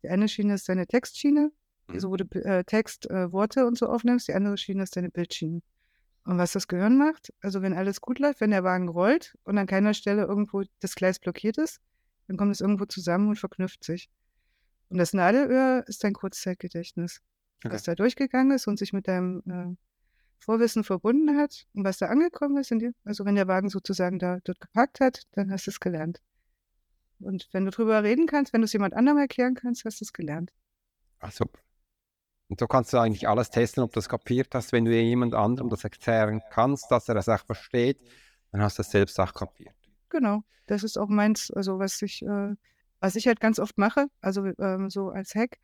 Die 0.03 0.09
eine 0.09 0.29
Schiene 0.29 0.55
ist 0.55 0.69
deine 0.69 0.87
Textschiene, 0.87 1.51
also 1.89 2.11
wo 2.11 2.17
du 2.17 2.25
äh, 2.41 2.65
Text, 2.65 3.11
äh, 3.11 3.33
Worte 3.33 3.67
und 3.67 3.79
so 3.79 3.87
aufnimmst. 3.87 4.29
Die 4.29 4.35
andere 4.35 4.57
Schiene 4.57 4.83
ist 4.83 4.97
deine 4.97 5.11
Bildschiene. 5.11 5.61
Und 6.25 6.39
was 6.39 6.53
das 6.53 6.69
Gehirn 6.69 6.97
macht, 6.99 7.33
also 7.41 7.63
wenn 7.63 7.75
alles 7.75 8.01
gut 8.01 8.21
läuft, 8.21 8.41
wenn 8.41 8.53
der 8.53 8.63
Wagen 8.63 8.89
rollt 8.89 9.37
und 9.45 9.59
an 9.59 9.67
keiner 9.67 9.93
Stelle 9.93 10.23
irgendwo 10.23 10.63
das 10.81 10.95
Gleis 10.95 11.19
blockiert 11.19 11.59
ist, 11.59 11.81
dann 12.29 12.37
kommt 12.37 12.53
es 12.53 12.61
irgendwo 12.61 12.85
zusammen 12.85 13.29
und 13.29 13.39
verknüpft 13.39 13.83
sich. 13.83 14.09
Und 14.89 14.99
das 14.99 15.15
Nadelöhr 15.15 15.85
ist 15.89 16.05
dein 16.05 16.13
Kurzzeitgedächtnis, 16.13 17.21
okay. 17.65 17.75
was 17.75 17.83
da 17.83 17.95
durchgegangen 17.95 18.53
ist 18.53 18.67
und 18.67 18.79
sich 18.79 18.93
mit 18.93 19.09
deinem 19.09 19.43
äh, 19.47 19.77
Vorwissen 20.39 20.85
verbunden 20.85 21.37
hat 21.39 21.67
und 21.75 21.85
was 21.85 21.99
da 21.99 22.07
angekommen 22.07 22.57
ist. 22.57 22.71
Die, 22.71 22.91
also 23.05 23.25
wenn 23.25 23.37
der 23.37 23.49
Wagen 23.49 23.69
sozusagen 23.69 24.19
da 24.19 24.39
dort 24.45 24.61
geparkt 24.61 25.01
hat, 25.01 25.23
dann 25.33 25.51
hast 25.51 25.67
du 25.67 25.71
es 25.71 25.81
gelernt. 25.81 26.21
Und 27.21 27.49
wenn 27.53 27.65
du 27.65 27.71
drüber 27.71 28.03
reden 28.03 28.27
kannst, 28.27 28.53
wenn 28.53 28.61
du 28.61 28.65
es 28.65 28.73
jemand 28.73 28.95
anderem 28.95 29.19
erklären 29.19 29.55
kannst, 29.55 29.85
hast 29.85 30.01
du 30.01 30.05
es 30.05 30.13
gelernt. 30.13 30.53
Ach 31.21 31.31
super. 31.31 31.61
Und 32.49 32.61
so 32.61 32.67
kannst 32.67 32.93
du 32.93 32.99
eigentlich 32.99 33.29
alles 33.29 33.51
testen, 33.51 33.83
ob 33.83 33.93
du 33.93 34.01
es 34.01 34.09
kapiert 34.09 34.55
hast. 34.55 34.73
Wenn 34.73 34.85
du 34.85 34.93
jemand 34.93 35.35
anderem 35.35 35.71
das 35.71 35.85
erklären 35.85 36.43
kannst, 36.51 36.91
dass 36.91 37.09
er 37.09 37.15
das 37.15 37.29
auch 37.29 37.45
versteht, 37.47 37.99
dann 38.51 38.61
hast 38.61 38.79
du 38.79 38.83
es 38.83 38.91
selbst 38.91 39.19
auch 39.21 39.33
kapiert. 39.33 39.75
Genau, 40.11 40.43
das 40.67 40.83
ist 40.83 40.99
auch 40.99 41.09
meins, 41.09 41.51
also 41.51 41.79
was 41.79 42.03
ich, 42.03 42.23
äh, 42.23 42.55
was 43.01 43.17
ich 43.17 43.27
halt 43.27 43.41
ganz 43.41 43.59
oft 43.59 43.79
mache, 43.79 44.09
also 44.21 44.45
ähm, 44.59 44.91
so 44.91 45.09
als 45.09 45.35
Hack. 45.35 45.59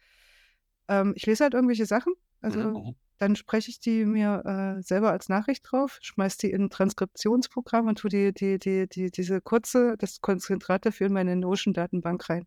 Ähm, 0.88 1.12
ich 1.16 1.27
lese 1.27 1.44
halt 1.44 1.55
irgendwelche 1.55 1.87
Sachen, 1.87 2.14
also 2.40 2.59
mhm. 2.61 2.72
mhm. 2.72 2.96
dann 3.18 3.37
spreche 3.37 3.70
ich 3.70 3.81
die 3.81 4.05
mir 4.05 4.42
äh, 4.79 4.83
selber 4.83 5.11
als 5.11 5.29
Nachricht 5.29 5.66
drauf, 5.70 5.98
schmeiße 6.01 6.38
die 6.38 6.51
in 6.51 6.64
ein 6.64 6.70
Transkriptionsprogramm 6.70 7.87
und 7.87 7.98
tue 7.98 8.11
die, 8.11 8.33
die, 8.33 8.59
die, 8.59 8.88
die, 8.88 9.11
diese 9.11 9.40
kurze, 9.40 9.96
das 9.98 10.20
Konzentrat 10.20 10.87
dafür 10.87 11.09
in 11.09 11.12
meine 11.12 11.37
Notion-Datenbank 11.37 12.29
rein. 12.29 12.46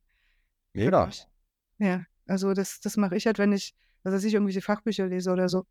Mega. 0.74 1.10
Ja, 1.78 2.04
also 2.28 2.54
das, 2.54 2.80
das 2.80 2.98
mache 2.98 3.16
ich 3.16 3.26
halt, 3.26 3.38
wenn 3.38 3.52
ich 3.52 3.76
dass 4.04 4.24
ich 4.24 4.34
irgendwelche 4.34 4.62
Fachbücher 4.62 5.08
lese 5.08 5.32
oder 5.32 5.50
so. 5.50 5.66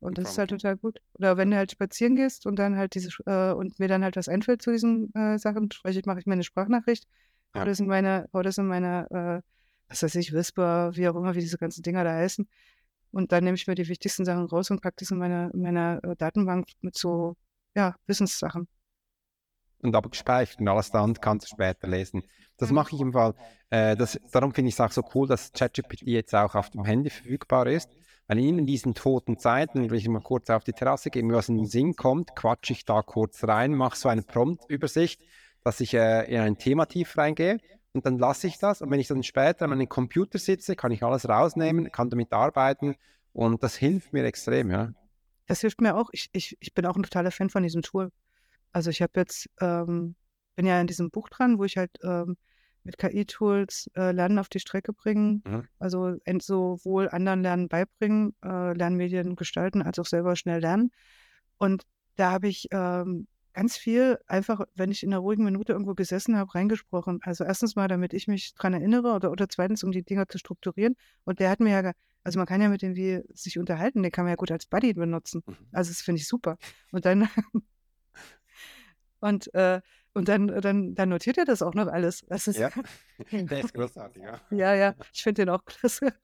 Und 0.00 0.18
das 0.18 0.30
ist 0.30 0.38
halt 0.38 0.50
total 0.50 0.76
gut. 0.76 1.00
Oder 1.14 1.36
wenn 1.36 1.50
du 1.50 1.56
halt 1.56 1.72
spazieren 1.72 2.14
gehst 2.14 2.46
und 2.46 2.56
dann 2.56 2.76
halt 2.76 2.94
diese 2.94 3.10
äh, 3.26 3.52
und 3.52 3.78
mir 3.80 3.88
dann 3.88 4.04
halt 4.04 4.16
was 4.16 4.28
einfällt 4.28 4.62
zu 4.62 4.70
diesen 4.70 5.12
äh, 5.14 5.38
Sachen, 5.38 5.70
spreche 5.72 5.98
ich, 5.98 6.06
mache 6.06 6.20
ich 6.20 6.26
mir 6.26 6.34
eine 6.34 6.44
Sprachnachricht, 6.44 7.08
ja. 7.54 7.62
oder 7.62 7.74
sind 7.74 7.88
meine, 7.88 8.28
oder 8.32 8.52
sind 8.52 8.68
meine, 8.68 9.42
äh, 9.42 9.48
was 9.88 10.02
weiß 10.02 10.14
ich, 10.16 10.32
Whisper, 10.32 10.94
wie 10.94 11.08
auch 11.08 11.16
immer, 11.16 11.34
wie 11.34 11.40
diese 11.40 11.58
ganzen 11.58 11.82
Dinger 11.82 12.04
da 12.04 12.12
heißen. 12.12 12.48
Und 13.10 13.32
dann 13.32 13.44
nehme 13.44 13.56
ich 13.56 13.66
mir 13.66 13.74
die 13.74 13.88
wichtigsten 13.88 14.24
Sachen 14.24 14.46
raus 14.46 14.70
und 14.70 14.82
packe 14.82 14.96
das 14.98 15.10
in 15.10 15.18
meiner, 15.18 15.52
in 15.54 15.62
meiner 15.62 16.00
äh, 16.04 16.16
Datenbank 16.16 16.68
mit 16.80 16.96
so, 16.96 17.36
ja, 17.74 17.94
Wissenssachen 18.06 18.68
und 19.82 19.94
abgespeichert 19.94 20.60
und 20.60 20.68
alles 20.68 20.90
dann 20.90 21.14
kannst 21.14 21.46
du 21.46 21.54
später 21.54 21.88
lesen. 21.88 22.24
Das 22.56 22.70
mache 22.70 22.94
ich 22.94 23.00
im 23.00 23.12
Fall. 23.12 23.34
Äh, 23.70 23.96
das, 23.96 24.18
darum 24.32 24.52
finde 24.52 24.68
ich 24.68 24.74
es 24.74 24.80
auch 24.80 24.90
so 24.90 25.02
cool, 25.14 25.28
dass 25.28 25.52
ChatGPT 25.52 26.02
jetzt 26.02 26.34
auch 26.34 26.54
auf 26.54 26.70
dem 26.70 26.84
Handy 26.84 27.10
verfügbar 27.10 27.66
ist. 27.66 27.88
Weil 28.26 28.40
in 28.40 28.66
diesen 28.66 28.94
toten 28.94 29.38
Zeiten, 29.38 29.90
wenn 29.90 29.96
ich 29.96 30.06
mal 30.08 30.20
kurz 30.20 30.50
auf 30.50 30.64
die 30.64 30.72
Terrasse 30.72 31.10
gehe, 31.10 31.22
mir 31.22 31.34
was 31.34 31.48
in 31.48 31.56
den 31.56 31.66
Sinn 31.66 31.94
kommt, 31.94 32.36
quatsche 32.36 32.74
ich 32.74 32.84
da 32.84 33.02
kurz 33.02 33.44
rein, 33.44 33.74
mache 33.74 33.96
so 33.96 34.08
eine 34.08 34.22
Prompt-Übersicht, 34.22 35.22
dass 35.64 35.80
ich 35.80 35.94
äh, 35.94 36.24
in 36.24 36.40
ein 36.40 36.58
Thema 36.58 36.86
tief 36.86 37.16
reingehe 37.16 37.58
und 37.92 38.06
dann 38.06 38.18
lasse 38.18 38.46
ich 38.46 38.58
das. 38.58 38.82
Und 38.82 38.90
wenn 38.90 39.00
ich 39.00 39.08
dann 39.08 39.22
später 39.22 39.64
an 39.64 39.70
meinem 39.70 39.88
Computer 39.88 40.38
sitze, 40.38 40.76
kann 40.76 40.92
ich 40.92 41.02
alles 41.02 41.28
rausnehmen, 41.28 41.90
kann 41.90 42.10
damit 42.10 42.32
arbeiten 42.32 42.96
und 43.32 43.62
das 43.62 43.76
hilft 43.76 44.12
mir 44.12 44.24
extrem, 44.24 44.70
ja. 44.70 44.92
Das 45.46 45.60
hilft 45.60 45.80
mir 45.80 45.96
auch. 45.96 46.10
Ich, 46.12 46.28
ich, 46.32 46.56
ich 46.60 46.74
bin 46.74 46.84
auch 46.84 46.96
ein 46.96 47.02
totaler 47.02 47.30
Fan 47.30 47.50
von 47.50 47.62
diesem 47.62 47.82
Tool. 47.82 48.10
Also 48.72 48.90
ich 48.90 49.00
habe 49.00 49.12
jetzt, 49.16 49.48
ähm, 49.60 50.14
bin 50.56 50.66
ja 50.66 50.80
in 50.80 50.86
diesem 50.86 51.10
Buch 51.10 51.28
dran, 51.28 51.58
wo 51.58 51.64
ich 51.64 51.76
halt 51.78 51.90
ähm, 52.02 52.36
mit 52.84 52.98
KI-Tools 52.98 53.90
äh, 53.96 54.12
Lernen 54.12 54.38
auf 54.38 54.48
die 54.48 54.60
Strecke 54.60 54.92
bringen, 54.92 55.42
mhm. 55.46 55.68
also 55.78 56.16
sowohl 56.40 57.08
anderen 57.08 57.42
Lernen 57.42 57.68
beibringen, 57.68 58.34
äh, 58.44 58.72
Lernmedien 58.72 59.36
gestalten, 59.36 59.82
als 59.82 59.98
auch 59.98 60.06
selber 60.06 60.36
schnell 60.36 60.60
lernen. 60.60 60.90
Und 61.58 61.84
da 62.16 62.32
habe 62.32 62.48
ich 62.48 62.68
ähm, 62.70 63.26
ganz 63.58 63.76
viel 63.76 64.20
einfach, 64.28 64.60
wenn 64.76 64.92
ich 64.92 65.02
in 65.02 65.12
einer 65.12 65.18
ruhigen 65.18 65.42
Minute 65.42 65.72
irgendwo 65.72 65.94
gesessen 65.94 66.36
habe, 66.36 66.54
reingesprochen. 66.54 67.18
Also 67.22 67.42
erstens 67.42 67.74
mal, 67.74 67.88
damit 67.88 68.14
ich 68.14 68.28
mich 68.28 68.54
dran 68.54 68.72
erinnere 68.72 69.14
oder, 69.14 69.32
oder 69.32 69.48
zweitens, 69.48 69.82
um 69.82 69.90
die 69.90 70.04
Dinge 70.04 70.28
zu 70.28 70.38
strukturieren. 70.38 70.94
Und 71.24 71.40
der 71.40 71.50
hat 71.50 71.58
mir 71.58 71.70
ja, 71.70 71.92
also 72.22 72.38
man 72.38 72.46
kann 72.46 72.62
ja 72.62 72.68
mit 72.68 72.82
dem 72.82 72.94
wie 72.94 73.20
sich 73.34 73.58
unterhalten, 73.58 74.04
den 74.04 74.12
kann 74.12 74.24
man 74.24 74.30
ja 74.30 74.36
gut 74.36 74.52
als 74.52 74.66
Buddy 74.66 74.94
benutzen. 74.94 75.42
Mhm. 75.44 75.56
Also 75.72 75.90
das 75.90 76.02
finde 76.02 76.20
ich 76.20 76.28
super. 76.28 76.56
Und 76.92 77.04
dann 77.04 77.28
Und, 79.20 79.52
äh, 79.54 79.80
und 80.14 80.28
dann, 80.28 80.46
dann, 80.46 80.94
dann 80.94 81.08
notiert 81.08 81.38
er 81.38 81.44
das 81.44 81.60
auch 81.60 81.74
noch 81.74 81.88
alles. 81.88 82.24
Das 82.28 82.46
ist, 82.46 82.58
ja, 82.58 82.70
der 83.32 83.64
ist 83.64 83.74
großartig, 83.74 84.22
ja. 84.22 84.40
ja, 84.50 84.74
ja, 84.74 84.94
ich 85.12 85.24
finde 85.24 85.42
den 85.42 85.48
auch 85.48 85.64
klasse. 85.64 86.14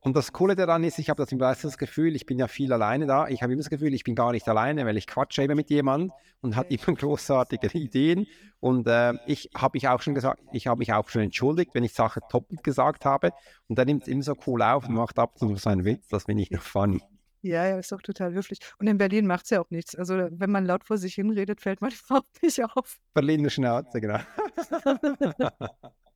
Und 0.00 0.16
das 0.16 0.32
Coole 0.32 0.56
daran 0.56 0.84
ist, 0.84 0.98
ich 0.98 1.10
habe 1.10 1.22
das 1.22 1.32
meistens 1.32 1.72
das 1.72 1.78
Gefühl, 1.78 2.14
ich 2.16 2.26
bin 2.26 2.38
ja 2.38 2.48
viel 2.48 2.72
alleine 2.72 3.06
da. 3.06 3.28
Ich 3.28 3.42
habe 3.42 3.52
immer 3.52 3.60
das 3.62 3.70
Gefühl, 3.70 3.94
ich 3.94 4.04
bin 4.04 4.14
gar 4.14 4.32
nicht 4.32 4.48
alleine, 4.48 4.86
weil 4.86 4.96
ich 4.96 5.06
quatsche 5.06 5.42
immer 5.42 5.54
mit 5.54 5.70
jemandem 5.70 6.12
und 6.40 6.56
hat 6.56 6.70
immer 6.70 6.96
großartige 6.96 7.68
Ideen. 7.78 8.26
Und 8.60 8.86
äh, 8.86 9.14
ich 9.26 9.50
habe 9.56 9.76
mich 9.76 9.88
auch 9.88 10.00
schon 10.02 10.14
gesagt, 10.14 10.40
ich 10.52 10.66
habe 10.66 10.78
mich 10.78 10.92
auch 10.92 11.08
schon 11.08 11.22
entschuldigt, 11.22 11.74
wenn 11.74 11.84
ich 11.84 11.94
Sachen 11.94 12.22
doppelt 12.30 12.62
gesagt 12.62 13.04
habe. 13.04 13.32
Und 13.68 13.78
dann 13.78 13.86
nimmt 13.86 14.02
es 14.02 14.08
immer 14.08 14.22
so 14.22 14.34
cool 14.46 14.62
auf 14.62 14.88
und 14.88 14.94
macht 14.94 15.18
ab 15.18 15.34
und 15.40 15.56
zu 15.56 15.56
so 15.56 15.70
einen 15.70 15.84
Witz. 15.84 16.08
Das 16.08 16.24
finde 16.24 16.42
ich 16.42 16.50
noch 16.50 16.62
funny. 16.62 17.00
Ja, 17.44 17.66
ja, 17.66 17.78
ist 17.78 17.90
doch 17.90 18.00
total 18.00 18.32
höflich. 18.34 18.60
Und 18.78 18.86
in 18.86 18.98
Berlin 18.98 19.26
macht 19.26 19.44
es 19.44 19.50
ja 19.50 19.60
auch 19.60 19.70
nichts. 19.70 19.96
Also, 19.96 20.14
wenn 20.30 20.50
man 20.50 20.64
laut 20.64 20.84
vor 20.84 20.96
sich 20.96 21.14
hinredet, 21.14 21.60
fällt 21.60 21.80
man 21.80 21.90
überhaupt 22.06 22.40
nicht 22.40 22.62
auf. 22.62 22.98
Berliner 23.14 23.50
Schnauze, 23.50 24.00
genau. 24.00 24.20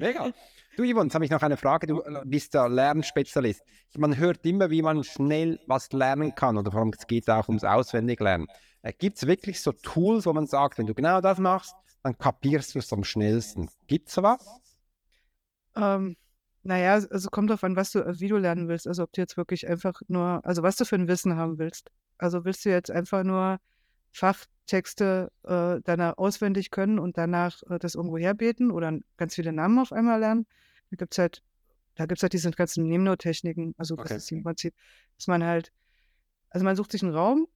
Mega. 0.00 0.32
Du, 0.76 0.84
Yvonne, 0.84 1.06
jetzt 1.06 1.14
habe 1.14 1.24
ich 1.24 1.30
noch 1.30 1.42
eine 1.42 1.56
Frage. 1.56 1.88
Du 1.88 2.00
äh, 2.00 2.22
bist 2.24 2.54
der 2.54 2.68
Lernspezialist. 2.68 3.60
Man 3.98 4.16
hört 4.16 4.46
immer, 4.46 4.70
wie 4.70 4.82
man 4.82 5.02
schnell 5.02 5.58
was 5.66 5.92
lernen 5.92 6.34
kann 6.34 6.56
oder 6.56 6.70
vor 6.70 6.80
allem 6.80 6.92
es 6.96 7.06
geht 7.06 7.28
auch 7.28 7.48
ums 7.48 7.64
Auswendiglernen. 7.64 8.46
Äh, 8.82 8.92
Gibt 8.96 9.16
es 9.18 9.26
wirklich 9.26 9.60
so 9.60 9.72
Tools, 9.72 10.26
wo 10.26 10.32
man 10.32 10.46
sagt, 10.46 10.78
wenn 10.78 10.86
du 10.86 10.94
genau 10.94 11.20
das 11.20 11.38
machst, 11.38 11.74
dann 12.02 12.16
kapierst 12.16 12.74
du 12.74 12.78
es 12.78 12.92
am 12.92 13.04
schnellsten? 13.04 13.68
Gibt 13.88 14.08
es 14.08 14.14
sowas? 14.14 14.46
Ähm, 15.76 16.16
naja, 16.62 16.94
also 17.10 17.28
kommt 17.30 17.50
drauf 17.50 17.64
an, 17.64 17.76
was 17.76 17.90
du, 17.90 18.06
wie 18.20 18.28
du 18.28 18.36
lernen 18.36 18.68
willst. 18.68 18.86
Also 18.86 19.02
ob 19.02 19.12
du 19.12 19.20
jetzt 19.20 19.36
wirklich 19.36 19.68
einfach 19.68 20.00
nur, 20.06 20.40
also 20.46 20.62
was 20.62 20.76
du 20.76 20.84
für 20.84 20.94
ein 20.96 21.08
Wissen 21.08 21.36
haben 21.36 21.58
willst. 21.58 21.90
Also 22.16 22.44
willst 22.44 22.64
du 22.64 22.70
jetzt 22.70 22.92
einfach 22.92 23.24
nur 23.24 23.58
Fachtexte 24.12 25.30
äh, 25.44 25.80
deiner 25.82 26.18
auswendig 26.18 26.70
können 26.70 26.98
und 26.98 27.16
danach 27.18 27.62
äh, 27.70 27.78
das 27.78 27.94
irgendwo 27.94 28.18
herbeten 28.18 28.70
oder 28.70 28.98
ganz 29.16 29.34
viele 29.34 29.52
Namen 29.52 29.78
auf 29.78 29.92
einmal 29.92 30.20
lernen? 30.20 30.46
Da 30.90 30.96
gibt 30.96 31.14
es 31.14 31.18
halt, 31.18 31.42
da 31.94 32.06
gibt 32.06 32.18
es 32.18 32.22
halt 32.22 32.32
diese 32.32 32.50
ganzen 32.50 32.86
Nemno-Techniken. 32.88 33.74
Also 33.78 33.96
das 33.96 34.10
ist 34.10 34.32
im 34.32 34.42
Prinzip, 34.42 34.74
dass 35.16 35.26
man 35.26 35.44
halt, 35.44 35.72
also 36.50 36.64
man 36.64 36.76
sucht 36.76 36.92
sich 36.92 37.02
einen 37.02 37.14
Raum 37.14 37.46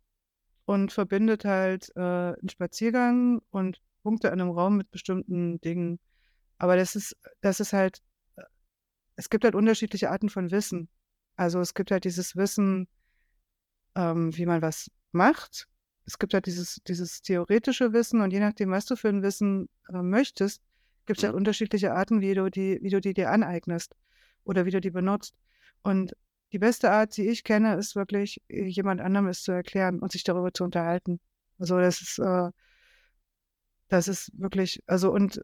und 0.67 0.93
verbindet 0.93 1.45
halt 1.45 1.91
äh, 1.97 2.01
einen 2.01 2.49
Spaziergang 2.49 3.43
und 3.51 3.81
Punkte 4.03 4.31
an 4.31 4.41
einem 4.41 4.51
Raum 4.51 4.77
mit 4.77 4.91
bestimmten 4.91 5.61
Dingen. 5.61 5.99
Aber 6.59 6.77
das 6.77 6.95
ist, 6.95 7.17
das 7.41 7.61
ist 7.61 7.73
halt 7.73 8.03
es 9.17 9.31
gibt 9.31 9.45
halt 9.45 9.55
unterschiedliche 9.55 10.11
Arten 10.11 10.29
von 10.29 10.51
Wissen. 10.51 10.89
Also 11.37 11.61
es 11.61 11.75
gibt 11.75 11.91
halt 11.91 12.05
dieses 12.05 12.37
Wissen, 12.37 12.89
ähm, 13.95 14.37
wie 14.37 14.47
man 14.47 14.63
was 14.63 14.91
macht. 15.13 15.69
Es 16.07 16.19
gibt 16.19 16.35
halt 16.35 16.47
dieses, 16.47 16.81
dieses 16.87 17.23
theoretische 17.23 17.93
Wissen 17.93 18.21
und 18.21 18.31
je 18.31 18.41
nachdem, 18.41 18.71
was 18.71 18.85
du 18.85 18.97
für 18.97 19.09
ein 19.09 19.23
Wissen 19.23 19.69
äh, 19.89 20.03
möchtest, 20.03 20.63
gibt 21.07 21.19
es 21.19 21.25
halt 21.25 21.35
unterschiedliche 21.35 21.93
Arten, 21.93 22.21
wie 22.21 22.35
du 22.35 22.51
die, 22.51 22.79
wie 22.83 22.91
du 22.91 23.01
die 23.01 23.15
dir 23.15 23.31
aneignest 23.31 23.95
oder 24.45 24.67
wie 24.67 24.71
du 24.71 24.81
die 24.81 24.91
benutzt. 24.91 25.35
Und 25.83 26.15
die 26.53 26.59
beste 26.59 26.91
Art, 26.91 27.17
die 27.17 27.29
ich 27.29 27.45
kenne, 27.45 27.77
ist 27.77 27.97
wirklich, 27.97 28.41
jemand 28.49 29.01
anderem 29.01 29.27
es 29.29 29.43
zu 29.43 29.53
erklären 29.53 30.01
und 30.01 30.13
sich 30.13 30.25
darüber 30.25 30.53
zu 30.53 30.65
unterhalten. 30.65 31.21
Also 31.59 31.79
das 31.79 32.01
ist, 32.01 32.19
äh, 32.19 32.51
das 33.89 34.09
ist 34.09 34.31
wirklich, 34.39 34.83
also 34.87 35.13
und 35.13 35.43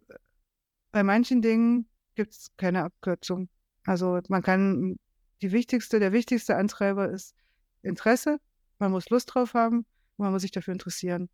bei 0.93 1.03
manchen 1.03 1.43
Dingen 1.43 1.89
gibt 2.15 2.33
es 2.33 2.49
keine 2.57 2.85
Abkürzung. 2.85 3.49
Also 3.85 4.21
man 4.29 4.43
kann, 4.43 4.97
die 5.41 5.53
wichtigste, 5.53 6.01
der 6.01 6.13
wichtigste 6.13 6.57
Antreiber 6.57 7.11
ist 7.11 7.35
Interesse. 7.83 8.39
Man 8.79 8.91
muss 8.91 9.09
Lust 9.11 9.35
drauf 9.35 9.55
haben 9.55 9.87
man 10.21 10.33
muss 10.33 10.43
sich 10.43 10.51
dafür 10.51 10.73
interessieren. 10.73 11.29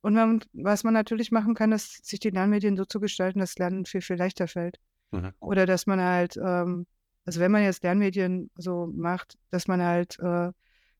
Und 0.00 0.14
man, 0.14 0.44
was 0.52 0.84
man 0.84 0.94
natürlich 0.94 1.32
machen 1.32 1.54
kann, 1.54 1.72
ist, 1.72 2.04
sich 2.04 2.20
die 2.20 2.30
Lernmedien 2.30 2.76
so 2.76 2.84
zu 2.84 3.00
gestalten, 3.00 3.40
dass 3.40 3.58
Lernen 3.58 3.84
viel, 3.84 4.00
viel 4.00 4.16
leichter 4.16 4.46
fällt. 4.46 4.78
Mhm. 5.10 5.32
Oder 5.40 5.66
dass 5.66 5.86
man 5.86 6.00
halt, 6.00 6.36
ähm, 6.36 6.86
also 7.24 7.40
wenn 7.40 7.50
man 7.50 7.62
jetzt 7.62 7.82
Lernmedien 7.82 8.50
so 8.56 8.86
macht, 8.94 9.36
dass 9.50 9.66
man 9.66 9.82
halt 9.82 10.18
äh, 10.20 10.50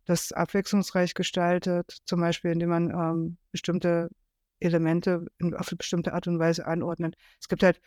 das 0.05 0.33
abwechslungsreich 0.33 1.15
gestaltet, 1.15 1.99
zum 2.07 2.21
Beispiel 2.21 2.51
indem 2.51 2.71
man 2.71 2.91
ähm, 2.91 3.37
bestimmte 3.53 4.11
Elemente 4.59 5.27
in, 5.39 5.55
auf 5.55 5.69
eine 5.69 5.77
bestimmte 5.77 6.15
Art 6.15 6.27
und 6.27 6.39
Weise 6.39 6.67
anordnet. 6.67 7.15
Es 7.41 7.49
gibt 7.49 7.63
halt 7.63 7.81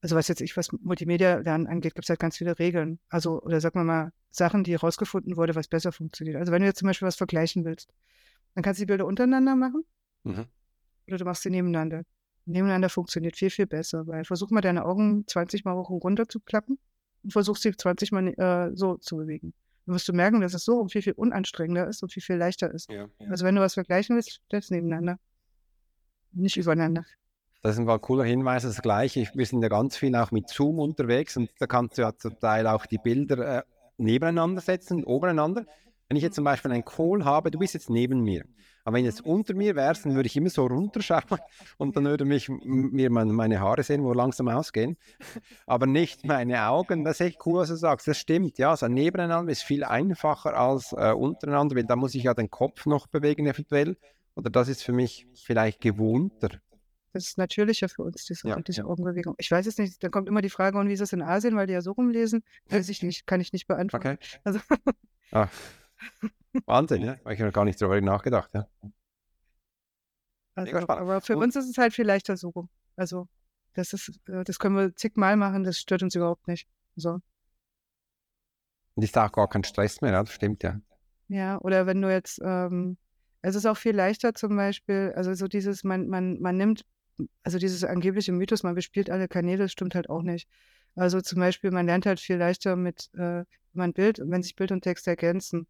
also 0.00 0.16
was 0.16 0.28
jetzt 0.28 0.40
ich, 0.40 0.56
was 0.56 0.70
Multimedia-Lernen 0.72 1.66
angeht, 1.66 1.94
gibt 1.94 2.04
es 2.04 2.10
halt 2.10 2.20
ganz 2.20 2.36
viele 2.36 2.58
Regeln. 2.58 3.00
Also, 3.08 3.42
oder 3.42 3.60
sagen 3.60 3.80
wir 3.80 3.84
mal, 3.84 4.12
Sachen, 4.30 4.64
die 4.64 4.72
herausgefunden 4.72 5.36
wurde, 5.36 5.54
was 5.54 5.68
besser 5.68 5.92
funktioniert. 5.92 6.36
Also 6.36 6.52
wenn 6.52 6.62
du 6.62 6.68
jetzt 6.68 6.78
zum 6.78 6.86
Beispiel 6.86 7.08
was 7.08 7.16
vergleichen 7.16 7.64
willst, 7.64 7.92
dann 8.54 8.62
kannst 8.62 8.80
du 8.80 8.82
die 8.82 8.86
Bilder 8.86 9.06
untereinander 9.06 9.56
machen 9.56 9.84
mhm. 10.24 10.46
oder 11.06 11.18
du 11.18 11.24
machst 11.24 11.42
sie 11.42 11.50
nebeneinander. 11.50 12.02
Nebeneinander 12.44 12.88
funktioniert 12.88 13.36
viel, 13.36 13.50
viel 13.50 13.66
besser, 13.66 14.06
weil 14.06 14.24
versuch 14.24 14.50
mal 14.50 14.62
deine 14.62 14.86
Augen 14.86 15.24
20 15.26 15.64
Mal 15.64 15.76
hoch 15.76 15.90
und 15.90 16.02
runter 16.02 16.28
zu 16.28 16.40
klappen 16.40 16.78
und 17.22 17.32
versuch 17.32 17.56
sie 17.56 17.76
20 17.76 18.12
Mal 18.12 18.28
äh, 18.38 18.70
so 18.74 18.96
zu 18.96 19.16
bewegen. 19.16 19.52
dann 19.84 19.94
wirst 19.94 20.08
du 20.08 20.14
merken, 20.14 20.40
dass 20.40 20.54
es 20.54 20.64
so 20.64 20.88
viel, 20.88 21.02
viel 21.02 21.12
unanstrengender 21.12 21.86
ist 21.86 22.02
und 22.02 22.12
viel, 22.12 22.22
viel 22.22 22.36
leichter 22.36 22.72
ist. 22.72 22.90
Ja, 22.90 23.06
ja. 23.18 23.30
Also 23.30 23.44
wenn 23.44 23.54
du 23.54 23.60
was 23.60 23.74
vergleichen 23.74 24.16
willst, 24.16 24.40
stell 24.46 24.60
es 24.60 24.70
nebeneinander. 24.70 25.18
Nicht 26.32 26.56
übereinander. 26.56 27.04
Das 27.62 27.76
ist 27.76 27.80
ein 27.80 28.00
cooler 28.00 28.24
Hinweis, 28.24 28.62
das 28.62 28.80
Gleiche. 28.80 29.28
Wir 29.34 29.46
sind 29.46 29.62
ja 29.62 29.68
ganz 29.68 29.96
viel 29.96 30.14
auch 30.14 30.30
mit 30.30 30.48
Zoom 30.48 30.78
unterwegs 30.78 31.36
und 31.36 31.50
da 31.58 31.66
kannst 31.66 31.98
du 31.98 32.02
ja 32.02 32.16
zum 32.16 32.38
Teil 32.38 32.66
auch 32.66 32.86
die 32.86 32.98
Bilder 32.98 33.58
äh, 33.58 33.62
nebeneinander 33.96 34.60
setzen, 34.60 35.04
obereinander. 35.04 35.66
Wenn 36.08 36.16
ich 36.16 36.22
jetzt 36.22 36.36
zum 36.36 36.44
Beispiel 36.44 36.72
einen 36.72 36.84
Call 36.84 37.24
habe, 37.24 37.50
du 37.50 37.58
bist 37.58 37.74
jetzt 37.74 37.90
neben 37.90 38.22
mir. 38.22 38.44
Aber 38.84 38.96
wenn 38.96 39.04
jetzt 39.04 39.20
unter 39.26 39.52
mir 39.52 39.76
wärst, 39.76 40.06
dann 40.06 40.14
würde 40.14 40.26
ich 40.26 40.36
immer 40.36 40.48
so 40.48 40.64
runterschauen 40.66 41.22
und 41.76 41.94
dann 41.94 42.04
würde 42.04 42.24
mich 42.24 42.48
mir 42.48 43.10
meine 43.10 43.60
Haare 43.60 43.82
sehen, 43.82 44.02
wo 44.02 44.14
langsam 44.14 44.48
ausgehen. 44.48 44.96
Aber 45.66 45.86
nicht 45.86 46.24
meine 46.24 46.66
Augen. 46.66 47.04
Das 47.04 47.20
ist 47.20 47.26
echt 47.26 47.44
cool, 47.44 47.60
was 47.60 47.68
du 47.68 47.76
sagst. 47.76 48.08
Das 48.08 48.16
stimmt. 48.16 48.56
Ja, 48.56 48.70
also 48.70 48.88
nebeneinander 48.88 49.52
ist 49.52 49.62
viel 49.62 49.84
einfacher 49.84 50.56
als 50.56 50.92
äh, 50.92 51.12
untereinander, 51.12 51.76
weil 51.76 51.84
da 51.84 51.96
muss 51.96 52.14
ich 52.14 52.22
ja 52.22 52.32
den 52.32 52.50
Kopf 52.50 52.86
noch 52.86 53.06
bewegen 53.06 53.46
eventuell. 53.46 53.98
Oder 54.34 54.48
das 54.48 54.68
ist 54.68 54.82
für 54.82 54.92
mich 54.92 55.26
vielleicht 55.34 55.82
gewohnter. 55.82 56.48
Das 57.12 57.26
ist 57.26 57.36
natürlicher 57.38 57.88
für 57.88 58.02
uns, 58.02 58.24
diese, 58.24 58.48
ja, 58.48 58.60
diese 58.60 58.82
ja. 58.82 58.86
Augenbewegung. 58.86 59.34
Ich 59.38 59.50
weiß 59.50 59.66
es 59.66 59.76
nicht, 59.76 60.02
dann 60.02 60.10
kommt 60.10 60.28
immer 60.28 60.40
die 60.40 60.50
Frage, 60.50 60.78
und 60.78 60.88
wie 60.88 60.92
ist 60.92 61.00
es 61.00 61.12
in 61.12 61.20
Asien, 61.20 61.56
weil 61.56 61.66
die 61.66 61.72
ja 61.72 61.82
so 61.82 61.92
rumlesen? 61.92 62.44
Weiß 62.70 62.88
ich 62.88 63.02
nicht, 63.02 63.26
kann 63.26 63.40
ich 63.40 63.52
nicht 63.52 63.66
beantworten. 63.66 64.18
Okay. 64.20 64.40
Also. 64.44 64.60
Ah. 65.32 65.48
Wahnsinn, 66.66 67.02
ja. 67.02 67.18
Habe 67.20 67.34
ich 67.34 67.40
noch 67.40 67.52
gar 67.52 67.64
nicht 67.64 67.80
darüber 67.80 68.00
nachgedacht, 68.00 68.52
ja. 68.54 68.66
Also, 70.54 70.88
aber 70.88 71.20
für 71.20 71.36
uns 71.36 71.54
ist 71.54 71.68
es 71.68 71.78
halt 71.78 71.94
viel 71.94 72.06
leichter 72.06 72.36
so. 72.36 72.68
Also, 72.96 73.28
das 73.74 73.92
ist, 73.92 74.20
äh, 74.28 74.42
das 74.44 74.58
können 74.58 74.76
wir 74.76 74.94
zigmal 74.96 75.36
machen, 75.36 75.62
das 75.62 75.78
stört 75.78 76.02
uns 76.02 76.14
überhaupt 76.14 76.48
nicht. 76.48 76.68
So. 76.96 77.20
Und 78.94 79.02
ist 79.04 79.16
auch 79.16 79.30
gar 79.30 79.48
kein 79.48 79.62
Stress 79.62 80.00
mehr, 80.00 80.10
das 80.10 80.32
stimmt 80.32 80.64
ja. 80.64 80.80
Ja, 81.28 81.58
oder 81.60 81.86
wenn 81.86 82.02
du 82.02 82.10
jetzt, 82.10 82.40
ähm, 82.42 82.96
es 83.42 83.54
ist 83.54 83.66
auch 83.66 83.76
viel 83.76 83.94
leichter 83.94 84.34
zum 84.34 84.56
Beispiel, 84.56 85.12
also 85.14 85.32
so 85.34 85.46
dieses, 85.46 85.84
man, 85.84 86.08
man, 86.08 86.40
man 86.40 86.56
nimmt, 86.56 86.84
also 87.42 87.58
dieses 87.58 87.84
angebliche 87.84 88.32
Mythos, 88.32 88.64
man 88.64 88.74
bespielt 88.74 89.10
alle 89.10 89.28
Kanäle, 89.28 89.64
das 89.64 89.72
stimmt 89.72 89.94
halt 89.94 90.10
auch 90.10 90.22
nicht. 90.22 90.48
Also 90.96 91.20
zum 91.20 91.38
Beispiel, 91.38 91.70
man 91.70 91.86
lernt 91.86 92.06
halt 92.06 92.18
viel 92.18 92.36
leichter 92.36 92.74
mit, 92.74 93.10
äh, 93.14 93.44
wenn 93.44 93.46
man 93.72 93.92
Bild, 93.92 94.20
wenn 94.24 94.42
sich 94.42 94.56
Bild 94.56 94.72
und 94.72 94.82
Text 94.82 95.06
ergänzen. 95.06 95.68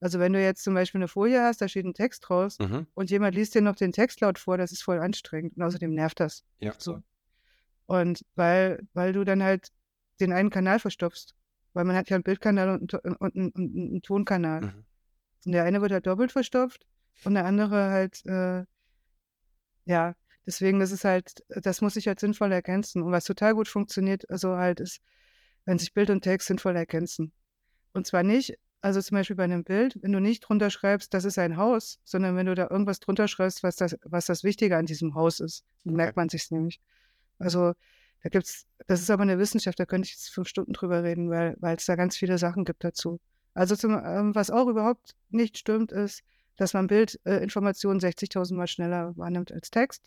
Also 0.00 0.18
wenn 0.20 0.32
du 0.32 0.40
jetzt 0.40 0.62
zum 0.62 0.74
Beispiel 0.74 1.00
eine 1.00 1.08
Folie 1.08 1.42
hast, 1.42 1.60
da 1.60 1.68
steht 1.68 1.84
ein 1.84 1.94
Text 1.94 2.28
draus 2.28 2.58
mhm. 2.58 2.86
und 2.94 3.10
jemand 3.10 3.34
liest 3.34 3.54
dir 3.54 3.62
noch 3.62 3.74
den 3.74 3.92
Text 3.92 4.20
laut 4.20 4.38
vor, 4.38 4.56
das 4.56 4.70
ist 4.70 4.82
voll 4.82 5.00
anstrengend 5.00 5.56
und 5.56 5.62
außerdem 5.62 5.92
nervt 5.92 6.20
das. 6.20 6.44
Ja. 6.60 6.72
So. 6.78 7.02
Und 7.86 8.24
weil, 8.36 8.86
weil 8.92 9.12
du 9.12 9.24
dann 9.24 9.42
halt 9.42 9.68
den 10.20 10.32
einen 10.32 10.50
Kanal 10.50 10.78
verstopfst, 10.78 11.34
weil 11.72 11.84
man 11.84 11.96
hat 11.96 12.10
ja 12.10 12.16
einen 12.16 12.22
Bildkanal 12.22 12.70
und, 12.70 12.94
und, 12.94 13.16
und, 13.20 13.36
und 13.36 13.56
einen 13.56 14.02
Tonkanal. 14.02 14.60
Mhm. 14.60 14.84
Und 15.46 15.52
der 15.52 15.64
eine 15.64 15.80
wird 15.80 15.92
halt 15.92 16.06
doppelt 16.06 16.30
verstopft 16.30 16.86
und 17.24 17.34
der 17.34 17.44
andere 17.44 17.90
halt, 17.90 18.24
äh, 18.26 18.64
ja, 19.84 20.14
deswegen 20.46 20.80
ist 20.80 20.92
es 20.92 21.04
halt, 21.04 21.44
das 21.48 21.80
muss 21.80 21.94
sich 21.94 22.06
halt 22.06 22.20
sinnvoll 22.20 22.52
ergänzen. 22.52 23.02
Und 23.02 23.10
was 23.10 23.24
total 23.24 23.54
gut 23.54 23.68
funktioniert, 23.68 24.28
also 24.30 24.56
halt 24.56 24.80
ist, 24.80 25.00
wenn 25.64 25.78
sich 25.78 25.92
Bild 25.92 26.10
und 26.10 26.22
Text 26.22 26.48
sinnvoll 26.48 26.76
ergänzen. 26.76 27.32
Und 27.92 28.06
zwar 28.06 28.22
nicht 28.22 28.58
also 28.80 29.00
zum 29.00 29.16
Beispiel 29.16 29.36
bei 29.36 29.44
einem 29.44 29.64
Bild, 29.64 29.98
wenn 30.02 30.12
du 30.12 30.20
nicht 30.20 30.40
drunter 30.40 30.70
schreibst, 30.70 31.12
das 31.12 31.24
ist 31.24 31.38
ein 31.38 31.56
Haus, 31.56 31.98
sondern 32.04 32.36
wenn 32.36 32.46
du 32.46 32.54
da 32.54 32.68
irgendwas 32.70 33.00
drunter 33.00 33.26
schreibst, 33.26 33.62
was 33.62 33.76
das, 33.76 33.96
was 34.04 34.26
das 34.26 34.44
Wichtige 34.44 34.76
an 34.76 34.86
diesem 34.86 35.14
Haus 35.14 35.40
ist, 35.40 35.64
dann 35.84 35.94
merkt 35.94 36.16
man 36.16 36.28
sich 36.28 36.50
nämlich. 36.50 36.80
Also 37.38 37.74
da 38.22 38.28
gibt's, 38.30 38.66
das 38.86 39.00
ist 39.00 39.10
aber 39.10 39.22
eine 39.22 39.38
Wissenschaft, 39.38 39.78
da 39.80 39.86
könnte 39.86 40.06
ich 40.06 40.12
jetzt 40.12 40.30
fünf 40.30 40.48
Stunden 40.48 40.72
drüber 40.72 41.02
reden, 41.02 41.30
weil 41.30 41.56
es 41.76 41.86
da 41.86 41.96
ganz 41.96 42.16
viele 42.16 42.38
Sachen 42.38 42.64
gibt 42.64 42.84
dazu. 42.84 43.20
Also 43.54 43.74
zum, 43.74 44.00
ähm, 44.04 44.34
was 44.34 44.50
auch 44.50 44.68
überhaupt 44.68 45.16
nicht 45.30 45.58
stimmt, 45.58 45.90
ist, 45.90 46.22
dass 46.56 46.74
man 46.74 46.86
Bildinformationen 46.86 48.00
äh, 48.00 48.08
60.000 48.08 48.54
Mal 48.54 48.66
schneller 48.66 49.16
wahrnimmt 49.16 49.52
als 49.52 49.70
Text. 49.70 50.04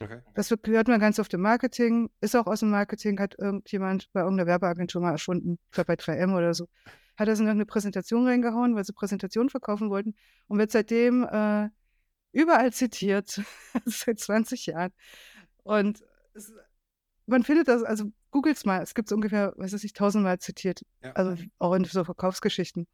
Okay. 0.00 0.20
Das 0.34 0.50
hört 0.50 0.88
man 0.88 0.98
ganz 0.98 1.20
oft 1.20 1.32
im 1.34 1.40
Marketing, 1.40 2.10
ist 2.20 2.34
auch 2.34 2.46
aus 2.46 2.60
dem 2.60 2.70
Marketing, 2.70 3.20
hat 3.20 3.36
irgendjemand 3.38 4.12
bei 4.12 4.20
irgendeiner 4.20 4.48
Werbeagentur 4.48 5.00
mal 5.00 5.12
erfunden, 5.12 5.58
ich 5.66 5.70
glaube 5.70 5.86
bei 5.86 5.94
3M 5.94 6.36
oder 6.36 6.54
so 6.54 6.68
hat 7.16 7.28
er 7.28 7.34
es 7.34 7.40
in 7.40 7.46
irgendeine 7.46 7.66
Präsentation 7.66 8.26
reingehauen, 8.26 8.74
weil 8.74 8.84
sie 8.84 8.92
Präsentationen 8.92 9.50
verkaufen 9.50 9.90
wollten 9.90 10.14
und 10.48 10.58
wird 10.58 10.70
seitdem 10.70 11.24
äh, 11.24 11.68
überall 12.32 12.72
zitiert, 12.72 13.40
seit 13.84 14.18
20 14.18 14.66
Jahren. 14.66 14.92
Und 15.62 16.02
es, 16.34 16.52
man 17.26 17.42
findet 17.42 17.68
das, 17.68 17.82
also 17.82 18.06
googelt 18.30 18.64
mal, 18.66 18.82
es 18.82 18.94
gibt 18.94 19.08
es 19.08 19.12
ungefähr, 19.12 19.52
weiß 19.56 19.72
ich 19.74 19.82
nicht, 19.82 19.96
tausendmal 19.96 20.38
zitiert, 20.38 20.82
ja. 21.02 21.12
also 21.12 21.42
auch 21.58 21.74
in 21.74 21.84
so 21.84 22.04
Verkaufsgeschichten. 22.04 22.86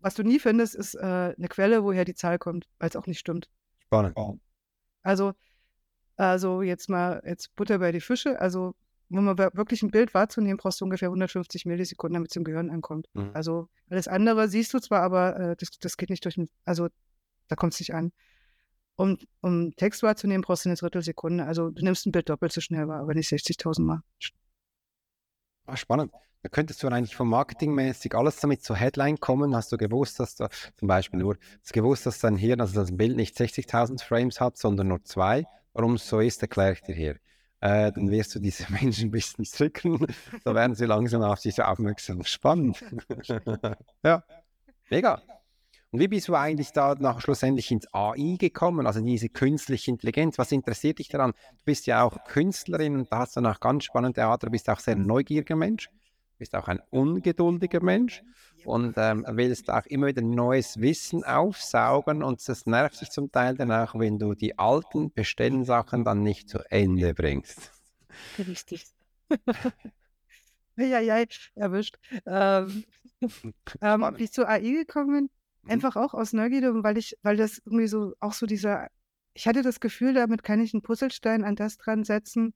Was 0.00 0.14
du 0.14 0.24
nie 0.24 0.40
findest, 0.40 0.74
ist 0.74 0.94
äh, 0.96 1.34
eine 1.36 1.48
Quelle, 1.48 1.84
woher 1.84 2.04
die 2.04 2.14
Zahl 2.14 2.38
kommt, 2.38 2.66
weil 2.78 2.88
es 2.88 2.96
auch 2.96 3.06
nicht 3.06 3.20
stimmt. 3.20 3.48
Spannend. 3.84 4.18
Also, 5.02 5.34
also 6.16 6.62
jetzt 6.62 6.90
mal, 6.90 7.22
jetzt 7.24 7.54
Butter 7.54 7.78
bei 7.78 7.92
die 7.92 8.00
Fische, 8.00 8.40
also 8.40 8.74
um 9.10 9.26
wirklich 9.26 9.82
ein 9.82 9.90
Bild 9.90 10.12
wahrzunehmen, 10.14 10.58
brauchst 10.58 10.80
du 10.80 10.84
ungefähr 10.84 11.08
150 11.08 11.64
Millisekunden, 11.64 12.14
damit 12.14 12.30
es 12.30 12.36
im 12.36 12.44
Gehirn 12.44 12.70
ankommt. 12.70 13.08
Mhm. 13.14 13.30
Also 13.32 13.68
alles 13.88 14.08
andere 14.08 14.48
siehst 14.48 14.74
du 14.74 14.80
zwar, 14.80 15.02
aber 15.02 15.38
äh, 15.38 15.56
das, 15.56 15.70
das 15.80 15.96
geht 15.96 16.10
nicht 16.10 16.24
durch 16.24 16.38
also 16.64 16.88
da 17.48 17.56
kommt 17.56 17.72
es 17.72 17.80
nicht 17.80 17.94
an. 17.94 18.12
Um, 18.96 19.16
um 19.40 19.74
Text 19.76 20.02
wahrzunehmen, 20.02 20.42
brauchst 20.42 20.64
du 20.64 20.68
eine 20.68 20.76
Drittelsekunde. 20.76 21.44
Also 21.44 21.70
du 21.70 21.84
nimmst 21.84 22.06
ein 22.06 22.12
Bild 22.12 22.28
doppelt 22.28 22.52
so 22.52 22.60
schnell 22.60 22.88
wahr, 22.88 23.00
aber 23.00 23.14
nicht 23.14 23.30
60.000 23.30 23.82
Mal. 23.82 24.02
Ah, 25.66 25.76
spannend. 25.76 26.12
Da 26.42 26.48
könntest 26.48 26.82
du 26.82 26.88
eigentlich 26.88 27.16
vom 27.16 27.30
Marketingmäßig 27.30 28.14
alles 28.14 28.36
damit 28.36 28.62
zur 28.62 28.76
Headline 28.76 29.18
kommen. 29.18 29.54
Hast 29.54 29.72
du 29.72 29.76
gewusst, 29.76 30.20
dass 30.20 30.36
du 30.36 30.48
zum 30.76 30.88
Beispiel 30.88 31.20
nur, 31.20 31.36
hast 31.62 31.72
gewusst, 31.72 32.06
dass 32.06 32.18
dein 32.20 32.36
Hirn, 32.36 32.60
also 32.60 32.74
das 32.74 32.96
Bild 32.96 33.16
nicht 33.16 33.36
60.000 33.36 34.02
Frames 34.02 34.40
hat, 34.40 34.56
sondern 34.56 34.88
nur 34.88 35.02
zwei. 35.04 35.46
Warum 35.72 35.94
es 35.94 36.08
so 36.08 36.20
ist, 36.20 36.42
erkläre 36.42 36.72
ich 36.72 36.82
dir 36.82 36.94
hier 36.94 37.16
äh, 37.60 37.92
dann 37.92 38.10
wirst 38.10 38.34
du 38.34 38.38
diese 38.38 38.66
Menschen 38.72 39.08
ein 39.08 39.10
bisschen 39.10 39.44
zücken. 39.44 40.06
Da 40.44 40.54
werden 40.54 40.74
sie 40.74 40.86
langsam 40.86 41.22
auf 41.22 41.40
dich 41.40 41.62
aufmerksam. 41.62 42.24
Spannend. 42.24 42.84
ja, 44.04 44.22
mega. 44.90 45.22
Und 45.90 46.00
wie 46.00 46.08
bist 46.08 46.28
du 46.28 46.34
eigentlich 46.34 46.72
da 46.72 46.94
nach 46.96 47.22
schlussendlich 47.22 47.70
ins 47.70 47.86
AI 47.94 48.36
gekommen, 48.38 48.86
also 48.86 49.00
diese 49.00 49.30
künstliche 49.30 49.90
Intelligenz? 49.90 50.36
Was 50.36 50.52
interessiert 50.52 50.98
dich 50.98 51.08
daran? 51.08 51.32
Du 51.32 51.64
bist 51.64 51.86
ja 51.86 52.02
auch 52.02 52.24
Künstlerin 52.24 52.94
und 52.94 53.10
da 53.10 53.20
hast 53.20 53.36
du 53.36 53.40
auch 53.40 53.58
ganz 53.58 53.84
spannende 53.84 54.22
Art, 54.24 54.42
du 54.42 54.50
bist 54.50 54.68
auch 54.68 54.80
sehr 54.80 54.96
neugieriger 54.96 55.56
Mensch 55.56 55.88
bist 56.38 56.54
auch 56.54 56.68
ein 56.68 56.80
ungeduldiger 56.90 57.82
Mensch 57.82 58.22
und 58.64 58.94
ähm, 58.96 59.24
willst 59.28 59.70
auch 59.70 59.86
immer 59.86 60.08
wieder 60.08 60.22
neues 60.22 60.80
Wissen 60.80 61.24
aufsaugen 61.24 62.22
und 62.22 62.46
das 62.48 62.66
nervt 62.66 63.00
dich 63.00 63.10
zum 63.10 63.30
Teil 63.30 63.54
dann 63.54 63.72
auch, 63.72 63.94
wenn 63.98 64.18
du 64.18 64.34
die 64.34 64.58
alten 64.58 65.12
bestellen 65.12 65.64
Sachen 65.64 66.04
dann 66.04 66.22
nicht 66.22 66.48
zu 66.48 66.58
Ende 66.70 67.14
bringst. 67.14 67.72
Richtig. 68.38 68.86
ja, 70.76 71.00
ja, 71.00 71.24
erwischt. 71.54 71.96
Ähm, 72.26 72.84
ähm, 73.80 74.14
wie 74.16 74.24
ich 74.24 74.32
zur 74.32 74.48
AI 74.48 74.60
gekommen 74.60 75.12
bin, 75.12 75.30
mhm. 75.62 75.70
einfach 75.70 75.96
auch 75.96 76.14
aus 76.14 76.32
Neugierde, 76.32 76.82
weil 76.82 76.98
ich, 76.98 77.16
weil 77.22 77.36
das 77.36 77.58
irgendwie 77.64 77.88
so, 77.88 78.14
auch 78.20 78.32
so 78.32 78.46
dieser, 78.46 78.88
ich 79.34 79.46
hatte 79.46 79.62
das 79.62 79.80
Gefühl, 79.80 80.14
damit 80.14 80.42
kann 80.42 80.60
ich 80.60 80.74
einen 80.74 80.82
Puzzlestein 80.82 81.44
an 81.44 81.56
das 81.56 81.78
dran 81.78 82.04
setzen, 82.04 82.54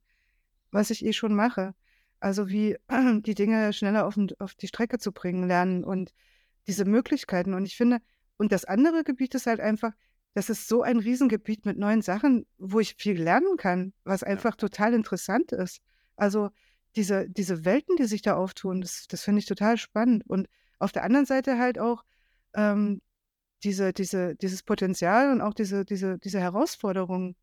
was 0.71 0.91
ich 0.91 1.05
eh 1.05 1.12
schon 1.12 1.35
mache. 1.35 1.75
Also 2.23 2.49
wie 2.49 2.77
die 3.27 3.35
Dinge 3.35 3.73
schneller 3.73 4.07
auf, 4.07 4.17
auf 4.39 4.55
die 4.55 4.69
Strecke 4.69 4.99
zu 4.99 5.13
bringen 5.13 5.47
lernen 5.49 5.83
und 5.83 6.15
diese 6.69 6.85
Möglichkeiten. 6.85 7.53
Und 7.53 7.67
ich 7.67 7.77
finde, 7.77 7.99
und 8.37 8.53
das 8.53 8.65
andere 8.65 9.03
Gebiet 9.03 9.35
ist 9.35 9.47
halt 9.47 9.59
einfach, 9.59 9.93
das 10.35 10.49
ist 10.49 10.69
so 10.69 10.83
ein 10.83 10.99
Riesengebiet 10.99 11.67
mit 11.67 11.79
neuen 11.79 12.01
Sachen, 12.01 12.47
wo 12.59 12.79
ich 12.79 12.95
viel 12.95 13.21
lernen 13.21 13.57
kann, 13.57 13.93
was 14.05 14.23
einfach 14.23 14.55
total 14.55 14.95
interessant 14.95 15.51
ist. 15.51 15.81
Also 16.17 16.51
diese, 16.95 17.29
diese 17.29 17.65
Welten, 17.65 17.97
die 17.97 18.05
sich 18.05 18.23
da 18.23 18.37
auftun, 18.37 18.81
das, 18.81 19.07
das 19.09 19.23
finde 19.23 19.41
ich 19.41 19.47
total 19.47 19.77
spannend. 19.77 20.23
Und 20.29 20.49
auf 20.79 20.93
der 20.93 21.03
anderen 21.03 21.27
Seite 21.27 21.59
halt 21.59 21.81
auch 21.81 22.05
ähm, 22.55 23.03
diese, 23.65 23.93
diese, 23.93 24.37
dieses 24.37 24.63
Potenzial 24.63 25.33
und 25.33 25.41
auch 25.41 25.55
diese, 25.55 25.85
diese, 25.85 26.19
diese 26.19 26.41
Herausforderungen. 26.41 27.35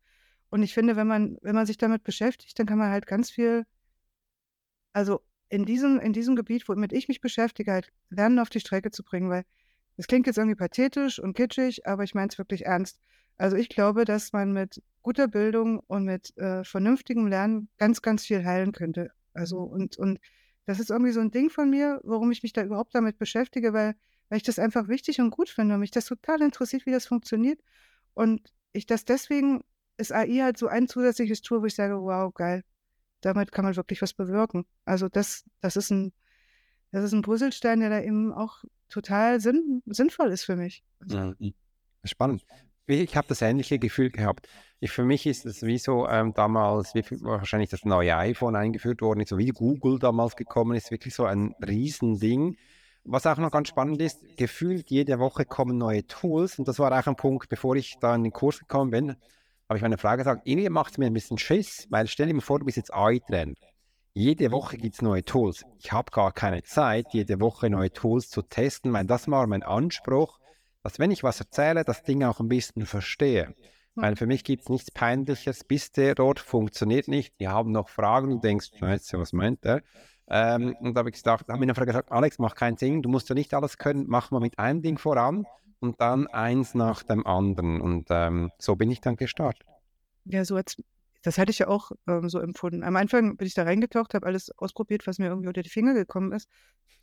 Und 0.48 0.62
ich 0.62 0.72
finde, 0.72 0.96
wenn 0.96 1.06
man, 1.06 1.36
wenn 1.42 1.54
man 1.54 1.66
sich 1.66 1.76
damit 1.76 2.02
beschäftigt, 2.02 2.58
dann 2.58 2.66
kann 2.66 2.78
man 2.78 2.90
halt 2.90 3.06
ganz 3.06 3.30
viel 3.30 3.66
also 4.92 5.20
in 5.48 5.64
diesem, 5.64 5.98
in 5.98 6.12
diesem 6.12 6.36
Gebiet, 6.36 6.68
womit 6.68 6.92
ich 6.92 7.08
mich 7.08 7.20
beschäftige, 7.20 7.72
halt 7.72 7.92
Lernen 8.08 8.38
auf 8.38 8.50
die 8.50 8.60
Strecke 8.60 8.90
zu 8.90 9.02
bringen, 9.02 9.30
weil 9.30 9.44
das 9.96 10.06
klingt 10.06 10.26
jetzt 10.26 10.38
irgendwie 10.38 10.56
pathetisch 10.56 11.18
und 11.18 11.34
kitschig, 11.34 11.86
aber 11.86 12.04
ich 12.04 12.14
meine 12.14 12.28
es 12.28 12.38
wirklich 12.38 12.66
ernst. 12.66 13.00
Also 13.36 13.56
ich 13.56 13.68
glaube, 13.68 14.04
dass 14.04 14.32
man 14.32 14.52
mit 14.52 14.82
guter 15.02 15.28
Bildung 15.28 15.80
und 15.80 16.04
mit 16.04 16.36
äh, 16.36 16.62
vernünftigem 16.64 17.26
Lernen 17.26 17.68
ganz, 17.78 18.00
ganz 18.02 18.24
viel 18.24 18.44
heilen 18.44 18.72
könnte. 18.72 19.10
Also 19.34 19.58
und, 19.58 19.96
und 19.96 20.20
das 20.66 20.78
ist 20.78 20.90
irgendwie 20.90 21.12
so 21.12 21.20
ein 21.20 21.30
Ding 21.30 21.50
von 21.50 21.68
mir, 21.68 22.00
warum 22.04 22.30
ich 22.30 22.42
mich 22.42 22.52
da 22.52 22.62
überhaupt 22.62 22.94
damit 22.94 23.18
beschäftige, 23.18 23.72
weil, 23.72 23.94
weil 24.28 24.36
ich 24.36 24.42
das 24.42 24.58
einfach 24.58 24.88
wichtig 24.88 25.20
und 25.20 25.30
gut 25.30 25.48
finde 25.48 25.74
und 25.74 25.80
mich 25.80 25.90
das 25.90 26.04
total 26.04 26.42
interessiert, 26.42 26.86
wie 26.86 26.92
das 26.92 27.06
funktioniert. 27.06 27.60
Und 28.14 28.52
ich 28.72 28.86
das 28.86 29.04
deswegen 29.04 29.62
ist 29.96 30.12
AI 30.12 30.40
halt 30.42 30.58
so 30.58 30.68
ein 30.68 30.86
zusätzliches 30.88 31.42
Tool, 31.42 31.62
wo 31.62 31.66
ich 31.66 31.74
sage, 31.74 32.00
wow, 32.00 32.32
geil, 32.32 32.62
damit 33.20 33.52
kann 33.52 33.64
man 33.64 33.76
wirklich 33.76 34.02
was 34.02 34.12
bewirken. 34.12 34.66
Also 34.84 35.08
das, 35.08 35.44
das 35.60 35.76
ist 35.76 35.90
ein, 35.90 36.12
das 36.92 37.04
ist 37.04 37.12
ein 37.12 37.22
Puzzlestein, 37.22 37.80
der 37.80 37.90
da 37.90 38.00
eben 38.00 38.32
auch 38.32 38.64
total 38.88 39.40
sinn, 39.40 39.82
sinnvoll 39.86 40.30
ist 40.30 40.44
für 40.44 40.56
mich. 40.56 40.82
Also, 41.00 41.34
ja, 41.38 41.50
spannend. 42.04 42.44
Ich 42.86 43.16
habe 43.16 43.28
das 43.28 43.40
ähnliche 43.40 43.78
Gefühl 43.78 44.10
gehabt. 44.10 44.48
Ich, 44.80 44.90
für 44.90 45.04
mich 45.04 45.26
ist 45.26 45.46
es 45.46 45.62
wie 45.62 45.78
so 45.78 46.08
ähm, 46.08 46.34
damals, 46.34 46.94
wie 46.94 47.04
wahrscheinlich 47.22 47.70
das 47.70 47.84
neue 47.84 48.16
iPhone 48.16 48.56
eingeführt 48.56 49.00
worden 49.00 49.20
ist, 49.20 49.28
so 49.28 49.38
wie 49.38 49.48
Google 49.48 49.98
damals 49.98 50.34
gekommen 50.34 50.76
ist, 50.76 50.90
wirklich 50.90 51.14
so 51.14 51.24
ein 51.24 51.54
Riesending. 51.64 52.56
Was 53.04 53.26
auch 53.26 53.38
noch 53.38 53.52
ganz 53.52 53.68
spannend 53.68 54.02
ist, 54.02 54.36
gefühlt 54.36 54.90
jede 54.90 55.18
Woche 55.18 55.44
kommen 55.44 55.78
neue 55.78 56.06
Tools 56.06 56.58
und 56.58 56.66
das 56.66 56.78
war 56.78 56.92
auch 56.98 57.06
ein 57.06 57.16
Punkt, 57.16 57.48
bevor 57.48 57.76
ich 57.76 57.96
da 58.00 58.14
in 58.14 58.24
den 58.24 58.32
Kurs 58.32 58.58
gekommen 58.58 58.90
bin, 58.90 59.16
habe 59.70 59.78
ich 59.78 59.82
meine 59.82 59.98
Frage 59.98 60.24
gesagt, 60.24 60.42
irgendwie 60.46 60.68
macht 60.68 60.90
es 60.90 60.98
mir 60.98 61.06
ein 61.06 61.12
bisschen 61.12 61.38
Schiss, 61.38 61.86
weil 61.90 62.08
stell 62.08 62.26
dir 62.26 62.34
mal 62.34 62.40
vor, 62.40 62.58
du 62.58 62.64
bist 62.64 62.76
jetzt 62.76 62.92
AI-Trainer. 62.92 63.54
Jede 64.12 64.50
Woche 64.50 64.76
gibt 64.76 64.96
es 64.96 65.00
neue 65.00 65.24
Tools. 65.24 65.64
Ich 65.78 65.92
habe 65.92 66.10
gar 66.10 66.32
keine 66.32 66.64
Zeit, 66.64 67.06
jede 67.12 67.38
Woche 67.38 67.70
neue 67.70 67.92
Tools 67.92 68.28
zu 68.30 68.42
testen, 68.42 68.92
weil 68.92 69.04
das 69.04 69.30
war 69.30 69.46
mein 69.46 69.62
Anspruch, 69.62 70.40
dass 70.82 70.98
wenn 70.98 71.12
ich 71.12 71.22
was 71.22 71.38
erzähle, 71.38 71.84
das 71.84 72.02
Ding 72.02 72.24
auch 72.24 72.40
ein 72.40 72.48
bisschen 72.48 72.84
verstehe. 72.84 73.54
Weil 73.94 74.16
für 74.16 74.26
mich 74.26 74.42
gibt 74.42 74.64
es 74.64 74.70
nichts 74.70 74.90
Peinliches, 74.90 75.62
bis 75.62 75.92
der 75.92 76.16
dort 76.16 76.40
funktioniert 76.40 77.06
nicht. 77.06 77.38
Die 77.38 77.46
haben 77.46 77.70
noch 77.70 77.90
Fragen, 77.90 78.30
du 78.30 78.38
denkst, 78.40 78.70
Scheiße, 78.76 79.20
was 79.20 79.32
meint 79.32 79.62
der? 79.64 79.82
Ähm, 80.28 80.74
und 80.80 80.94
da 80.94 81.00
habe 81.00 81.10
ich 81.10 81.14
gesagt, 81.14 81.48
habe 81.48 81.64
mir 81.64 81.72
gesagt, 81.72 82.10
Alex, 82.10 82.40
mach 82.40 82.56
kein 82.56 82.74
Ding, 82.74 83.02
du 83.02 83.08
musst 83.08 83.28
ja 83.28 83.36
nicht 83.36 83.54
alles 83.54 83.78
können, 83.78 84.06
mach 84.08 84.32
mal 84.32 84.40
mit 84.40 84.58
einem 84.58 84.82
Ding 84.82 84.98
voran 84.98 85.46
und 85.80 86.00
dann 86.00 86.26
eins 86.28 86.74
nach 86.74 87.02
dem 87.02 87.26
anderen. 87.26 87.80
Und 87.80 88.06
ähm, 88.10 88.50
so 88.58 88.76
bin 88.76 88.90
ich 88.90 89.00
dann 89.00 89.16
gestartet. 89.16 89.66
Ja, 90.24 90.44
so 90.44 90.56
als, 90.56 90.76
das 91.22 91.38
hatte 91.38 91.50
ich 91.50 91.58
ja 91.58 91.68
auch 91.68 91.90
ähm, 92.06 92.28
so 92.28 92.38
empfunden. 92.38 92.84
Am 92.84 92.96
Anfang 92.96 93.36
bin 93.36 93.46
ich 93.46 93.54
da 93.54 93.64
reingetaucht, 93.64 94.14
habe 94.14 94.26
alles 94.26 94.50
ausprobiert, 94.58 95.06
was 95.06 95.18
mir 95.18 95.26
irgendwie 95.26 95.48
unter 95.48 95.62
die 95.62 95.70
Finger 95.70 95.94
gekommen 95.94 96.32
ist. 96.32 96.48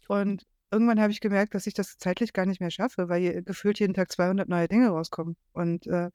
Und 0.08 0.46
irgendwann 0.72 1.02
habe 1.02 1.12
ich 1.12 1.20
gemerkt, 1.20 1.56
dass 1.56 1.68
ich 1.68 1.74
das 1.74 1.98
zeitlich 1.98 2.34
gar 2.34 2.46
nicht 2.46 2.62
mehr 2.62 2.72
schaffe, 2.72 3.10
weil 3.10 3.44
gefühlt 3.44 3.80
jeden 3.80 3.94
Tag 3.94 4.12
200 4.12 4.48
neue 4.48 4.68
Dinge 4.68 4.90
rauskommen. 4.90 5.36
Und 5.54 5.88
äh, 5.88 6.10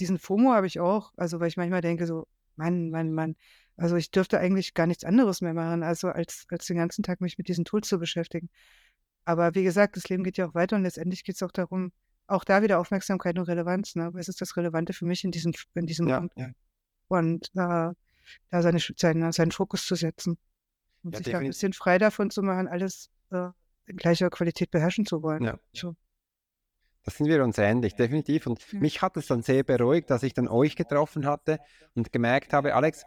diesen 0.00 0.18
FOMO 0.18 0.52
habe 0.52 0.66
ich 0.66 0.80
auch, 0.80 1.12
also 1.16 1.40
weil 1.40 1.48
ich 1.48 1.56
manchmal 1.56 1.80
denke 1.80 2.06
so, 2.06 2.26
Mann, 2.56 2.90
Mann, 2.90 3.12
Mann, 3.12 3.36
also 3.76 3.96
ich 3.96 4.10
dürfte 4.10 4.38
eigentlich 4.38 4.72
gar 4.72 4.86
nichts 4.86 5.04
anderes 5.04 5.42
mehr 5.42 5.52
machen, 5.52 5.82
also 5.82 6.08
als, 6.08 6.46
als 6.48 6.66
den 6.66 6.78
ganzen 6.78 7.02
Tag 7.02 7.20
mich 7.20 7.36
mit 7.36 7.48
diesen 7.48 7.64
Tools 7.64 7.88
zu 7.88 7.98
beschäftigen. 7.98 8.48
Aber 9.26 9.54
wie 9.54 9.64
gesagt, 9.64 9.96
das 9.96 10.08
Leben 10.08 10.24
geht 10.24 10.38
ja 10.38 10.48
auch 10.48 10.54
weiter 10.54 10.76
und 10.76 10.84
letztendlich 10.84 11.24
geht 11.24 11.34
es 11.34 11.42
auch 11.42 11.50
darum, 11.50 11.92
auch 12.28 12.44
da 12.44 12.62
wieder 12.62 12.78
Aufmerksamkeit 12.78 13.38
und 13.38 13.44
Relevanz. 13.44 13.96
Ne? 13.96 14.08
Was 14.14 14.28
ist 14.28 14.40
das 14.40 14.56
Relevante 14.56 14.92
für 14.92 15.04
mich 15.04 15.24
in 15.24 15.32
diesem, 15.32 15.52
in 15.74 15.86
diesem 15.86 16.08
ja, 16.08 16.20
Punkt? 16.20 16.38
Ja. 16.38 16.50
Und 17.08 17.48
äh, 17.48 17.52
da 17.54 17.94
seine, 18.50 18.78
seine, 18.96 19.32
seinen 19.32 19.50
Fokus 19.50 19.84
zu 19.84 19.96
setzen 19.96 20.38
und 21.02 21.12
ja, 21.12 21.18
sich 21.18 21.32
da 21.32 21.38
ein 21.38 21.46
bisschen 21.46 21.72
frei 21.72 21.98
davon 21.98 22.30
zu 22.30 22.42
machen, 22.42 22.68
alles 22.68 23.10
äh, 23.30 23.48
in 23.86 23.96
gleicher 23.96 24.30
Qualität 24.30 24.70
beherrschen 24.70 25.06
zu 25.06 25.22
wollen. 25.22 25.42
Ja. 25.42 25.58
So. 25.72 25.96
Das 27.02 27.16
sind 27.16 27.26
wir 27.26 27.42
uns 27.42 27.58
ähnlich, 27.58 27.94
definitiv. 27.94 28.46
Und 28.46 28.72
mich 28.72 29.02
hat 29.02 29.16
es 29.16 29.26
dann 29.26 29.42
sehr 29.42 29.64
beruhigt, 29.64 30.10
dass 30.10 30.22
ich 30.22 30.34
dann 30.34 30.48
euch 30.48 30.76
getroffen 30.76 31.26
hatte 31.26 31.58
und 31.94 32.12
gemerkt 32.12 32.52
habe, 32.52 32.74
Alex, 32.74 33.04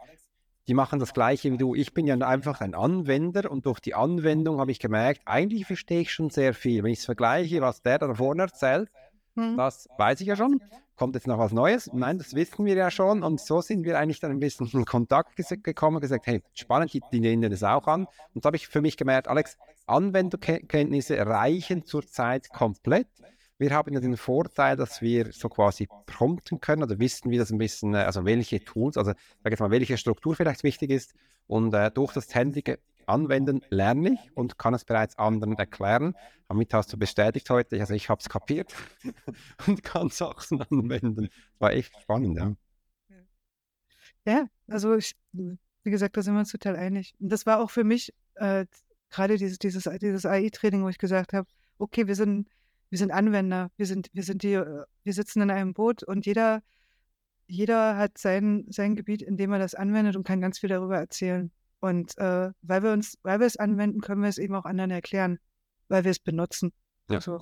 die 0.70 0.74
machen 0.74 1.00
das 1.00 1.14
Gleiche 1.14 1.50
wie 1.50 1.56
du. 1.56 1.74
Ich 1.74 1.94
bin 1.94 2.06
ja 2.06 2.16
einfach 2.18 2.60
ein 2.60 2.76
Anwender 2.76 3.50
und 3.50 3.66
durch 3.66 3.80
die 3.80 3.96
Anwendung 3.96 4.60
habe 4.60 4.70
ich 4.70 4.78
gemerkt, 4.78 5.22
eigentlich 5.24 5.66
verstehe 5.66 6.02
ich 6.02 6.12
schon 6.12 6.30
sehr 6.30 6.54
viel. 6.54 6.84
Wenn 6.84 6.92
ich 6.92 7.00
es 7.00 7.06
vergleiche, 7.06 7.60
was 7.60 7.82
der 7.82 7.98
da 7.98 8.14
vorne 8.14 8.42
erzählt, 8.42 8.88
mhm. 9.34 9.56
das 9.56 9.88
weiß 9.98 10.20
ich 10.20 10.28
ja 10.28 10.36
schon. 10.36 10.60
Kommt 10.94 11.16
jetzt 11.16 11.26
noch 11.26 11.40
was 11.40 11.50
Neues? 11.50 11.90
Nein, 11.92 12.18
das 12.18 12.36
wissen 12.36 12.64
wir 12.66 12.76
ja 12.76 12.92
schon. 12.92 13.24
Und 13.24 13.40
so 13.40 13.60
sind 13.60 13.82
wir 13.82 13.98
eigentlich 13.98 14.20
dann 14.20 14.30
ein 14.30 14.38
bisschen 14.38 14.70
in 14.72 14.84
Kontakt 14.84 15.34
gekommen 15.64 15.96
und 15.96 16.02
gesagt, 16.02 16.28
hey, 16.28 16.40
spannend, 16.52 16.92
die, 16.92 17.02
die 17.12 17.18
nehmen 17.18 17.50
das 17.50 17.64
auch 17.64 17.88
an. 17.88 18.06
Und 18.32 18.44
so 18.44 18.46
habe 18.46 18.56
ich 18.56 18.68
für 18.68 18.80
mich 18.80 18.96
gemerkt, 18.96 19.26
Alex, 19.26 19.58
Anwenderkenntnisse 19.88 21.18
reichen 21.26 21.84
zurzeit 21.84 22.48
komplett. 22.52 23.08
Wir 23.60 23.72
haben 23.72 23.92
ja 23.92 24.00
den 24.00 24.16
Vorteil, 24.16 24.74
dass 24.74 25.02
wir 25.02 25.32
so 25.32 25.50
quasi 25.50 25.86
prompten 26.06 26.62
können 26.62 26.82
oder 26.82 26.98
wissen, 26.98 27.30
wie 27.30 27.36
das 27.36 27.50
ein 27.50 27.58
bisschen, 27.58 27.92
äh, 27.92 27.98
also 27.98 28.24
welche 28.24 28.64
Tools, 28.64 28.96
also 28.96 29.12
sag 29.42 29.50
jetzt 29.50 29.60
mal, 29.60 29.70
welche 29.70 29.98
Struktur 29.98 30.34
vielleicht 30.34 30.64
wichtig 30.64 30.90
ist. 30.90 31.12
Und 31.46 31.74
äh, 31.74 31.90
durch 31.90 32.14
das 32.14 32.24
ständige 32.24 32.78
Anwenden 33.04 33.60
lerne 33.68 34.14
ich 34.14 34.34
und 34.34 34.56
kann 34.56 34.72
es 34.72 34.86
bereits 34.86 35.18
anderen 35.18 35.58
erklären. 35.58 36.14
Damit 36.48 36.72
hast 36.72 36.90
du 36.90 36.96
bestätigt 36.96 37.50
heute, 37.50 37.78
also 37.78 37.92
ich 37.92 38.08
habe 38.08 38.20
es 38.20 38.30
kapiert 38.30 38.74
und 39.66 39.82
kann 39.82 40.08
Sachen 40.08 40.62
anwenden. 40.62 41.28
War 41.58 41.72
echt 41.72 41.92
spannend, 42.00 42.38
ja. 42.38 42.54
Ja, 44.24 44.46
also 44.68 44.96
ich, 44.96 45.14
wie 45.32 45.90
gesagt, 45.90 46.16
da 46.16 46.22
sind 46.22 46.32
wir 46.32 46.40
uns 46.40 46.52
total 46.52 46.76
einig. 46.76 47.12
Und 47.20 47.28
das 47.30 47.44
war 47.44 47.60
auch 47.60 47.70
für 47.70 47.84
mich 47.84 48.14
äh, 48.36 48.64
gerade 49.10 49.36
dieses, 49.36 49.58
dieses, 49.58 49.84
dieses 50.00 50.24
AI-Training, 50.24 50.82
wo 50.82 50.88
ich 50.88 50.98
gesagt 50.98 51.34
habe, 51.34 51.46
okay, 51.76 52.06
wir 52.06 52.14
sind 52.14 52.48
wir 52.90 52.98
sind 52.98 53.12
Anwender, 53.12 53.70
wir 53.76 53.86
sind, 53.86 54.08
wir 54.12 54.22
sind 54.22 54.42
die, 54.42 54.54
äh, 54.54 54.84
wir 55.04 55.12
sitzen 55.12 55.40
in 55.40 55.50
einem 55.50 55.72
Boot 55.72 56.02
und 56.02 56.26
jeder, 56.26 56.62
jeder 57.46 57.96
hat 57.96 58.18
sein, 58.18 58.66
sein 58.68 58.96
Gebiet, 58.96 59.22
in 59.22 59.36
dem 59.36 59.52
er 59.52 59.58
das 59.58 59.74
anwendet 59.74 60.16
und 60.16 60.24
kann 60.24 60.40
ganz 60.40 60.58
viel 60.58 60.68
darüber 60.68 60.98
erzählen. 60.98 61.50
Und 61.80 62.18
äh, 62.18 62.50
weil 62.62 62.82
wir 62.82 62.92
uns, 62.92 63.16
weil 63.22 63.40
wir 63.40 63.46
es 63.46 63.56
anwenden, 63.56 64.00
können 64.00 64.22
wir 64.22 64.28
es 64.28 64.38
eben 64.38 64.54
auch 64.54 64.64
anderen 64.64 64.90
erklären, 64.90 65.38
weil 65.88 66.04
wir 66.04 66.10
es 66.10 66.18
benutzen. 66.18 66.72
Ja, 67.08 67.20
so. 67.20 67.38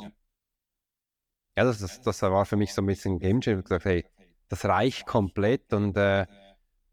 ja 1.56 1.64
das, 1.64 1.80
das, 1.80 2.00
das 2.00 2.22
war 2.22 2.46
für 2.46 2.56
mich 2.56 2.72
so 2.72 2.82
ein 2.82 2.86
bisschen 2.86 3.18
Game 3.18 3.40
Changer. 3.40 3.58
Ich 3.58 3.64
gesagt, 3.64 3.84
hey, 3.84 4.06
das 4.48 4.64
reicht 4.64 5.06
komplett 5.06 5.72
und 5.72 5.96
äh, 5.96 6.26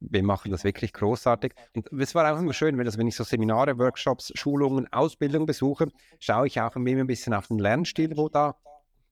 wir 0.09 0.23
machen 0.23 0.51
das 0.51 0.63
wirklich 0.63 0.93
großartig. 0.93 1.53
Und 1.75 1.91
es 2.01 2.15
war 2.15 2.31
auch 2.33 2.39
immer 2.39 2.53
schön, 2.53 2.77
wenn, 2.77 2.85
also 2.85 2.97
wenn 2.97 3.07
ich 3.07 3.15
so 3.15 3.23
Seminare, 3.23 3.77
Workshops, 3.77 4.31
Schulungen, 4.35 4.91
Ausbildung 4.91 5.45
besuche, 5.45 5.87
schaue 6.19 6.47
ich 6.47 6.59
auch 6.61 6.75
immer 6.75 6.89
ein 6.91 7.07
bisschen 7.07 7.33
auf 7.33 7.47
den 7.47 7.59
Lernstil, 7.59 8.15
wo 8.17 8.29
da 8.29 8.55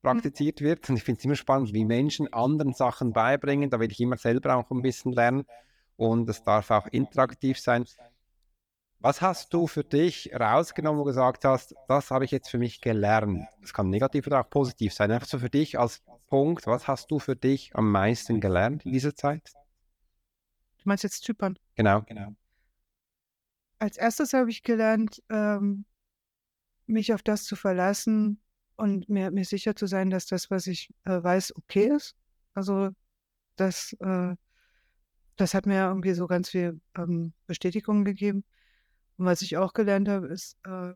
praktiziert 0.02 0.62
wird. 0.62 0.90
Und 0.90 0.98
ich 0.98 1.04
finde 1.04 1.20
es 1.20 1.26
immer 1.26 1.36
spannend, 1.36 1.74
wie 1.74 1.86
Menschen 1.86 2.32
anderen 2.32 2.74
Sachen 2.74 3.14
beibringen. 3.14 3.70
Da 3.70 3.80
will 3.80 3.92
ich 3.92 4.00
immer 4.00 4.18
selber 4.18 4.56
auch 4.56 4.70
ein 4.70 4.82
bisschen 4.82 5.14
lernen. 5.14 5.46
Und 5.96 6.30
es 6.30 6.44
darf 6.44 6.72
auch 6.72 6.88
interaktiv 6.88 7.60
sein. 7.60 7.86
Was 9.00 9.22
hast 9.22 9.54
du 9.54 9.68
für 9.68 9.84
dich 9.84 10.32
rausgenommen, 10.34 10.98
wo 11.00 11.04
du 11.04 11.10
gesagt 11.10 11.44
hast, 11.44 11.76
das 11.90 12.10
habe 12.10 12.24
ich 12.24 12.32
jetzt 12.32 12.50
für 12.50 12.58
mich 12.58 12.80
gelernt? 12.80 13.48
Das 13.62 13.74
kann 13.74 13.90
negativ 13.90 14.28
oder 14.28 14.40
auch 14.40 14.50
positiv 14.50 14.94
sein. 14.94 15.12
Einfach 15.12 15.28
so 15.28 15.40
für 15.40 15.50
dich 15.50 15.78
als 15.78 16.02
Punkt, 16.28 16.68
was 16.68 16.88
hast 16.88 17.12
du 17.12 17.20
für 17.20 17.36
dich 17.36 17.76
am 17.76 17.92
meisten 17.92 18.40
gelernt 18.40 18.86
in 18.86 18.94
dieser 18.94 19.14
Zeit? 19.14 19.52
Du 20.84 20.90
meinst 20.90 21.04
jetzt 21.04 21.24
Zypern? 21.24 21.58
Genau, 21.76 22.02
genau. 22.02 22.36
Als 23.80 23.96
erstes 23.98 24.34
habe 24.34 24.50
ich 24.50 24.64
gelernt, 24.64 25.24
ähm, 25.30 25.86
mich 26.86 27.14
auf 27.14 27.24
das 27.24 27.46
zu 27.46 27.56
verlassen 27.56 28.42
und 28.76 29.08
mir, 29.08 29.32
mir 29.32 29.46
sicher 29.46 29.78
zu 29.78 29.88
sein, 29.88 30.10
dass 30.10 30.26
das, 30.26 30.52
was 30.52 30.68
ich 30.68 30.94
äh, 31.06 31.24
weiß, 31.24 31.56
okay 31.56 31.88
ist. 31.88 32.18
Also 32.54 32.90
das, 33.56 33.94
äh, 34.02 34.36
das 35.38 35.54
hat 35.54 35.66
mir 35.66 35.86
irgendwie 35.86 36.14
so 36.14 36.28
ganz 36.28 36.50
viel 36.50 36.82
ähm, 36.98 37.34
Bestätigung 37.48 38.04
gegeben. 38.04 38.44
Und 39.18 39.26
was 39.26 39.42
ich 39.42 39.56
auch 39.56 39.72
gelernt 39.72 40.10
habe, 40.10 40.28
ist, 40.28 40.58
äh, 40.66 40.94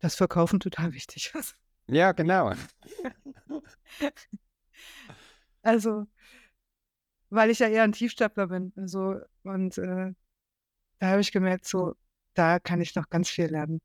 dass 0.00 0.14
Verkaufen 0.14 0.60
total 0.60 0.92
wichtig 0.92 1.32
ist. 1.34 1.56
Ja, 1.86 2.12
genau. 2.12 2.52
also 5.62 6.06
weil 7.30 7.50
ich 7.50 7.58
ja 7.58 7.68
eher 7.68 7.82
ein 7.82 7.92
Tiefstapler 7.92 8.48
bin. 8.48 8.72
Also, 8.76 9.16
und 9.42 9.78
äh, 9.78 10.12
da 10.98 11.06
habe 11.06 11.20
ich 11.20 11.32
gemerkt, 11.32 11.66
so, 11.66 11.94
da 12.34 12.58
kann 12.58 12.80
ich 12.80 12.94
noch 12.94 13.08
ganz 13.08 13.28
viel 13.28 13.46
lernen. 13.46 13.80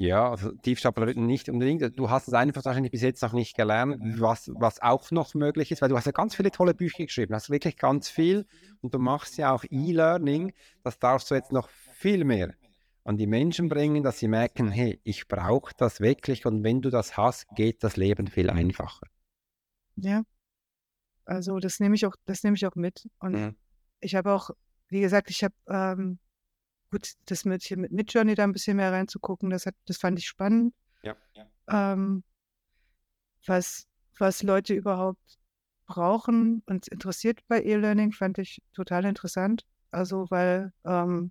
Ja, 0.00 0.30
also 0.30 0.52
Tiefstapler 0.52 1.12
nicht 1.14 1.48
unbedingt. 1.48 1.98
Du 1.98 2.08
hast 2.08 2.28
es 2.28 2.34
einfach 2.34 2.64
wahrscheinlich 2.64 2.92
bis 2.92 3.02
jetzt 3.02 3.20
noch 3.20 3.32
nicht 3.32 3.56
gelernt, 3.56 3.96
was, 4.20 4.48
was 4.54 4.80
auch 4.80 5.10
noch 5.10 5.34
möglich 5.34 5.72
ist, 5.72 5.82
weil 5.82 5.88
du 5.88 5.96
hast 5.96 6.06
ja 6.06 6.12
ganz 6.12 6.36
viele 6.36 6.52
tolle 6.52 6.72
Bücher 6.72 7.04
geschrieben, 7.04 7.34
hast 7.34 7.50
wirklich 7.50 7.76
ganz 7.76 8.08
viel 8.08 8.46
und 8.80 8.94
du 8.94 9.00
machst 9.00 9.38
ja 9.38 9.52
auch 9.52 9.64
E-Learning, 9.68 10.52
das 10.84 11.00
darfst 11.00 11.32
du 11.32 11.34
jetzt 11.34 11.50
noch 11.50 11.68
viel 11.68 12.24
mehr 12.24 12.54
an 13.02 13.16
die 13.16 13.26
Menschen 13.26 13.68
bringen, 13.68 14.04
dass 14.04 14.20
sie 14.20 14.28
merken, 14.28 14.70
hey, 14.70 15.00
ich 15.02 15.26
brauche 15.26 15.72
das 15.76 16.00
wirklich 16.00 16.46
und 16.46 16.62
wenn 16.62 16.80
du 16.80 16.90
das 16.90 17.16
hast, 17.16 17.48
geht 17.56 17.82
das 17.82 17.96
Leben 17.96 18.28
viel 18.28 18.50
einfacher. 18.50 19.08
Ja, 19.96 20.22
also 21.28 21.58
das 21.58 21.78
nehme 21.78 21.94
ich 21.94 22.06
auch, 22.06 22.14
das 22.24 22.42
nehme 22.42 22.56
ich 22.56 22.66
auch 22.66 22.74
mit. 22.74 23.08
Und 23.18 23.32
mhm. 23.32 23.56
ich 24.00 24.14
habe 24.14 24.32
auch, 24.32 24.50
wie 24.88 25.00
gesagt, 25.00 25.28
ich 25.30 25.44
habe 25.44 25.54
ähm, 25.68 26.18
gut, 26.90 27.12
das 27.26 27.44
mit 27.44 27.62
hier 27.62 27.76
mit 27.76 27.92
Midjourney 27.92 28.34
da 28.34 28.44
ein 28.44 28.52
bisschen 28.52 28.78
mehr 28.78 28.92
reinzugucken, 28.92 29.50
das 29.50 29.66
hat, 29.66 29.74
das 29.86 29.98
fand 29.98 30.18
ich 30.18 30.26
spannend. 30.26 30.74
Ja, 31.02 31.16
ja. 31.34 31.92
Ähm, 31.92 32.24
was, 33.46 33.86
was 34.18 34.42
Leute 34.42 34.72
überhaupt 34.74 35.38
brauchen 35.86 36.62
und 36.66 36.88
interessiert 36.88 37.40
bei 37.46 37.62
E-Learning, 37.62 38.12
fand 38.12 38.38
ich 38.38 38.62
total 38.72 39.04
interessant. 39.04 39.66
Also 39.90 40.26
weil 40.30 40.72
ähm, 40.84 41.30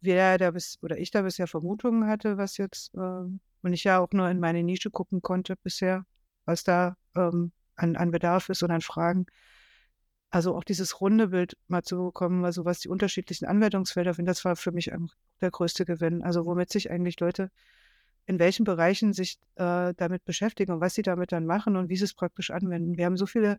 wir 0.00 0.38
da 0.38 0.50
bis 0.50 0.78
oder 0.82 0.98
ich 0.98 1.10
da 1.10 1.20
bisher 1.22 1.46
Vermutungen 1.46 2.06
hatte, 2.06 2.38
was 2.38 2.56
jetzt 2.56 2.94
ähm, 2.94 3.40
und 3.62 3.74
ich 3.74 3.84
ja 3.84 3.98
auch 3.98 4.10
nur 4.12 4.28
in 4.30 4.40
meine 4.40 4.62
Nische 4.62 4.90
gucken 4.90 5.20
konnte 5.20 5.56
bisher, 5.56 6.06
was 6.46 6.64
da 6.64 6.96
ähm, 7.14 7.52
an, 7.80 7.96
an 7.96 8.10
Bedarf 8.10 8.48
ist 8.48 8.62
und 8.62 8.70
an 8.70 8.80
Fragen. 8.80 9.26
Also 10.30 10.54
auch 10.54 10.64
dieses 10.64 11.00
runde 11.00 11.28
Bild 11.28 11.56
mal 11.66 11.82
zu 11.82 11.96
bekommen, 12.04 12.44
also 12.44 12.64
was 12.64 12.80
die 12.80 12.88
unterschiedlichen 12.88 13.46
Anwendungsfelder 13.46 14.14
sind, 14.14 14.26
das 14.26 14.44
war 14.44 14.54
für 14.54 14.70
mich 14.70 14.92
der 15.40 15.50
größte 15.50 15.84
Gewinn. 15.84 16.22
Also 16.22 16.46
womit 16.46 16.70
sich 16.70 16.90
eigentlich 16.90 17.18
Leute 17.18 17.50
in 18.26 18.38
welchen 18.38 18.64
Bereichen 18.64 19.12
sich 19.12 19.40
äh, 19.56 19.92
damit 19.96 20.24
beschäftigen 20.24 20.72
und 20.72 20.80
was 20.80 20.94
sie 20.94 21.02
damit 21.02 21.32
dann 21.32 21.46
machen 21.46 21.76
und 21.76 21.88
wie 21.88 21.96
sie 21.96 22.04
es 22.04 22.14
praktisch 22.14 22.52
anwenden. 22.52 22.96
Wir 22.96 23.06
haben 23.06 23.16
so 23.16 23.26
viele, 23.26 23.58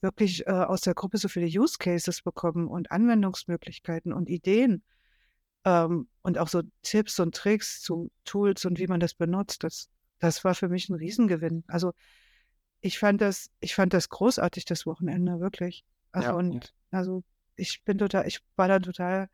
wirklich 0.00 0.46
äh, 0.46 0.50
aus 0.50 0.80
der 0.80 0.94
Gruppe 0.94 1.18
so 1.18 1.28
viele 1.28 1.46
Use 1.46 1.76
Cases 1.78 2.22
bekommen 2.22 2.68
und 2.68 2.90
Anwendungsmöglichkeiten 2.90 4.12
und 4.12 4.28
Ideen 4.28 4.82
ähm, 5.64 6.08
und 6.22 6.38
auch 6.38 6.48
so 6.48 6.62
Tipps 6.82 7.18
und 7.20 7.34
Tricks 7.34 7.80
zu 7.80 8.10
Tools 8.24 8.64
und 8.64 8.78
wie 8.78 8.86
man 8.86 9.00
das 9.00 9.14
benutzt. 9.14 9.64
Das, 9.64 9.88
das 10.18 10.44
war 10.44 10.54
für 10.54 10.68
mich 10.68 10.88
ein 10.88 10.94
Riesengewinn. 10.94 11.64
Also 11.68 11.92
ich 12.80 12.98
fand 12.98 13.20
das, 13.20 13.50
ich 13.60 13.74
fand 13.74 13.92
das 13.92 14.08
großartig, 14.08 14.64
das 14.64 14.86
Wochenende, 14.86 15.40
wirklich. 15.40 15.84
Also, 16.12 16.30
ja, 16.30 16.34
und 16.34 16.74
ja. 16.92 16.98
also 16.98 17.22
ich 17.56 17.82
bin 17.84 17.98
total, 17.98 18.26
ich 18.26 18.40
war 18.56 18.68
da 18.68 18.78
total 18.78 19.28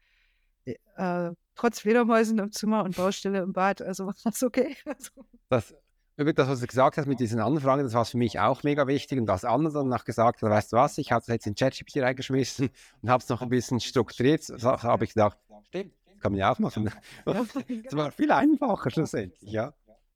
äh, 0.97 1.31
trotz 1.55 1.81
Fledermäusen 1.81 2.39
im 2.39 2.53
Zimmer 2.53 2.85
und 2.85 2.97
Baustelle 2.97 3.41
im 3.41 3.53
Bad. 3.53 3.83
Also 3.83 4.07
war 4.07 4.15
das 4.25 4.43
okay. 4.43 4.77
Also. 4.85 5.11
Das, 5.49 5.75
das, 6.17 6.49
was 6.49 6.61
du 6.61 6.67
gesagt 6.67 6.97
hast 6.97 7.07
mit 7.07 7.21
diesen 7.21 7.41
Anfragen, 7.41 7.83
das 7.83 7.95
war 7.95 8.05
für 8.05 8.17
mich 8.19 8.39
auch 8.39 8.63
mega 8.63 8.87
wichtig. 8.87 9.19
Und 9.19 9.27
das 9.27 9.45
andere 9.45 9.75
danach 9.75 10.05
gesagt, 10.05 10.43
weißt 10.43 10.73
du 10.73 10.77
was, 10.77 10.99
ich 10.99 11.13
habe 11.13 11.21
es 11.21 11.27
jetzt 11.29 11.47
in 11.47 11.55
ChatGPT 11.55 11.99
reingeschmissen 11.99 12.71
und 13.03 13.11
habe 13.11 13.23
es 13.23 13.29
noch 13.29 13.43
ein 13.43 13.49
bisschen 13.49 13.81
strukturiert. 13.81 14.43
So 14.43 14.71
habe 14.71 15.05
ich 15.05 15.15
gedacht, 15.15 15.39
stimmt, 15.69 15.95
das 16.07 16.21
kann 16.21 16.33
man 16.33 16.39
ja 16.39 16.53
auch 16.53 16.59
machen. 16.59 16.91
Das 17.25 17.97
war 17.97 18.11
viel 18.13 18.31
einfacher 18.31 18.91
schlussendlich, 18.91 19.51
ja. 19.51 19.75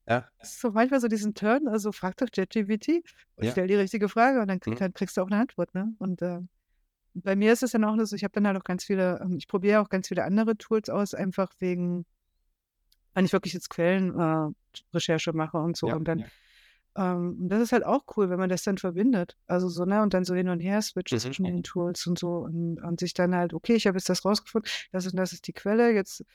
Ja. 0.09 0.27
So 0.41 0.71
manchmal 0.71 0.99
so 0.99 1.07
diesen 1.07 1.35
Turn, 1.35 1.67
also 1.67 1.91
frag 1.91 2.17
doch 2.17 2.31
ChatGPT 2.31 3.03
und 3.35 3.45
ja. 3.45 3.51
stell 3.51 3.67
die 3.67 3.75
richtige 3.75 4.09
Frage 4.09 4.41
und 4.41 4.47
dann, 4.47 4.59
mhm. 4.65 4.75
dann, 4.75 4.93
kriegst 4.93 5.15
du 5.15 5.21
auch 5.21 5.27
eine 5.27 5.39
Antwort. 5.39 5.73
Ne? 5.75 5.93
Und 5.99 6.23
äh, 6.23 6.39
bei 7.13 7.35
mir 7.35 7.53
ist 7.53 7.61
es 7.61 7.71
dann 7.71 7.83
auch 7.83 7.95
so, 8.03 8.15
ich 8.15 8.23
habe 8.23 8.31
dann 8.33 8.47
halt 8.47 8.57
auch 8.57 8.63
ganz 8.63 8.83
viele, 8.83 9.19
ähm, 9.21 9.37
ich 9.37 9.47
probiere 9.47 9.81
auch 9.81 9.89
ganz 9.89 10.07
viele 10.07 10.23
andere 10.23 10.57
Tools 10.57 10.89
aus, 10.89 11.13
einfach 11.13 11.51
wegen, 11.59 12.05
wenn 13.13 13.25
ich 13.25 13.33
wirklich 13.33 13.53
jetzt 13.53 13.69
Quellenrecherche 13.69 15.29
äh, 15.29 15.33
mache 15.33 15.57
und 15.57 15.77
so. 15.77 15.89
Ja, 15.89 15.95
und 15.95 16.05
dann, 16.07 16.19
ja. 16.19 16.27
ähm, 16.95 17.47
das 17.47 17.61
ist 17.61 17.71
halt 17.71 17.85
auch 17.85 18.03
cool, 18.17 18.31
wenn 18.31 18.39
man 18.39 18.49
das 18.49 18.63
dann 18.63 18.79
verbindet. 18.79 19.37
Also 19.45 19.69
so, 19.69 19.85
ne, 19.85 20.01
und 20.01 20.15
dann 20.15 20.25
so 20.25 20.33
hin 20.33 20.49
und 20.49 20.59
her 20.59 20.81
switcht 20.81 21.13
mhm. 21.13 21.19
zwischen 21.19 21.43
den 21.43 21.61
Tools 21.61 22.07
und 22.07 22.17
so 22.17 22.37
und, 22.37 22.81
und 22.81 22.99
sich 22.99 23.13
dann 23.13 23.35
halt, 23.35 23.53
okay, 23.53 23.75
ich 23.75 23.85
habe 23.85 23.97
jetzt 23.97 24.09
das 24.09 24.25
rausgefunden, 24.25 24.71
das 24.91 25.05
und 25.05 25.17
das 25.17 25.33
ist 25.33 25.45
die 25.45 25.53
Quelle, 25.53 25.93
jetzt 25.93 26.25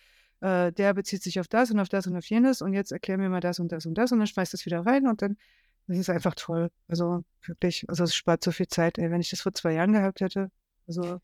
äh, 0.44 0.72
der 0.72 0.92
bezieht 0.92 1.22
sich 1.22 1.40
auf 1.40 1.48
das 1.48 1.70
und 1.70 1.80
auf 1.80 1.88
das 1.88 2.06
und 2.06 2.16
auf 2.16 2.26
jenes 2.26 2.60
und 2.60 2.74
jetzt 2.74 2.92
erklär 2.92 3.16
mir 3.16 3.30
mal 3.30 3.40
das 3.40 3.58
und 3.60 3.72
das 3.72 3.86
und 3.86 3.94
das 3.94 4.12
und 4.12 4.18
dann 4.18 4.26
schmeißt 4.26 4.52
das 4.52 4.66
wieder 4.66 4.84
rein 4.84 5.06
und 5.06 5.22
dann 5.22 5.36
das 5.86 5.98
ist 5.98 6.10
einfach 6.10 6.34
toll. 6.34 6.70
Also 6.88 7.24
wirklich, 7.46 7.84
also 7.88 8.04
es 8.04 8.14
spart 8.14 8.42
so 8.42 8.52
viel 8.52 8.68
Zeit. 8.68 8.98
Ey. 8.98 9.10
Wenn 9.10 9.20
ich 9.20 9.30
das 9.30 9.42
vor 9.42 9.52
zwei 9.52 9.72
Jahren 9.72 9.92
gehabt 9.92 10.20
hätte, 10.20 10.50
also, 10.86 11.20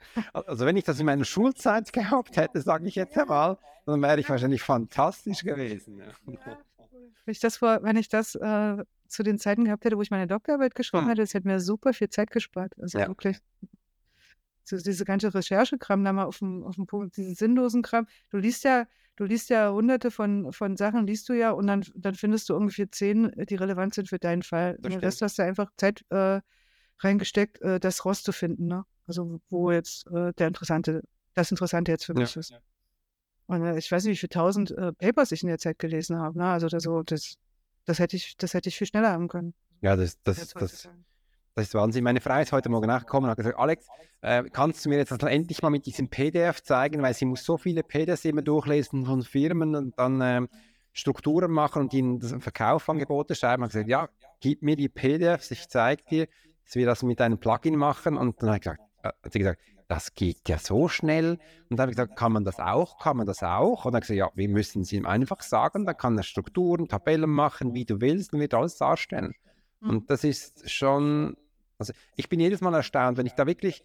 also 0.32 0.66
wenn 0.66 0.76
ich 0.76 0.84
das 0.84 0.98
in 0.98 1.06
meiner 1.06 1.24
Schulzeit 1.24 1.92
gehabt 1.92 2.36
hätte, 2.36 2.60
sage 2.60 2.86
ich 2.86 2.96
jetzt 2.96 3.16
einmal, 3.16 3.58
dann 3.86 4.02
wäre 4.02 4.18
ich 4.18 4.28
wahrscheinlich 4.28 4.62
fantastisch 4.62 5.42
gewesen. 5.42 5.98
Ja. 5.98 6.06
Wenn 7.24 7.32
ich 7.32 7.40
das, 7.40 7.58
vor, 7.58 7.82
wenn 7.82 7.96
ich 7.96 8.08
das 8.08 8.34
äh, 8.34 8.84
zu 9.06 9.22
den 9.22 9.38
Zeiten 9.38 9.64
gehabt 9.64 9.84
hätte, 9.84 9.96
wo 9.96 10.02
ich 10.02 10.10
meine 10.10 10.26
Doktorarbeit 10.26 10.74
geschrieben 10.74 11.04
hm. 11.04 11.10
hätte, 11.10 11.22
das 11.22 11.34
hätte 11.34 11.46
mir 11.46 11.60
super 11.60 11.92
viel 11.92 12.08
Zeit 12.08 12.30
gespart. 12.30 12.72
Also 12.80 12.98
ja. 12.98 13.08
wirklich. 13.08 13.38
Diese 14.70 15.04
ganze 15.04 15.32
Recherchekram 15.34 16.04
da 16.04 16.12
mal 16.12 16.24
auf 16.24 16.38
dem, 16.38 16.64
auf 16.64 16.76
dem 16.76 16.86
Punkt, 16.86 17.16
diesen 17.16 17.34
sinnlosen 17.34 17.82
Kram. 17.82 18.06
Du 18.30 18.38
liest 18.38 18.64
ja, 18.64 18.86
du 19.16 19.24
liest 19.24 19.50
ja 19.50 19.70
hunderte 19.70 20.10
von, 20.10 20.52
von 20.52 20.76
Sachen, 20.76 21.06
liest 21.06 21.28
du 21.28 21.32
ja 21.32 21.50
und 21.50 21.66
dann, 21.66 21.84
dann 21.94 22.14
findest 22.14 22.48
du 22.48 22.56
ungefähr 22.56 22.90
zehn, 22.90 23.32
die 23.48 23.54
relevant 23.56 23.94
sind 23.94 24.08
für 24.08 24.18
deinen 24.18 24.42
Fall. 24.42 24.76
Das 24.80 24.92
Den 24.92 25.00
Rest 25.00 25.22
hast 25.22 25.38
du 25.38 25.42
einfach 25.42 25.70
Zeit 25.76 26.04
äh, 26.10 26.40
reingesteckt, 26.98 27.60
äh, 27.62 27.80
das 27.80 28.04
rauszufinden. 28.04 28.66
Ne? 28.66 28.84
Also 29.06 29.40
wo 29.48 29.70
jetzt 29.70 30.06
äh, 30.08 30.32
der 30.34 30.48
interessante, 30.48 31.02
das 31.34 31.50
Interessante 31.50 31.90
jetzt 31.90 32.04
für 32.04 32.14
mich 32.14 32.34
ja. 32.34 32.40
ist. 32.40 32.54
Und 33.46 33.64
äh, 33.64 33.78
ich 33.78 33.90
weiß 33.90 34.04
nicht, 34.04 34.12
wie 34.12 34.16
viele 34.16 34.30
tausend 34.30 34.70
äh, 34.70 34.92
Papers 34.92 35.32
ich 35.32 35.42
in 35.42 35.48
der 35.48 35.58
Zeit 35.58 35.78
gelesen 35.78 36.16
habe. 36.16 36.38
Ne? 36.38 36.46
Also 36.46 36.68
das, 36.68 36.84
das, 37.06 37.34
das 37.84 37.98
hätte 37.98 38.16
ich, 38.16 38.36
das 38.36 38.54
hätte 38.54 38.68
ich 38.68 38.78
viel 38.78 38.86
schneller 38.86 39.10
haben 39.10 39.28
können. 39.28 39.54
Ja, 39.80 39.96
das, 39.96 40.22
das, 40.22 40.50
das, 40.50 40.88
das, 41.60 41.68
ist 41.68 41.74
Wahnsinn. 41.74 42.04
Meine 42.04 42.20
Frau 42.20 42.40
ist 42.40 42.52
heute 42.52 42.70
Morgen 42.70 42.86
nachgekommen 42.86 43.24
und 43.24 43.30
hat 43.30 43.36
gesagt, 43.36 43.58
Alex, 43.58 43.86
äh, 44.22 44.44
kannst 44.50 44.84
du 44.84 44.88
mir 44.88 44.96
jetzt 44.96 45.10
endlich 45.10 45.60
mal 45.60 45.70
mit 45.70 45.84
diesem 45.84 46.08
PDF 46.08 46.62
zeigen, 46.62 47.02
weil 47.02 47.12
sie 47.12 47.26
muss 47.26 47.44
so 47.44 47.58
viele 47.58 47.82
PDFs 47.82 48.24
immer 48.24 48.42
durchlesen 48.42 49.04
von 49.04 49.22
Firmen 49.22 49.74
und 49.74 49.98
dann 49.98 50.20
ähm, 50.22 50.48
Strukturen 50.92 51.50
machen 51.50 51.82
und 51.82 51.92
ihnen 51.92 52.18
das 52.18 52.34
Verkaufsangebote 52.38 53.34
schreiben. 53.34 53.62
Ich 53.64 53.72
gesagt, 53.72 53.88
ja, 53.88 54.08
gib 54.40 54.62
mir 54.62 54.76
die 54.76 54.88
PDFs, 54.88 55.50
ich 55.50 55.68
zeige 55.68 56.02
dir, 56.10 56.28
dass 56.64 56.76
wir 56.76 56.86
das 56.86 57.02
mit 57.02 57.20
einem 57.20 57.38
Plugin 57.38 57.76
machen. 57.76 58.16
Und 58.16 58.42
dann 58.42 58.54
ich 58.54 58.62
gesagt, 58.62 58.80
äh, 59.02 59.08
hat 59.08 59.32
sie 59.32 59.38
gesagt, 59.38 59.60
das 59.86 60.14
geht 60.14 60.48
ja 60.48 60.56
so 60.56 60.88
schnell. 60.88 61.32
Und 61.68 61.78
dann 61.78 61.80
habe 61.80 61.90
ich 61.90 61.96
gesagt, 61.96 62.16
kann 62.16 62.32
man 62.32 62.44
das 62.44 62.58
auch? 62.58 62.98
Kann 62.98 63.18
man 63.18 63.26
das 63.26 63.42
auch? 63.42 63.84
Und 63.84 63.92
dann 63.92 64.00
habe 64.00 64.04
ich 64.04 64.08
gesagt, 64.08 64.18
ja, 64.18 64.30
wir 64.34 64.48
müssen 64.48 64.82
es 64.82 64.92
ihm 64.92 65.04
einfach 65.04 65.42
sagen, 65.42 65.84
dann 65.84 65.96
kann 65.96 66.16
er 66.16 66.22
Strukturen, 66.22 66.88
Tabellen 66.88 67.30
machen, 67.30 67.74
wie 67.74 67.84
du 67.84 68.00
willst 68.00 68.32
und 68.32 68.40
wird 68.40 68.54
alles 68.54 68.76
darstellen. 68.78 69.34
Mhm. 69.80 69.90
Und 69.90 70.10
das 70.10 70.24
ist 70.24 70.70
schon, 70.70 71.36
also 71.80 71.92
ich 72.14 72.28
bin 72.28 72.38
jedes 72.38 72.60
Mal 72.60 72.74
erstaunt, 72.74 73.16
wenn 73.16 73.26
ich 73.26 73.32
da 73.32 73.46
wirklich 73.46 73.82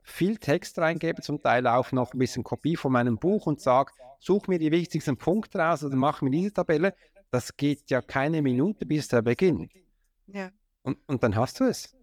viel 0.00 0.36
Text 0.38 0.78
reingebe, 0.78 1.22
zum 1.22 1.42
Teil 1.42 1.66
auch 1.66 1.92
noch 1.92 2.14
ein 2.14 2.18
bisschen 2.18 2.44
Kopie 2.44 2.76
von 2.76 2.92
meinem 2.92 3.18
Buch 3.18 3.46
und 3.46 3.60
sage, 3.60 3.92
such 4.20 4.46
mir 4.46 4.58
die 4.58 4.70
wichtigsten 4.70 5.16
Punkte 5.16 5.58
raus 5.58 5.84
oder 5.84 5.96
mach 5.96 6.22
mir 6.22 6.30
diese 6.30 6.52
Tabelle. 6.52 6.94
Das 7.30 7.56
geht 7.56 7.90
ja 7.90 8.00
keine 8.00 8.42
Minute, 8.42 8.86
bis 8.86 9.08
der 9.08 9.22
beginnt. 9.22 9.72
Ja. 10.26 10.50
Und, 10.82 10.98
und 11.06 11.22
dann 11.22 11.36
hast 11.36 11.60
du 11.60 11.64
es. 11.64 11.94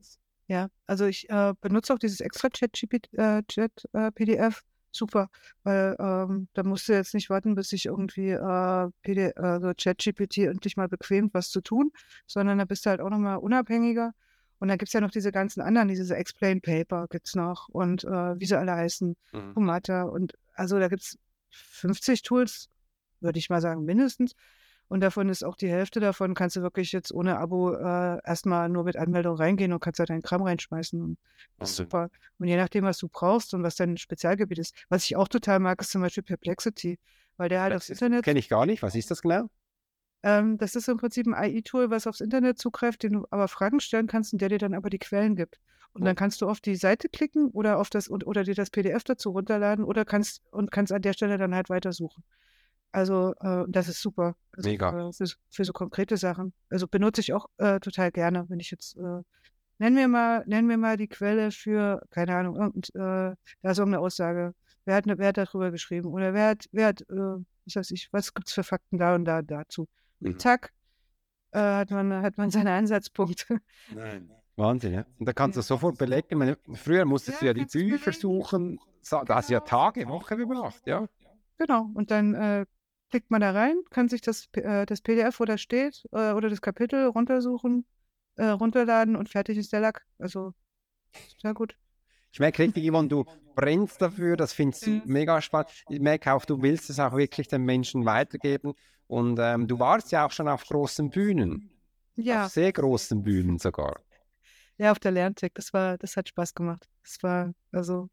Ja, 0.47 0.69
also 0.87 1.05
ich 1.05 1.29
äh, 1.29 1.53
benutze 1.61 1.93
auch 1.93 1.99
dieses 1.99 2.19
extra 2.21 2.49
Chat-PDF. 2.49 3.07
Äh, 3.13 3.43
Chat, 3.47 3.85
äh, 3.93 4.51
Super, 4.91 5.29
weil 5.61 5.95
ähm, 5.99 6.47
da 6.53 6.63
musst 6.63 6.89
du 6.89 6.93
jetzt 6.93 7.13
nicht 7.13 7.29
warten, 7.29 7.53
bis 7.53 7.69
sich 7.69 7.85
irgendwie 7.85 8.31
äh, 8.31 8.89
PD, 9.03 9.33
also 9.35 9.71
ChatGPT 9.77 10.39
endlich 10.39 10.77
mal 10.77 10.87
bequemt, 10.87 11.35
was 11.35 11.51
zu 11.51 11.61
tun, 11.61 11.91
sondern 12.25 12.57
da 12.57 12.65
bist 12.65 12.87
du 12.87 12.89
halt 12.89 12.99
auch 12.99 13.11
nochmal 13.11 13.37
unabhängiger. 13.37 14.13
Und 14.59 14.67
da 14.67 14.75
gibt 14.75 14.89
es 14.89 14.93
ja 14.93 15.01
noch 15.01 15.11
diese 15.11 15.31
ganzen 15.31 15.61
anderen, 15.61 15.87
diese 15.87 16.15
Explain 16.15 16.61
Paper 16.61 17.07
gibt 17.09 17.27
es 17.27 17.35
noch 17.35 17.69
und 17.69 18.03
äh, 18.03 18.39
wie 18.39 18.45
sie 18.45 18.57
alle 18.57 18.73
heißen, 18.73 19.15
mhm. 19.31 19.55
Humata 19.55 20.03
und 20.03 20.33
also 20.53 20.79
da 20.79 20.89
gibt 20.89 21.01
es 21.01 21.17
50 21.51 22.21
Tools, 22.21 22.69
würde 23.21 23.39
ich 23.39 23.49
mal 23.49 23.61
sagen, 23.61 23.85
mindestens, 23.85 24.35
und 24.89 25.01
davon 25.01 25.29
ist 25.29 25.43
auch 25.43 25.55
die 25.55 25.69
Hälfte 25.69 25.99
davon, 25.99 26.33
kannst 26.33 26.55
du 26.55 26.61
wirklich 26.63 26.91
jetzt 26.91 27.13
ohne 27.13 27.37
Abo 27.37 27.73
äh, 27.73 28.19
erstmal 28.25 28.69
nur 28.69 28.83
mit 28.83 28.97
Anmeldung 28.97 29.35
reingehen 29.35 29.71
und 29.71 29.79
kannst 29.79 29.99
da 29.99 30.05
deinen 30.05 30.23
Kram 30.23 30.41
reinschmeißen. 30.41 30.99
Und 30.99 31.17
das 31.59 31.69
ist 31.69 31.75
super. 31.77 32.09
Und 32.39 32.47
je 32.47 32.57
nachdem, 32.57 32.85
was 32.85 32.97
du 32.97 33.07
brauchst 33.07 33.53
und 33.53 33.61
was 33.61 33.75
dein 33.75 33.97
Spezialgebiet 33.97 34.57
ist. 34.57 34.73
Was 34.89 35.05
ich 35.05 35.15
auch 35.15 35.27
total 35.27 35.59
mag, 35.59 35.79
ist 35.79 35.91
zum 35.91 36.01
Beispiel 36.01 36.23
Perplexity, 36.23 36.97
weil 37.37 37.49
der 37.49 37.61
halt 37.61 37.73
aufs 37.75 37.89
Internet. 37.89 38.25
Kenne 38.25 38.39
ich 38.39 38.49
gar 38.49 38.65
nicht. 38.65 38.81
Was 38.81 38.95
ist 38.95 39.11
das 39.11 39.21
genau? 39.21 39.47
Ähm, 40.23 40.57
das 40.57 40.75
ist 40.75 40.89
im 40.89 40.97
Prinzip 40.97 41.27
ein 41.27 41.33
AI-Tool, 41.33 41.89
was 41.89 42.07
aufs 42.07 42.21
Internet 42.21 42.59
zugreift, 42.59 43.03
den 43.03 43.13
du 43.13 43.25
aber 43.29 43.47
Fragen 43.47 43.79
stellen 43.79 44.07
kannst 44.07 44.33
und 44.33 44.41
der 44.41 44.49
dir 44.49 44.57
dann 44.57 44.73
aber 44.73 44.89
die 44.89 44.99
Quellen 44.99 45.35
gibt. 45.35 45.59
Und 45.93 46.05
dann 46.05 46.15
kannst 46.15 46.41
du 46.41 46.47
auf 46.47 46.61
die 46.61 46.75
Seite 46.75 47.09
klicken 47.09 47.49
oder 47.49 47.79
auf 47.79 47.89
das 47.89 48.09
oder 48.11 48.43
dir 48.43 48.53
das 48.53 48.69
PDF 48.69 49.03
dazu 49.03 49.31
runterladen 49.31 49.83
oder 49.83 50.05
kannst 50.05 50.41
und 50.51 50.71
kannst 50.71 50.93
an 50.93 51.01
der 51.01 51.13
Stelle 51.13 51.37
dann 51.37 51.55
halt 51.55 51.69
weitersuchen. 51.69 52.23
Also 52.91 53.33
äh, 53.41 53.65
das 53.67 53.87
ist 53.87 54.01
super. 54.01 54.35
Also, 54.55 54.69
Mega. 54.69 55.09
Äh, 55.09 55.13
für, 55.13 55.25
für, 55.49 55.65
so 55.65 55.73
konkrete 55.73 56.17
Sachen. 56.17 56.53
Also 56.69 56.87
benutze 56.87 57.21
ich 57.21 57.33
auch 57.33 57.47
äh, 57.57 57.79
total 57.79 58.11
gerne, 58.11 58.45
wenn 58.49 58.59
ich 58.59 58.71
jetzt 58.71 58.97
äh, 58.97 59.21
nennen 59.79 59.95
wir 59.95 60.07
mal, 60.07 60.43
nennen 60.45 60.69
wir 60.69 60.77
mal 60.77 60.97
die 60.97 61.07
Quelle 61.07 61.51
für, 61.51 62.01
keine 62.11 62.35
Ahnung, 62.35 62.55
irgend, 62.57 62.89
äh, 62.95 62.99
da 62.99 63.35
ist 63.71 63.79
irgendeine 63.79 64.03
Aussage. 64.03 64.53
Wer 64.85 64.95
hat, 64.95 65.05
wer 65.07 65.27
hat 65.27 65.37
darüber 65.37 65.71
geschrieben? 65.71 66.09
Oder 66.09 66.33
wer 66.33 66.49
hat, 66.49 66.65
wer 66.71 66.87
hat, 66.87 67.01
äh, 67.01 67.15
was 67.65 67.75
weiß 67.75 67.91
ich, 67.91 68.09
was 68.11 68.33
gibt 68.33 68.47
es 68.47 68.53
für 68.53 68.63
Fakten 68.63 68.97
da 68.97 69.15
und 69.15 69.25
da 69.25 69.41
dazu? 69.41 69.87
Mhm. 70.19 70.39
Zack, 70.39 70.73
äh, 71.51 71.59
hat, 71.59 71.91
man, 71.91 72.21
hat 72.21 72.37
man 72.37 72.51
seine 72.51 72.73
Ansatzpunkte. 72.73 73.59
Nein. 73.93 74.31
Wahnsinn, 74.55 74.93
ja. 74.93 75.05
Und 75.17 75.25
da 75.25 75.33
kannst 75.33 75.57
du 75.57 75.61
sofort 75.61 75.97
belegen. 75.97 76.37
Meine, 76.37 76.57
früher 76.73 77.05
musstest 77.05 77.41
ja, 77.41 77.53
du 77.53 77.59
ja 77.59 77.65
die 77.65 77.77
Bücher 77.79 78.11
suchen. 78.11 78.79
Da 79.09 79.23
hast 79.29 79.49
du 79.49 79.53
ja 79.53 79.59
genau. 79.59 79.69
Tage, 79.69 80.07
Wochen 80.07 80.37
gebracht, 80.37 80.81
ja. 80.85 81.07
Genau. 81.57 81.89
Und 81.93 82.11
dann 82.11 82.33
äh, 82.35 82.65
klickt 83.09 83.31
man 83.31 83.41
da 83.41 83.51
rein, 83.51 83.77
kann 83.89 84.09
sich 84.09 84.21
das, 84.21 84.49
äh, 84.53 84.85
das 84.85 85.01
PDF, 85.01 85.39
wo 85.39 85.45
das 85.45 85.61
steht, 85.61 86.03
äh, 86.11 86.33
oder 86.33 86.49
das 86.49 86.61
Kapitel 86.61 87.05
runtersuchen, 87.07 87.85
äh, 88.35 88.45
runterladen 88.45 89.15
und 89.15 89.29
fertig 89.29 89.57
ist 89.57 89.71
der 89.73 89.79
Lack. 89.79 90.05
Also, 90.19 90.53
sehr 91.41 91.53
gut. 91.53 91.75
Ich 92.31 92.39
merke 92.39 92.61
richtig, 92.61 92.87
Yvonne, 92.87 93.07
du 93.07 93.25
brennst 93.55 94.01
dafür, 94.01 94.37
das 94.37 94.53
findest 94.53 94.85
du 94.85 95.01
mega 95.05 95.41
spannend. 95.41 95.71
Ich 95.89 95.99
merke 95.99 96.31
auch, 96.33 96.45
du 96.45 96.61
willst 96.61 96.89
es 96.89 96.99
auch 96.99 97.13
wirklich 97.13 97.47
den 97.47 97.63
Menschen 97.63 98.05
weitergeben. 98.05 98.73
Und 99.09 99.39
ähm, 99.41 99.67
du 99.67 99.79
warst 99.79 100.11
ja 100.11 100.27
auch 100.27 100.31
schon 100.31 100.47
auf 100.47 100.63
großen 100.65 101.09
Bühnen. 101.09 101.71
Ja. 102.15 102.45
Auf 102.45 102.51
sehr 102.51 102.71
großen 102.71 103.23
Bühnen 103.23 103.57
sogar. 103.57 103.99
Ja, 104.77 104.91
auf 104.91 104.99
der 104.99 105.09
Lerntech. 105.09 105.51
Das 105.55 105.73
war, 105.73 105.97
das 105.97 106.15
hat 106.15 106.29
Spaß 106.29 106.53
gemacht. 106.53 106.87
Das 107.03 107.17
war, 107.23 107.51
also, 107.71 108.11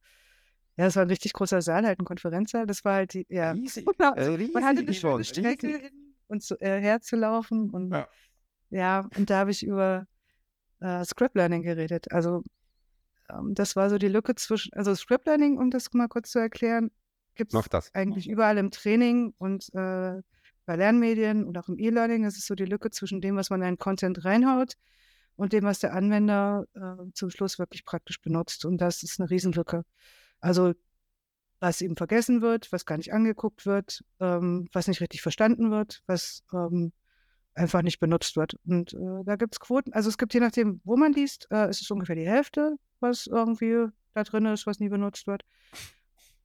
ja, 0.79 0.87
das 0.87 0.97
war 0.97 1.03
ein 1.03 1.11
richtig 1.11 1.35
großer 1.35 1.61
Saal, 1.61 1.85
halt 1.85 2.01
ein 2.01 2.07
Konferenzsaal. 2.07 2.67
Das 2.67 2.83
war 2.83 2.95
halt 2.95 3.13
die, 3.13 3.27
ja. 3.29 3.51
Riesig. 3.51 3.87
Genau. 3.99 4.13
Riesig 4.15 4.55
Man 4.55 4.65
hatte 4.65 4.81
eine 4.81 4.95
schöne 4.95 5.25
Strecke 5.25 5.67
hin 5.67 6.15
und 6.29 6.43
zu, 6.43 6.59
äh, 6.63 6.81
herzulaufen. 6.81 7.69
Und 7.69 7.93
ja. 7.93 8.09
ja, 8.71 9.09
und 9.19 9.29
da 9.29 9.41
habe 9.41 9.51
ich 9.51 9.67
über 9.67 10.07
äh, 10.81 11.05
Script 11.05 11.35
Learning 11.35 11.61
geredet. 11.61 12.11
Also 12.11 12.43
ähm, 13.29 13.55
das 13.55 13.77
war 13.77 13.91
so 13.91 13.99
die 13.99 14.09
Lücke 14.09 14.35
zwischen, 14.35 14.73
also 14.73 14.95
Script 14.95 15.27
Learning, 15.27 15.59
um 15.59 15.71
das 15.71 15.93
mal 15.93 16.09
kurz 16.09 16.31
zu 16.31 16.39
erklären, 16.39 16.91
gibt 17.35 17.53
es 17.53 17.95
eigentlich 17.95 18.31
überall 18.31 18.57
im 18.57 18.71
Training 18.71 19.35
und 19.37 19.69
äh, 19.75 20.23
bei 20.67 20.77
Lernmedien 20.77 21.45
und 21.45 21.57
auch 21.57 21.69
im 21.69 21.79
E-Learning 21.79 22.25
ist 22.25 22.37
es 22.37 22.47
so 22.47 22.55
die 22.55 22.65
Lücke 22.65 22.91
zwischen 22.91 23.21
dem, 23.21 23.37
was 23.37 23.51
man 23.51 23.63
in 23.63 23.79
Content 23.79 24.25
reinhaut 24.25 24.75
und 25.37 25.53
dem, 25.53 25.65
was 25.65 25.79
der 25.79 25.95
Anwender 25.95 26.67
äh, 26.75 27.11
zum 27.15 27.31
Schluss 27.31 27.59
wirklich 27.59 27.85
praktisch 27.85 28.21
benutzt. 28.21 28.65
Und 28.65 28.79
das 28.79 29.03
ist 29.03 29.21
eine 29.21 29.31
Riesenlücke. 29.31 29.85
Also 30.41 30.75
was 31.61 31.81
eben 31.81 31.97
vergessen 31.97 32.43
wird, 32.43 32.71
was 32.73 32.85
gar 32.85 32.99
nicht 32.99 33.13
angeguckt 33.13 33.65
wird, 33.65 34.05
ähm, 34.21 34.69
was 34.73 34.89
nicht 34.89 35.01
richtig 35.01 35.23
verstanden 35.23 35.71
wird, 35.71 36.03
was 36.07 36.45
ähm, 36.53 36.93
einfach 37.55 37.83
nicht 37.83 37.99
benutzt 37.99 38.37
wird. 38.37 38.57
Und 38.67 38.93
äh, 38.93 39.25
da 39.25 39.37
gibt 39.37 39.55
es 39.55 39.61
Quoten, 39.61 39.93
also 39.93 40.09
es 40.09 40.19
gibt 40.19 40.35
je 40.35 40.41
nachdem, 40.41 40.81
wo 40.85 40.97
man 40.97 41.13
liest, 41.13 41.49
äh, 41.51 41.71
ist 41.71 41.81
es 41.81 41.91
ungefähr 41.91 42.17
die 42.17 42.29
Hälfte, 42.29 42.77
was 43.01 43.27
irgendwie 43.27 43.87
da 44.13 44.25
drin 44.25 44.47
ist, 44.47 44.67
was 44.67 44.81
nie 44.81 44.89
benutzt 44.89 45.27
wird. 45.27 45.45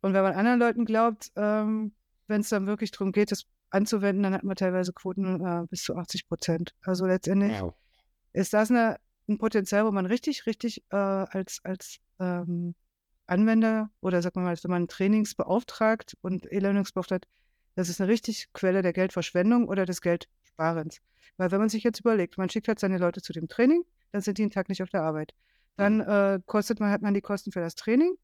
Und 0.02 0.14
wenn 0.14 0.24
man 0.24 0.34
anderen 0.34 0.60
Leuten 0.60 0.86
glaubt, 0.86 1.32
ähm, 1.36 1.94
wenn 2.28 2.42
es 2.42 2.50
dann 2.50 2.66
wirklich 2.66 2.92
darum 2.92 3.12
geht, 3.12 3.32
das 3.32 3.46
anzuwenden, 3.72 4.24
dann 4.24 4.34
hat 4.34 4.44
man 4.44 4.56
teilweise 4.56 4.94
Quoten 4.94 5.42
äh, 5.42 5.66
bis 5.70 5.84
zu 5.84 5.96
80 5.96 6.28
Prozent. 6.28 6.76
Also 6.82 7.06
letztendlich 7.06 7.60
wow. 7.60 7.74
ist 8.34 8.54
das 8.54 8.70
eine, 8.70 8.98
ein 9.28 9.38
Potenzial, 9.38 9.86
wo 9.86 9.92
man 9.92 10.06
richtig, 10.06 10.46
richtig 10.46 10.84
äh, 10.92 10.96
als, 10.96 11.60
als 11.64 12.00
ähm, 12.20 12.76
Anwender 13.28 13.90
oder 14.02 14.22
sagen 14.22 14.42
wir 14.42 14.44
mal, 14.44 14.58
wenn 14.62 14.72
man 14.72 14.88
Trainings 14.88 15.36
beauftragt 15.36 16.18
und 16.22 16.52
E-Learnings 16.52 16.92
beauftragt, 16.92 17.28
das 17.76 17.88
ist 17.88 18.02
eine 18.02 18.12
richtig 18.12 18.50
Quelle 18.54 18.82
der 18.82 18.94
Geldverschwendung 18.94 19.68
oder 19.68 19.86
des 19.86 20.02
Geldsparens. 20.02 21.00
Weil 21.38 21.52
wenn 21.52 21.60
man 21.60 21.70
sich 21.70 21.84
jetzt 21.84 22.02
überlegt, 22.02 22.38
man 22.38 22.50
schickt 22.50 22.68
halt 22.68 22.80
seine 22.80 22.98
Leute 22.98 23.22
zu 23.22 23.32
dem 23.32 23.48
Training, 23.48 23.84
dann 24.12 24.22
sind 24.22 24.38
die 24.38 24.44
einen 24.44 24.52
Tag 24.52 24.68
nicht 24.68 24.84
auf 24.84 24.90
der 24.90 25.04
Arbeit. 25.04 25.34
Dann 25.78 26.02
äh, 26.02 26.40
kostet 26.46 26.82
man, 26.82 26.92
hat 26.92 27.02
man 27.02 27.14
die 27.14 27.22
Kosten 27.22 27.54
für 27.54 27.62
das 27.62 27.76
Training 27.76 28.16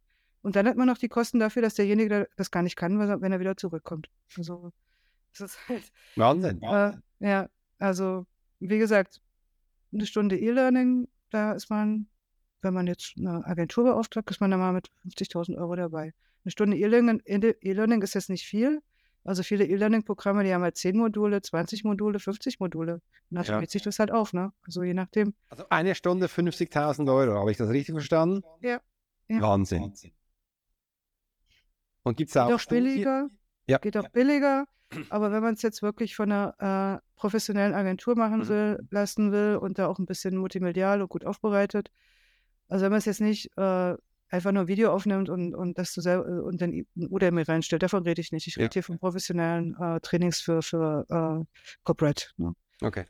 und 0.42 0.58
dann 0.58 0.68
hat 0.68 0.76
man 0.76 0.88
noch 0.88 0.98
die 0.98 1.08
Kosten 1.08 1.40
dafür, 1.40 1.62
dass 1.62 1.76
derjenige 1.76 2.28
das 2.36 2.52
gar 2.52 2.64
nicht 2.64 2.76
kann, 2.76 3.00
wenn 3.00 3.32
er 3.32 3.40
wieder 3.40 3.56
zurückkommt. 3.56 4.10
Also 4.38 4.72
das 5.38 5.52
ist 5.52 5.70
halt. 5.70 5.92
Wahnsinn. 6.16 6.62
Äh, 6.62 6.94
ja, 7.20 7.50
also 7.80 8.26
wie 8.60 8.78
gesagt, 8.78 9.22
eine 9.94 10.06
Stunde 10.06 10.38
E-Learning, 10.38 11.08
da 11.30 11.54
ist 11.54 11.70
man, 11.70 12.08
wenn 12.62 12.74
man 12.74 12.88
jetzt 12.88 13.14
eine 13.18 13.46
Agentur 13.46 13.84
beauftragt, 13.86 14.30
ist 14.32 14.42
man 14.42 14.52
da 14.52 14.58
mal 14.58 14.74
mit 14.74 14.90
50.000 15.06 15.58
Euro 15.58 15.76
dabei. 15.76 16.14
Eine 16.44 16.52
Stunde 16.52 16.78
E-Learning 16.78 17.22
e 17.26 18.04
ist 18.04 18.16
jetzt 18.16 18.30
nicht 18.30 18.46
viel. 18.46 18.82
Also 19.24 19.44
viele 19.44 19.66
E-Learning-Programme, 19.66 20.46
die 20.46 20.54
haben 20.54 20.62
halt 20.62 20.78
10 20.78 20.98
Module, 20.98 21.42
20 21.42 21.84
Module, 21.84 22.18
50 22.18 22.62
Module. 22.62 23.02
Und 23.30 23.36
dann 23.36 23.44
ja. 23.44 23.68
sich 23.68 23.82
das 23.82 24.00
halt 24.00 24.10
auf, 24.10 24.32
ne? 24.32 24.54
Also 24.66 24.84
je 24.84 24.94
nachdem. 24.94 25.34
Also 25.50 25.68
eine 25.70 25.96
Stunde 25.96 26.28
50.000 26.28 27.14
Euro, 27.14 27.38
habe 27.38 27.52
ich 27.52 27.58
das 27.58 27.70
richtig 27.70 27.94
verstanden? 27.94 28.44
Ja. 28.62 28.80
ja. 29.28 29.42
Wahnsinn. 29.42 29.94
Und 32.04 32.16
gibt 32.16 32.30
es 32.30 32.38
auch. 32.38 32.54
Auch 32.54 32.66
billiger. 32.68 33.28
Ja. 33.68 33.78
Geht 33.78 33.98
auch 33.98 34.10
billiger. 34.10 34.66
Aber 35.10 35.32
wenn 35.32 35.44
man 35.44 35.56
es 35.56 35.62
jetzt 35.62 35.82
wirklich 35.82 36.16
von 36.16 36.32
einer 36.32 37.02
äh, 37.02 37.20
professionellen 37.20 37.74
Agentur 37.74 38.16
machen 38.16 38.40
mhm. 38.40 38.48
will, 38.48 38.88
lassen 38.90 39.32
will 39.32 39.58
und 39.58 39.80
da 39.80 39.88
auch 39.88 40.00
ein 40.00 40.06
bisschen 40.06 40.38
multimedial 40.38 41.02
und 41.02 41.10
gut 41.10 41.26
aufbereitet, 41.26 41.92
also 42.70 42.86
wenn 42.86 42.92
man 42.92 43.00
es 43.00 43.06
jetzt 43.06 43.22
nicht 43.22 43.52
äh, 43.58 43.96
einfach 44.30 44.52
nur 44.52 44.64
ein 44.64 44.68
Video 44.68 44.92
aufnimmt 44.92 45.30
und, 45.30 45.56
und 45.56 45.78
das 45.78 45.94
so 45.94 46.10
und 46.10 46.62
dann 46.62 46.72
ein 46.72 47.08
UDMI 47.10 47.44
reinstellt, 47.44 47.84
davon 47.84 48.04
rede 48.04 48.22
ich 48.22 48.32
nicht. 48.32 48.48
Ich 48.48 48.58
rede 48.58 48.68
ja. 48.68 48.74
hier 48.74 48.84
von 48.84 49.00
professionellen 49.00 49.76
äh, 49.80 50.00
Trainings 50.02 50.42
für, 50.42 50.62
für 50.62 51.06
äh, 51.10 51.46
Corporate. 51.84 52.28
Ne? 52.38 52.54
Okay. 52.82 53.06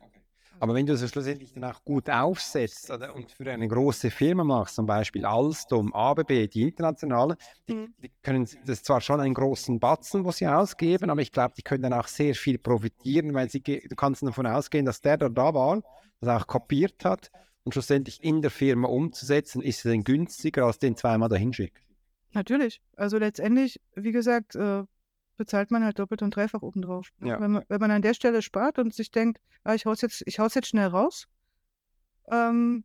Aber 0.59 0.73
wenn 0.73 0.85
du 0.85 0.93
es 0.93 1.09
schlussendlich 1.09 1.53
dann 1.53 1.63
auch 1.63 1.83
gut 1.83 2.09
aufsetzt 2.09 2.89
oder, 2.89 3.15
und 3.15 3.31
für 3.31 3.49
eine 3.51 3.67
große 3.67 4.09
Firma 4.09 4.43
machst, 4.43 4.75
zum 4.75 4.85
Beispiel 4.85 5.25
Alstom, 5.25 5.93
ABB, 5.93 6.47
die 6.47 6.63
internationale, 6.63 7.37
die, 7.67 7.75
mhm. 7.75 7.93
die 8.01 8.11
können 8.23 8.45
das 8.45 8.79
ist 8.79 8.85
zwar 8.85 9.01
schon 9.01 9.19
einen 9.19 9.33
großen 9.33 9.79
Batzen, 9.79 10.25
wo 10.25 10.31
sie 10.31 10.47
ausgeben, 10.47 11.09
aber 11.09 11.21
ich 11.21 11.31
glaube, 11.31 11.53
die 11.55 11.61
können 11.61 11.83
dann 11.83 11.93
auch 11.93 12.07
sehr 12.07 12.33
viel 12.33 12.57
profitieren, 12.57 13.33
weil 13.33 13.49
sie, 13.49 13.61
du 13.61 13.95
kannst 13.95 14.23
davon 14.23 14.47
ausgehen, 14.47 14.85
dass 14.85 15.01
der, 15.01 15.17
der 15.17 15.29
da 15.29 15.53
war, 15.53 15.81
das 16.21 16.41
auch 16.41 16.47
kopiert 16.47 17.05
hat 17.05 17.31
und 17.63 17.73
schlussendlich 17.73 18.23
in 18.23 18.41
der 18.41 18.51
Firma 18.51 18.87
umzusetzen, 18.87 19.61
ist 19.61 19.85
es 19.85 19.91
dann 19.91 20.03
günstiger, 20.03 20.65
als 20.65 20.79
den 20.79 20.95
zweimal 20.95 21.29
dahin 21.29 21.53
schicken. 21.53 21.77
Natürlich. 22.33 22.81
Also 22.95 23.17
letztendlich, 23.17 23.79
wie 23.95 24.11
gesagt, 24.11 24.55
äh, 24.55 24.83
bezahlt 25.37 25.71
man 25.71 25.83
halt 25.83 25.99
doppelt 25.99 26.21
und 26.21 26.35
dreifach 26.35 26.61
obendrauf. 26.61 27.09
Ne? 27.19 27.29
Ja. 27.29 27.39
Wenn, 27.39 27.51
man, 27.51 27.63
wenn 27.67 27.79
man 27.79 27.91
an 27.91 28.01
der 28.01 28.13
Stelle 28.13 28.41
spart 28.41 28.79
und 28.79 28.93
sich 28.93 29.11
denkt, 29.11 29.39
ah, 29.63 29.73
ich 29.75 29.85
hau's 29.85 30.01
jetzt, 30.01 30.23
ich 30.25 30.39
hau's 30.39 30.55
jetzt 30.55 30.67
schnell 30.67 30.87
raus, 30.87 31.27
ähm, 32.29 32.83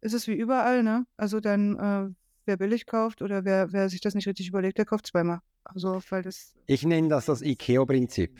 ist 0.00 0.14
es 0.14 0.26
wie 0.26 0.34
überall, 0.34 0.82
ne? 0.82 1.06
Also 1.16 1.40
dann, 1.40 1.76
äh, 1.76 2.14
wer 2.44 2.56
billig 2.56 2.86
kauft 2.86 3.22
oder 3.22 3.44
wer, 3.44 3.72
wer 3.72 3.88
sich 3.88 4.00
das 4.00 4.14
nicht 4.14 4.26
richtig 4.26 4.48
überlegt, 4.48 4.78
der 4.78 4.84
kauft 4.84 5.06
zweimal. 5.06 5.40
Also, 5.64 6.00
weil 6.10 6.22
das. 6.22 6.54
Ich 6.66 6.84
nenne 6.84 7.08
das 7.08 7.26
das 7.26 7.42
IKEA-Prinzip. 7.42 8.38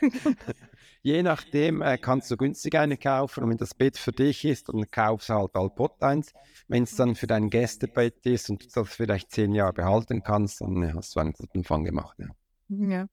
Je 1.02 1.22
nachdem 1.22 1.82
äh, 1.82 1.98
kannst 1.98 2.30
du 2.30 2.36
günstig 2.36 2.76
eine 2.76 2.96
kaufen 2.96 3.44
und 3.44 3.50
wenn 3.50 3.56
das 3.58 3.74
Bett 3.74 3.96
für 3.96 4.12
dich 4.12 4.44
ist, 4.44 4.68
dann 4.68 4.90
kaufst 4.90 5.28
du 5.28 5.34
halt 5.34 5.54
Alpot 5.54 6.02
eins. 6.02 6.32
Wenn 6.68 6.82
es 6.82 6.96
dann 6.96 7.14
für 7.14 7.26
dein 7.26 7.50
Gästebett 7.50 8.26
ist 8.26 8.50
und 8.50 8.64
du 8.64 8.68
das 8.74 8.88
vielleicht 8.88 9.30
zehn 9.30 9.54
Jahre 9.54 9.72
behalten 9.72 10.22
kannst, 10.22 10.60
dann 10.60 10.94
hast 10.94 11.14
du 11.14 11.20
einen 11.20 11.32
guten 11.32 11.64
Fang 11.64 11.84
gemacht. 11.84 12.18
Ja. 12.18 12.26
ja. 12.68 13.06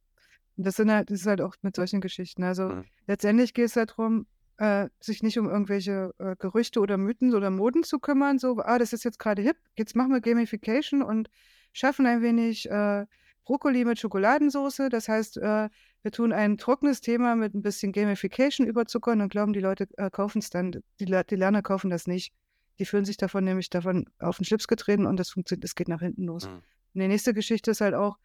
Das, 0.56 0.76
sind 0.78 0.92
halt, 0.92 1.10
das 1.10 1.22
ist 1.22 1.28
halt 1.28 1.42
auch 1.42 1.56
mit 1.62 1.76
solchen 1.76 2.02
Geschichten. 2.02 2.44
Also 2.44 2.70
mhm. 2.70 2.86
letztendlich 3.08 3.54
geht 3.54 3.66
es 3.66 3.74
darum, 3.74 4.26
äh, 4.58 4.90
sich 5.00 5.24
nicht 5.24 5.38
um 5.40 5.50
irgendwelche 5.50 6.14
äh, 6.20 6.36
Gerüchte 6.38 6.80
oder 6.80 6.98
Mythen 6.98 7.34
oder 7.34 7.50
Moden 7.50 7.84
zu 7.84 8.00
kümmern. 8.00 8.40
So, 8.40 8.58
ah, 8.60 8.80
das 8.80 8.94
ist 8.94 9.04
jetzt 9.04 9.20
gerade 9.20 9.42
hip, 9.42 9.58
jetzt 9.78 9.96
machen 9.96 10.12
wir 10.12 10.22
Gamification 10.22 11.02
und 11.02 11.30
schaffen 11.74 12.06
ein 12.06 12.22
wenig 12.22 12.70
äh, 12.70 13.06
Brokkoli 13.46 13.86
mit 13.86 14.00
Schokoladensauce. 14.00 14.90
Das 14.90 15.08
heißt, 15.08 15.38
äh, 15.38 15.70
wir 16.04 16.12
tun 16.12 16.34
ein 16.34 16.58
trockenes 16.58 17.02
Thema 17.02 17.36
mit 17.36 17.54
ein 17.54 17.62
bisschen 17.62 17.94
Gamification 17.94 18.68
überzuckern 18.68 19.22
und 19.22 19.30
glauben, 19.30 19.54
die 19.54 19.62
Leute 19.62 19.88
äh, 19.98 20.10
kaufen 20.10 20.40
es 20.40 20.50
dann, 20.50 20.72
die, 21.00 21.06
die 21.06 21.36
Lerner 21.36 21.62
kaufen 21.62 21.90
das 21.90 22.08
nicht. 22.08 22.34
Die 22.80 22.86
fühlen 22.86 23.06
sich 23.06 23.18
davon 23.18 23.46
nämlich 23.46 23.70
davon 23.70 24.06
auf 24.20 24.38
den 24.38 24.46
Schlips 24.46 24.68
getreten 24.68 25.06
und 25.06 25.18
das 25.18 25.30
funktioniert, 25.30 25.64
es 25.64 25.76
geht 25.76 25.88
nach 25.88 26.02
hinten 26.02 26.26
los. 26.26 26.48
Mhm. 26.48 26.56
Und 26.94 27.02
die 27.02 27.08
nächste 27.08 27.34
Geschichte 27.34 27.72
ist 27.72 27.82
halt 27.82 27.94
auch, 27.94 28.18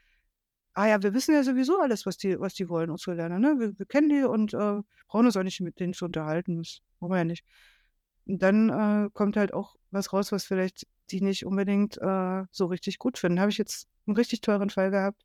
ah 0.74 0.86
ja, 0.86 1.02
wir 1.02 1.14
wissen 1.14 1.34
ja 1.34 1.42
sowieso 1.44 1.80
alles, 1.80 2.04
was 2.04 2.18
die, 2.18 2.38
was 2.40 2.54
die 2.54 2.68
wollen, 2.68 2.90
unsere 2.90 3.14
Lerner, 3.14 3.38
ne? 3.38 3.56
Wir, 3.58 3.78
wir 3.78 3.86
kennen 3.86 4.08
die 4.08 4.24
und 4.24 4.54
äh, 4.54 4.80
brauchen 5.06 5.26
uns 5.26 5.36
auch 5.36 5.42
nicht 5.42 5.60
mit 5.60 5.78
denen 5.78 5.92
zu 5.92 6.04
unterhalten. 6.04 6.58
Das 6.58 6.80
brauchen 6.98 7.12
wir 7.12 7.18
ja 7.18 7.24
nicht. 7.24 7.44
Und 8.26 8.42
dann 8.42 8.68
äh, 8.68 9.10
kommt 9.12 9.36
halt 9.36 9.54
auch 9.54 9.76
was 9.90 10.12
raus, 10.12 10.32
was 10.32 10.44
vielleicht 10.44 10.86
die 11.10 11.20
nicht 11.20 11.46
unbedingt 11.46 11.96
äh, 11.98 12.44
so 12.50 12.66
richtig 12.66 12.98
gut 12.98 13.18
finden. 13.18 13.40
Habe 13.40 13.50
ich 13.50 13.58
jetzt 13.58 13.88
einen 14.06 14.16
richtig 14.16 14.40
teuren 14.40 14.70
Fall 14.70 14.90
gehabt. 14.90 15.22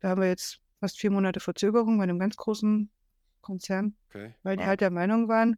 Da 0.00 0.10
haben 0.10 0.20
wir 0.20 0.28
jetzt 0.28 0.61
fast 0.82 0.98
vier 0.98 1.12
Monate 1.12 1.38
Verzögerung 1.38 1.96
bei 1.98 2.02
einem 2.02 2.18
ganz 2.18 2.36
großen 2.36 2.90
Konzern, 3.40 3.94
okay. 4.08 4.34
weil 4.42 4.56
die 4.56 4.62
wow. 4.62 4.68
halt 4.68 4.80
der 4.80 4.90
Meinung 4.90 5.28
waren, 5.28 5.56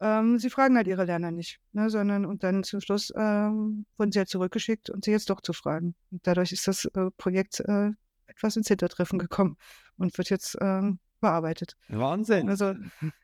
ähm, 0.00 0.38
sie 0.38 0.48
fragen 0.48 0.76
halt 0.76 0.86
ihre 0.86 1.04
Lerner 1.04 1.32
nicht, 1.32 1.58
ne, 1.72 1.90
sondern 1.90 2.24
und 2.24 2.44
dann 2.44 2.62
zum 2.62 2.80
Schluss 2.80 3.12
ähm, 3.16 3.84
wurden 3.96 4.12
sie 4.12 4.20
halt 4.20 4.28
zurückgeschickt 4.28 4.90
und 4.90 5.04
sie 5.04 5.10
jetzt 5.10 5.28
doch 5.28 5.40
zu 5.40 5.52
fragen. 5.52 5.96
Und 6.12 6.24
dadurch 6.24 6.52
ist 6.52 6.68
das 6.68 6.84
äh, 6.84 7.10
Projekt 7.16 7.58
äh, 7.60 7.90
etwas 8.26 8.56
ins 8.56 8.68
Hintertreffen 8.68 9.18
gekommen 9.18 9.56
und 9.96 10.16
wird 10.16 10.30
jetzt 10.30 10.56
ähm, 10.60 11.00
bearbeitet. 11.20 11.76
Wahnsinn. 11.88 12.48
Also, 12.48 12.74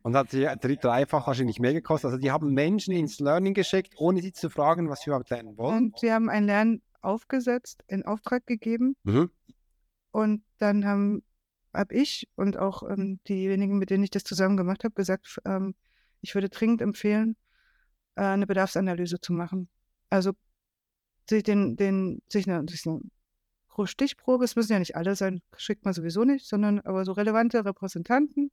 und 0.03 0.17
hat 0.17 0.31
sie 0.31 0.49
dreifach 0.61 1.29
wahrscheinlich 1.29 1.61
mehr 1.61 1.75
gekostet. 1.75 2.07
Also 2.07 2.19
die 2.19 2.33
haben 2.33 2.53
Menschen 2.55 2.93
ins 2.93 3.21
Learning 3.21 3.55
geschickt, 3.55 3.95
ohne 3.99 4.21
sie 4.21 4.33
zu 4.33 4.51
fragen, 4.51 4.89
was 4.89 5.03
sie 5.03 5.11
überhaupt 5.11 5.31
lernen 5.31 5.57
wollen. 5.57 5.77
Und 5.77 6.01
sie 6.01 6.11
haben 6.11 6.29
ein 6.29 6.45
Lernen 6.45 6.83
aufgesetzt, 7.03 7.85
in 7.87 8.05
Auftrag 8.05 8.47
gegeben. 8.47 8.97
Mhm. 9.05 9.31
Und 10.11 10.43
dann 10.59 10.85
haben 10.85 11.23
habe 11.73 11.95
ich 11.95 12.29
und 12.37 12.57
auch 12.57 12.83
ähm, 12.89 13.21
diejenigen, 13.29 13.79
mit 13.79 13.91
denen 13.91 14.05
ich 14.05 14.11
das 14.11 14.25
zusammen 14.25 14.57
gemacht 14.57 14.85
habe, 14.85 14.95
gesagt, 14.95 15.41
ähm, 15.45 15.75
ich 16.21 16.35
würde 16.35 16.49
dringend 16.49 16.83
empfehlen, 16.83 17.37
äh, 18.17 18.23
eine 18.23 18.47
Bedarfsanalyse 18.47 19.21
zu 19.21 19.33
machen. 19.33 19.69
Also 20.09 20.33
sich, 21.29 21.43
den, 21.43 21.77
den, 21.77 22.23
sich 22.29 22.49
eine, 22.49 22.67
sich 22.69 22.87
eine 22.87 23.01
Stichprobe, 23.85 24.45
es 24.45 24.57
müssen 24.57 24.73
ja 24.73 24.79
nicht 24.79 24.97
alle 24.97 25.15
sein, 25.15 25.41
schickt 25.57 25.85
man 25.85 25.95
sowieso 25.95 26.25
nicht, 26.25 26.47
sondern 26.47 26.81
aber 26.81 27.05
so 27.05 27.13
relevante 27.13 27.65
Repräsentanten, 27.65 28.51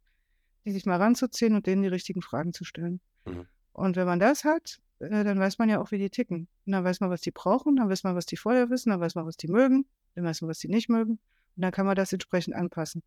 die 0.65 0.71
sich 0.71 0.85
mal 0.85 0.97
ranzuziehen 0.97 1.55
und 1.55 1.65
denen 1.65 1.81
die 1.81 1.89
richtigen 1.89 2.21
Fragen 2.21 2.53
zu 2.53 2.63
stellen. 2.63 3.01
Mhm. 3.25 3.45
Und 3.73 3.95
wenn 3.95 4.05
man 4.05 4.19
das 4.19 4.43
hat, 4.43 4.79
äh, 4.99 5.23
dann 5.23 5.39
weiß 5.39 5.57
man 5.57 5.69
ja 5.69 5.81
auch, 5.81 5.91
wie 5.91 5.97
die 5.97 6.09
ticken. 6.09 6.47
Und 6.65 6.71
dann 6.71 6.83
weiß 6.83 6.99
man, 6.99 7.09
was 7.09 7.21
die 7.21 7.31
brauchen, 7.31 7.75
dann 7.75 7.89
weiß 7.89 8.03
man, 8.03 8.15
was 8.15 8.25
die 8.25 8.37
vorher 8.37 8.69
wissen, 8.69 8.91
dann 8.91 8.99
weiß 8.99 9.15
man, 9.15 9.25
was 9.25 9.37
die 9.37 9.47
mögen, 9.47 9.85
dann 10.15 10.23
weiß 10.23 10.41
man, 10.41 10.49
was 10.49 10.59
die 10.59 10.69
nicht 10.69 10.87
mögen. 10.87 11.19
Und 11.57 11.63
dann 11.63 11.71
kann 11.71 11.85
man 11.85 11.95
das 11.95 12.13
entsprechend 12.13 12.55
anpassen. 12.55 13.03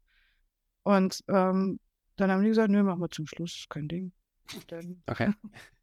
Und 0.82 1.22
ähm, 1.28 1.80
dann 2.16 2.30
haben 2.30 2.42
die 2.42 2.48
gesagt, 2.48 2.70
nö, 2.70 2.82
machen 2.82 3.00
wir 3.00 3.08
zum 3.08 3.26
Schluss, 3.26 3.66
kein 3.68 3.88
Ding. 3.88 4.12
Dann, 4.66 5.02
okay, 5.06 5.32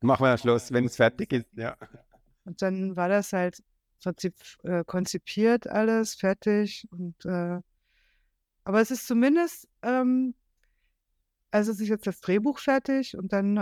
machen 0.01 0.23
wir 0.23 0.37
Schluss, 0.37 0.71
wenn 0.71 0.85
es 0.85 0.97
fertig 0.97 1.33
ist, 1.33 1.47
ja. 1.53 1.75
Und 2.43 2.61
dann 2.61 2.95
war 2.95 3.09
das 3.09 3.33
halt 3.33 3.63
äh, 4.63 4.83
konzipiert 4.85 5.67
alles, 5.67 6.15
fertig. 6.15 6.87
Und 6.91 7.25
äh, 7.25 7.59
aber 8.63 8.81
es 8.81 8.91
ist 8.91 9.07
zumindest, 9.07 9.67
ähm, 9.81 10.35
also 11.51 11.71
es 11.71 11.79
ist 11.79 11.87
jetzt 11.87 12.05
das 12.05 12.19
Drehbuch 12.19 12.59
fertig 12.59 13.17
und 13.17 13.31
dann 13.31 13.57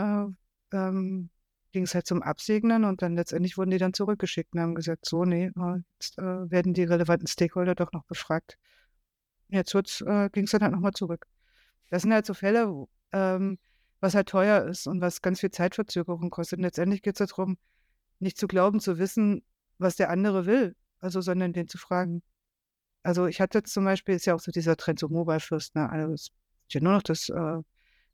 äh, 0.72 0.76
ähm, 0.76 1.30
ging 1.72 1.84
es 1.84 1.94
halt 1.94 2.08
zum 2.08 2.24
Absegnen 2.24 2.86
und 2.86 3.02
dann 3.02 3.16
letztendlich 3.16 3.58
wurden 3.58 3.70
die 3.70 3.78
dann 3.78 3.94
zurückgeschickt 3.94 4.54
und 4.54 4.62
haben 4.62 4.76
gesagt, 4.76 5.06
so, 5.06 5.26
nee, 5.26 5.52
äh, 5.56 5.82
jetzt 6.00 6.18
äh, 6.18 6.50
werden 6.50 6.74
die 6.74 6.86
relevanten 6.86 7.28
Stakeholder 7.28 7.76
doch 7.76 7.92
noch 7.92 8.06
befragt. 8.06 8.58
Jetzt 9.50 9.74
äh, 9.76 10.30
ging 10.30 10.46
es 10.46 10.52
dann 10.52 10.62
halt 10.62 10.74
nochmal 10.74 10.94
zurück. 10.94 11.28
Das 11.90 12.02
sind 12.02 12.14
halt 12.14 12.26
so 12.26 12.34
Fälle, 12.34 12.70
wo, 12.70 12.90
ähm, 13.12 13.60
was 14.00 14.16
halt 14.16 14.30
teuer 14.30 14.66
ist 14.66 14.88
und 14.88 15.02
was 15.02 15.22
ganz 15.22 15.40
viel 15.40 15.52
Zeitverzögerung 15.52 16.30
kostet. 16.30 16.60
Und 16.60 16.64
letztendlich 16.64 17.02
geht 17.02 17.20
es 17.20 17.30
darum, 17.30 17.58
nicht 18.20 18.38
zu 18.38 18.48
glauben, 18.48 18.80
zu 18.80 18.98
wissen, 18.98 19.44
was 19.78 19.96
der 19.96 20.10
andere 20.10 20.46
will, 20.46 20.76
also 21.00 21.22
sondern 21.22 21.54
den 21.54 21.68
zu 21.68 21.78
fragen. 21.78 22.24
Also 23.04 23.28
ich 23.28 23.40
hatte 23.40 23.62
zum 23.64 23.86
Beispiel, 23.86 24.16
ist 24.16 24.26
ja 24.26 24.34
auch 24.34 24.40
so 24.40 24.52
dieser 24.52 24.78
Trend 24.78 25.00
so 25.00 25.10
Mobile 25.10 25.40
First, 25.40 25.76
ne? 25.76 25.90
Also 25.90 26.32
ich 26.68 26.76
habe 26.76 26.86
nur 26.86 26.94
noch 26.94 27.04
das 27.04 27.30
äh, 27.30 27.58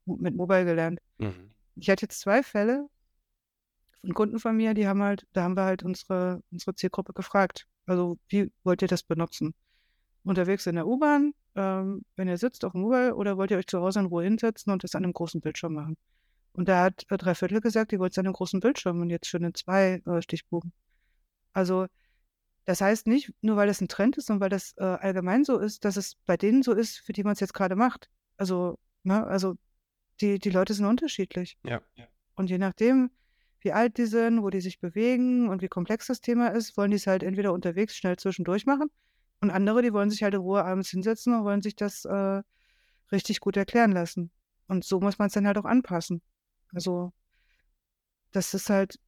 mit 0.04 0.36
Mobile 0.36 0.64
gelernt. 0.64 1.00
Mhm. 1.18 1.52
Ich 1.76 1.88
hatte 1.88 2.04
jetzt 2.04 2.20
zwei 2.20 2.42
Fälle 2.42 2.86
von 4.02 4.14
Kunden 4.14 4.38
von 4.38 4.56
mir, 4.56 4.74
die 4.74 4.86
haben 4.86 5.02
halt, 5.02 5.26
da 5.32 5.44
haben 5.44 5.56
wir 5.56 5.64
halt 5.64 5.82
unsere, 5.82 6.42
unsere 6.50 6.74
Zielgruppe 6.74 7.12
gefragt. 7.12 7.66
Also, 7.86 8.18
wie 8.28 8.52
wollt 8.64 8.82
ihr 8.82 8.88
das 8.88 9.02
benutzen? 9.02 9.54
Unterwegs 10.24 10.66
in 10.66 10.76
der 10.76 10.86
U-Bahn, 10.86 11.34
ähm, 11.54 12.04
wenn 12.16 12.28
ihr 12.28 12.38
sitzt 12.38 12.64
auf 12.64 12.72
dem 12.72 12.82
Mobile 12.82 13.14
oder 13.14 13.36
wollt 13.36 13.50
ihr 13.50 13.58
euch 13.58 13.66
zu 13.66 13.80
Hause 13.80 14.00
in 14.00 14.06
Ruhe 14.06 14.24
hinsetzen 14.24 14.72
und 14.72 14.84
das 14.84 14.94
an 14.94 15.04
einem 15.04 15.12
großen 15.12 15.40
Bildschirm 15.40 15.74
machen? 15.74 15.96
Und 16.52 16.68
da 16.68 16.84
hat 16.84 17.04
äh, 17.10 17.16
drei 17.16 17.34
Viertel 17.34 17.60
gesagt, 17.60 17.92
die 17.92 17.98
wollt 17.98 18.12
es 18.12 18.18
an 18.18 18.26
einem 18.26 18.34
großen 18.34 18.60
Bildschirm 18.60 19.00
und 19.00 19.10
jetzt 19.10 19.26
schon 19.26 19.42
in 19.42 19.54
zwei 19.54 20.02
äh, 20.06 20.22
Stichproben. 20.22 20.72
Also, 21.52 21.86
das 22.64 22.80
heißt 22.80 23.06
nicht, 23.08 23.32
nur 23.40 23.56
weil 23.56 23.66
das 23.66 23.80
ein 23.80 23.88
Trend 23.88 24.16
ist 24.16 24.30
und 24.30 24.40
weil 24.40 24.48
das 24.48 24.74
äh, 24.76 24.84
allgemein 24.84 25.44
so 25.44 25.58
ist, 25.58 25.84
dass 25.84 25.96
es 25.96 26.14
bei 26.26 26.36
denen 26.36 26.62
so 26.62 26.72
ist, 26.72 26.98
für 26.98 27.12
die 27.12 27.24
man 27.24 27.32
es 27.32 27.40
jetzt 27.40 27.54
gerade 27.54 27.74
macht. 27.74 28.08
Also, 28.36 28.78
ne, 29.02 29.26
also 29.26 29.56
die, 30.20 30.38
die 30.38 30.50
Leute 30.50 30.74
sind 30.74 30.86
unterschiedlich. 30.86 31.58
Ja. 31.64 31.80
Und 32.36 32.48
je 32.48 32.58
nachdem, 32.58 33.10
wie 33.60 33.72
alt 33.72 33.98
die 33.98 34.06
sind, 34.06 34.42
wo 34.42 34.50
die 34.50 34.60
sich 34.60 34.78
bewegen 34.78 35.48
und 35.48 35.62
wie 35.62 35.68
komplex 35.68 36.06
das 36.06 36.20
Thema 36.20 36.48
ist, 36.48 36.76
wollen 36.76 36.92
die 36.92 36.96
es 36.96 37.06
halt 37.06 37.24
entweder 37.24 37.52
unterwegs 37.52 37.96
schnell 37.96 38.16
zwischendurch 38.16 38.64
machen 38.66 38.90
und 39.42 39.50
andere, 39.50 39.82
die 39.82 39.92
wollen 39.92 40.08
sich 40.08 40.22
halt 40.22 40.34
in 40.34 40.40
Ruhe 40.40 40.64
abends 40.64 40.88
hinsetzen 40.88 41.34
und 41.34 41.44
wollen 41.44 41.62
sich 41.62 41.74
das 41.74 42.04
äh, 42.04 42.42
richtig 43.10 43.40
gut 43.40 43.56
erklären 43.56 43.90
lassen. 43.90 44.30
Und 44.68 44.84
so 44.84 45.00
muss 45.00 45.18
man 45.18 45.26
es 45.26 45.34
dann 45.34 45.46
halt 45.46 45.58
auch 45.58 45.64
anpassen. 45.64 46.22
Also, 46.72 47.12
das 48.30 48.54
ist 48.54 48.70
halt, 48.70 48.98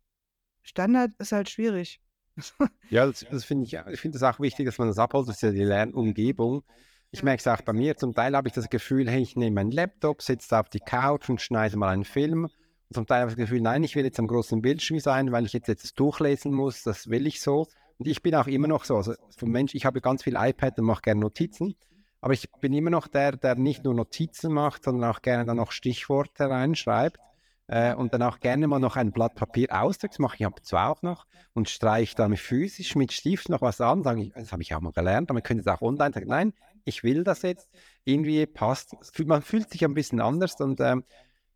Standard 0.63 1.13
ist 1.19 1.33
halt 1.33 1.49
schwierig. 1.49 2.01
ja, 2.91 3.07
das, 3.07 3.25
das 3.31 3.45
finde 3.45 3.65
ich, 3.65 3.75
ich 3.75 4.01
finde 4.01 4.17
es 4.17 4.23
auch 4.25 4.41
wichtig, 4.41 4.67
dass 4.67 4.79
man 4.79 4.89
das 4.89 4.99
abholt, 4.99 5.29
das 5.29 5.37
ist 5.37 5.43
ja 5.43 5.53
die 5.53 5.63
Lernumgebung. 5.63 6.65
Ich 7.13 7.23
merke 7.23 7.39
es 7.41 7.47
auch 7.47 7.63
bei 7.63 7.73
mir, 7.73 7.97
zum 7.97 8.13
Teil 8.13 8.35
habe 8.35 8.49
ich 8.49 8.55
das 8.55 8.69
Gefühl, 8.69 9.09
hey, 9.09 9.23
ich 9.23 9.37
nehme 9.37 9.55
meinen 9.55 9.71
Laptop, 9.71 10.21
sitze 10.21 10.59
auf 10.59 10.69
die 10.69 10.81
Couch 10.81 11.31
und 11.31 11.41
schneide 11.41 11.77
mal 11.77 11.91
einen 11.91 12.05
Film. 12.05 12.45
Und 12.45 12.93
zum 12.93 13.07
Teil 13.07 13.21
habe 13.21 13.31
ich 13.31 13.37
das 13.37 13.45
Gefühl, 13.47 13.61
nein, 13.61 13.85
ich 13.85 13.95
will 13.95 14.05
jetzt 14.05 14.19
am 14.19 14.27
großen 14.27 14.61
Bildschirm 14.61 14.99
sein, 14.99 15.31
weil 15.31 15.47
ich 15.47 15.53
jetzt, 15.53 15.69
jetzt 15.69 15.99
durchlesen 16.01 16.53
muss, 16.53 16.83
das 16.83 17.09
will 17.09 17.29
ich 17.29 17.41
so. 17.41 17.69
Und 17.99 18.09
ich 18.09 18.23
bin 18.23 18.35
auch 18.35 18.47
immer 18.47 18.69
noch 18.69 18.85
so, 18.85 18.97
also 18.97 19.15
vom 19.37 19.51
Mensch, 19.51 19.75
ich 19.75 19.87
habe 19.87 20.01
ganz 20.01 20.23
viel 20.23 20.37
iPad 20.37 20.79
und 20.79 20.87
mache 20.87 21.03
gerne 21.03 21.21
Notizen, 21.21 21.75
aber 22.21 22.33
ich 22.33 22.51
bin 22.61 22.73
immer 22.73 22.91
noch 22.91 23.07
der, 23.07 23.33
der 23.37 23.55
nicht 23.55 23.85
nur 23.85 23.95
Notizen 23.95 24.53
macht, 24.53 24.85
sondern 24.85 25.11
auch 25.11 25.23
gerne 25.23 25.45
dann 25.45 25.59
noch 25.59 25.73
Stichworte 25.73 26.49
reinschreibt 26.49 27.21
äh, 27.69 27.95
und 27.95 28.15
dann 28.15 28.23
auch 28.23 28.41
gerne 28.41 28.67
mal 28.67 28.79
noch 28.79 28.97
ein 28.97 29.13
Blatt 29.13 29.35
Papier 29.35 29.69
ausdrückt, 29.71 30.15
das 30.15 30.19
mache 30.19 30.37
ich 30.37 30.47
ab 30.47 30.55
und 30.57 30.65
zu 30.65 30.77
auch 30.77 31.03
noch 31.03 31.27
und 31.53 31.69
streiche 31.69 32.17
dann 32.17 32.37
physisch 32.37 32.97
mit 32.97 33.13
Stift 33.13 33.49
noch 33.49 33.63
was 33.63 33.81
an, 33.81 34.03
sage 34.03 34.23
ich, 34.23 34.33
das 34.33 34.53
habe 34.53 34.63
ich 34.63 34.75
auch 34.75 34.81
mal 34.81 34.93
gelernt, 34.93 35.31
aber 35.31 35.35
man 35.35 35.43
könnte 35.43 35.61
es 35.61 35.67
auch 35.67 35.83
online 35.83 36.13
sagen, 36.13 36.29
nein, 36.29 36.53
ich 36.85 37.05
will 37.05 37.25
das 37.25 37.43
jetzt, 37.43 37.69
irgendwie 38.05 38.45
passt, 38.47 38.97
man 39.25 39.43
fühlt 39.43 39.71
sich 39.71 39.85
ein 39.85 39.95
bisschen 39.95 40.21
anders 40.21 40.61
und 40.61 40.81
ähm, 40.81 41.05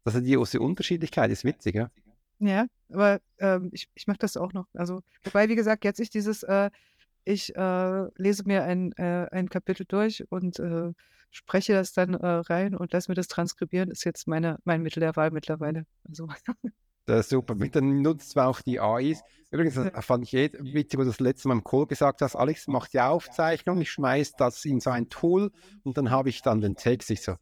also 0.05 0.21
die 0.21 0.35
große 0.35 0.61
Unterschiedlichkeit 0.61 1.31
ist 1.31 1.45
witzig, 1.45 1.75
ja. 1.75 1.91
Ja, 2.41 2.67
aber 2.93 3.21
ähm, 3.39 3.71
ich, 3.73 3.89
ich 3.95 4.07
mache 4.07 4.19
das 4.19 4.37
auch 4.37 4.53
noch. 4.53 4.67
Also, 4.75 5.03
wobei, 5.25 5.49
wie 5.49 5.57
gesagt, 5.57 5.85
jetzt 5.85 6.01
ich 6.01 6.11
dieses, 6.11 6.43
äh, 6.45 6.71
ich 7.25 7.55
äh, 7.57 8.09
lese 8.17 8.45
mir 8.47 8.65
ein, 8.65 8.93
äh, 8.93 9.27
ein 9.31 9.49
Kapitel 9.49 9.85
durch 9.87 10.25
und 10.31 10.59
äh, 10.59 10.93
spreche 11.31 11.75
das 11.75 11.93
dann 11.93 12.15
äh, 12.15 12.27
rein 12.27 12.75
und 12.75 12.93
lasse 12.93 13.11
mir 13.11 13.17
das 13.17 13.29
transkribieren, 13.29 13.91
ist 13.91 14.05
jetzt 14.05 14.27
meine, 14.29 14.59
mein 14.65 14.83
Mittel 14.83 15.01
der 15.01 15.17
Wahl 15.17 15.31
mittlerweile. 15.31 15.85
Also. 16.09 16.29
Das 17.07 17.21
ist 17.21 17.31
super. 17.31 17.55
Dann 17.55 18.03
nutzt 18.03 18.37
man 18.37 18.47
auch 18.47 18.61
die 18.61 18.79
AIs. 18.81 19.23
Übrigens, 19.51 19.77
das 19.77 20.05
fand 20.05 20.25
ich 20.25 20.35
eh 20.35 20.51
witzig, 20.59 20.99
wo 20.99 21.05
du 21.05 21.09
das 21.09 21.21
letzte 21.21 21.49
Mal 21.49 21.55
im 21.55 21.65
Call 21.65 21.87
gesagt 21.87 22.21
hast, 22.21 22.37
Alex 22.37 22.67
macht 22.67 22.93
die 22.93 23.01
Aufzeichnung, 23.01 23.81
ich 23.81 23.91
schmeiße 23.91 24.35
das 24.37 24.63
in 24.67 24.81
so 24.81 24.91
ein 24.91 25.09
Tool 25.09 25.51
und 25.85 25.97
dann 25.97 26.11
habe 26.11 26.29
ich 26.29 26.43
dann 26.43 26.61
den 26.61 26.77
Text. 26.77 27.11
Ich 27.11 27.23
so, 27.23 27.37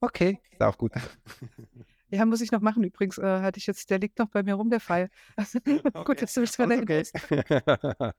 okay, 0.00 0.40
ist 0.50 0.62
auch 0.62 0.78
gut. 0.78 0.92
Ja, 2.10 2.24
muss 2.24 2.40
ich 2.40 2.52
noch 2.52 2.60
machen. 2.60 2.84
Übrigens 2.84 3.18
äh, 3.18 3.40
hatte 3.40 3.58
ich 3.58 3.66
jetzt, 3.66 3.90
der 3.90 3.98
liegt 3.98 4.18
noch 4.18 4.28
bei 4.28 4.42
mir 4.42 4.54
rum, 4.54 4.70
der 4.70 4.80
Fall. 4.80 5.10
Okay. 5.66 6.04
Gut, 6.04 6.22
dass 6.22 6.34
du 6.34 6.42
es 6.42 6.58
wieder 6.58 6.78
okay. 6.78 7.04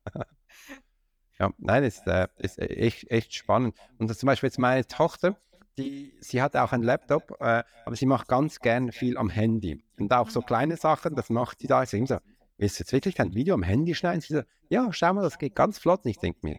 Ja, 1.40 1.52
nein, 1.60 1.84
ist, 1.84 2.08
äh, 2.08 2.28
ist 2.38 2.58
echt, 2.58 3.12
echt 3.12 3.34
spannend. 3.34 3.78
Und 4.00 4.14
zum 4.16 4.26
Beispiel 4.28 4.48
jetzt 4.48 4.58
meine 4.58 4.88
Tochter, 4.88 5.38
die, 5.78 6.14
sie 6.20 6.42
hat 6.42 6.56
auch 6.56 6.72
einen 6.74 6.82
Laptop, 6.84 7.38
äh, 7.40 7.64
aber 7.86 7.96
sie 7.96 8.08
macht 8.08 8.28
ganz 8.28 8.60
gern 8.60 8.92
viel 8.92 9.18
am 9.18 9.30
Handy. 9.30 9.84
Und 10.00 10.12
auch 10.14 10.30
so 10.30 10.42
kleine 10.42 10.78
Sachen, 10.78 11.16
das 11.16 11.30
macht 11.30 11.60
sie 11.60 11.68
da. 11.68 11.84
Ich 11.84 11.90
so, 11.90 12.18
willst 12.58 12.80
du 12.80 12.84
jetzt 12.84 12.92
wirklich 12.92 13.20
ein 13.20 13.36
Video 13.36 13.54
am 13.54 13.62
Handy 13.62 13.94
schneiden? 13.94 14.22
Sie 14.22 14.34
so, 14.34 14.42
ja, 14.70 14.92
schau 14.92 15.14
mal, 15.14 15.22
das 15.22 15.38
geht 15.38 15.56
ganz 15.56 15.78
flott. 15.78 16.06
Und 16.06 16.10
ich 16.12 16.18
denke 16.18 16.40
mir, 16.42 16.58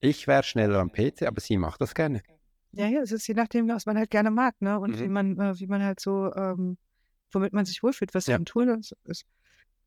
ich 0.00 0.28
wäre 0.28 0.44
schneller 0.44 0.78
am 0.78 0.92
PC, 0.92 1.22
aber 1.22 1.40
sie 1.40 1.56
macht 1.56 1.80
das 1.80 1.94
gerne. 1.94 2.22
Ja, 2.72 2.86
ja, 2.86 3.00
es 3.00 3.12
ist 3.12 3.26
je 3.26 3.34
nachdem, 3.34 3.68
was 3.68 3.86
man 3.86 3.98
halt 3.98 4.10
gerne 4.10 4.30
mag, 4.30 4.60
ne? 4.60 4.78
Und 4.78 4.98
wie 4.98 5.06
mhm. 5.06 5.12
man, 5.12 5.40
äh, 5.40 5.58
wie 5.58 5.66
man 5.66 5.82
halt 5.82 6.00
so, 6.00 6.34
ähm, 6.34 6.78
womit 7.30 7.52
man 7.52 7.64
sich 7.64 7.82
wohlfühlt, 7.82 8.14
was 8.14 8.24
für 8.24 8.32
Ja. 8.32 8.38
ein 8.38 8.46
Tool 8.46 8.66
das 8.66 8.94
ist. 9.04 9.26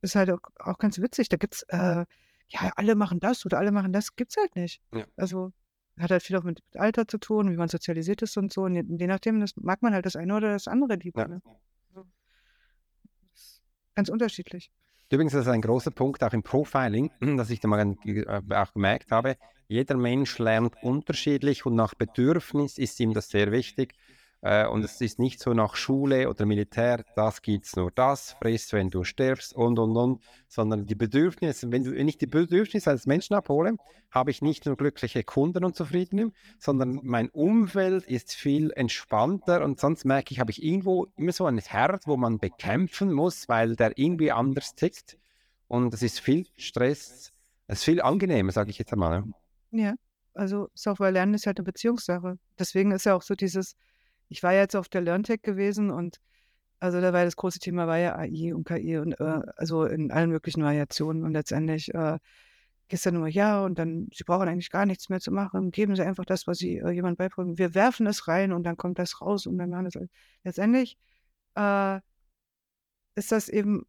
Ist 0.01 0.15
halt 0.15 0.29
auch, 0.29 0.39
auch 0.59 0.77
ganz 0.77 0.99
witzig. 0.99 1.29
Da 1.29 1.37
gibt's, 1.37 1.63
äh, 1.69 2.05
ja, 2.47 2.71
alle 2.75 2.95
machen 2.95 3.19
das 3.19 3.45
oder 3.45 3.57
alle 3.57 3.71
machen 3.71 3.91
das, 3.91 4.15
gibt's 4.15 4.37
halt 4.37 4.55
nicht. 4.55 4.81
Ja. 4.93 5.05
Also 5.15 5.51
hat 5.97 6.11
halt 6.11 6.23
viel 6.23 6.35
auch 6.35 6.43
mit, 6.43 6.61
Alter 6.75 7.07
zu 7.07 7.17
tun, 7.17 7.51
wie 7.51 7.55
man 7.55 7.69
sozialisiert 7.69 8.21
ist 8.21 8.37
und 8.37 8.51
so. 8.51 8.63
Und 8.63 8.75
je, 8.75 8.83
je 8.87 9.07
nachdem, 9.07 9.39
das 9.39 9.55
mag 9.55 9.81
man 9.81 9.93
halt 9.93 10.05
das 10.05 10.15
eine 10.15 10.35
oder 10.35 10.51
das 10.51 10.67
andere 10.67 10.95
lieber. 10.95 11.21
Ja. 11.21 11.27
Ne? 11.27 11.41
Also, 11.89 12.07
ganz 13.95 14.09
unterschiedlich. 14.09 14.71
Übrigens, 15.11 15.33
das 15.33 15.45
ist 15.45 15.51
ein 15.51 15.61
großer 15.61 15.91
Punkt 15.91 16.23
auch 16.23 16.33
im 16.33 16.43
Profiling, 16.43 17.11
dass 17.37 17.49
ich 17.49 17.59
da 17.59 17.67
mal 17.67 17.95
äh, 18.05 18.25
auch 18.53 18.73
gemerkt 18.73 19.11
habe. 19.11 19.37
Jeder 19.67 19.97
Mensch 19.97 20.37
lernt 20.37 20.75
unterschiedlich 20.83 21.65
und 21.65 21.75
nach 21.75 21.95
Bedürfnis 21.95 22.77
ist 22.77 22.99
ihm 22.99 23.13
das 23.13 23.29
sehr 23.29 23.51
wichtig. 23.51 23.95
Äh, 24.45 24.67
und 24.67 24.85
es 24.85 25.01
ist 25.01 25.17
nicht 25.17 25.39
so 25.39 25.53
nach 25.55 25.75
Schule 25.75 26.29
oder 26.29 26.45
Militär, 26.45 27.03
das 27.15 27.41
gibt's 27.41 27.75
nur 27.75 27.89
das, 27.89 28.33
frisst, 28.33 28.73
wenn 28.73 28.91
du 28.91 29.03
stirbst 29.03 29.55
und 29.55 29.79
und 29.79 29.97
und, 29.97 30.21
sondern 30.47 30.85
die 30.85 30.93
Bedürfnisse, 30.93 31.71
wenn, 31.71 31.83
du, 31.83 31.93
wenn 31.93 32.07
ich 32.07 32.19
die 32.19 32.27
Bedürfnisse 32.27 32.91
als 32.91 33.07
Menschen 33.07 33.33
abhole, 33.33 33.75
habe 34.11 34.29
ich 34.29 34.43
nicht 34.43 34.67
nur 34.67 34.77
glückliche 34.77 35.23
Kunden 35.23 35.65
und 35.65 35.75
zufriedene, 35.75 36.31
sondern 36.59 36.99
mein 37.01 37.29
Umfeld 37.29 38.05
ist 38.05 38.35
viel 38.35 38.71
entspannter 38.71 39.63
und 39.63 39.79
sonst 39.79 40.05
merke 40.05 40.31
ich, 40.31 40.39
habe 40.39 40.51
ich 40.51 40.63
irgendwo 40.63 41.07
immer 41.17 41.31
so 41.31 41.47
ein 41.47 41.57
Herd, 41.57 42.05
wo 42.05 42.15
man 42.15 42.37
bekämpfen 42.37 43.11
muss, 43.11 43.49
weil 43.49 43.75
der 43.75 43.97
irgendwie 43.97 44.31
anders 44.31 44.75
tickt 44.75 45.17
und 45.67 45.91
es 45.91 46.03
ist 46.03 46.19
viel 46.19 46.45
Stress, 46.55 47.33
es 47.65 47.79
ist 47.79 47.83
viel 47.83 47.99
angenehmer, 47.99 48.51
sage 48.51 48.69
ich 48.69 48.77
jetzt 48.77 48.93
einmal. 48.93 49.23
Ja, 49.71 49.95
also 50.33 50.69
Software 50.73 51.11
lernen 51.11 51.33
ist 51.33 51.47
halt 51.47 51.57
eine 51.57 51.65
Beziehungssache. 51.65 52.37
Deswegen 52.59 52.91
ist 52.91 53.05
ja 53.05 53.15
auch 53.15 53.21
so 53.21 53.35
dieses 53.35 53.75
ich 54.29 54.43
war 54.43 54.53
jetzt 54.53 54.75
auf 54.75 54.89
der 54.89 55.01
LearnTech 55.01 55.41
gewesen 55.41 55.91
und 55.91 56.19
also 56.79 57.01
da 57.01 57.13
war 57.13 57.23
das 57.23 57.35
große 57.35 57.59
Thema 57.59 57.87
war 57.87 57.97
ja 57.97 58.15
AI 58.15 58.53
und 58.53 58.65
KI 58.65 58.97
und 58.97 59.19
äh, 59.19 59.41
also 59.55 59.85
in 59.85 60.11
allen 60.11 60.29
möglichen 60.29 60.63
Variationen 60.63 61.23
und 61.23 61.33
letztendlich 61.33 61.93
äh, 61.93 62.19
gehst 62.87 63.05
du 63.05 63.11
nur 63.11 63.27
ja 63.27 63.63
und 63.63 63.79
dann 63.79 64.09
sie 64.13 64.23
brauchen 64.23 64.47
eigentlich 64.47 64.69
gar 64.69 64.85
nichts 64.85 65.09
mehr 65.09 65.19
zu 65.19 65.31
machen, 65.31 65.71
geben 65.71 65.95
sie 65.95 66.03
einfach 66.03 66.25
das, 66.25 66.47
was 66.47 66.57
sie 66.57 66.77
äh, 66.77 66.91
jemand 66.91 67.17
beibringen. 67.17 67.57
Wir 67.57 67.73
werfen 67.75 68.07
es 68.07 68.27
rein 68.27 68.51
und 68.51 68.63
dann 68.63 68.77
kommt 68.77 68.99
das 68.99 69.21
raus 69.21 69.47
und 69.47 69.57
dann 69.57 69.69
machen 69.69 69.87
es 69.87 69.97
letztendlich 70.43 70.97
äh, 71.55 71.99
ist 73.15 73.31
das 73.31 73.49
eben 73.49 73.85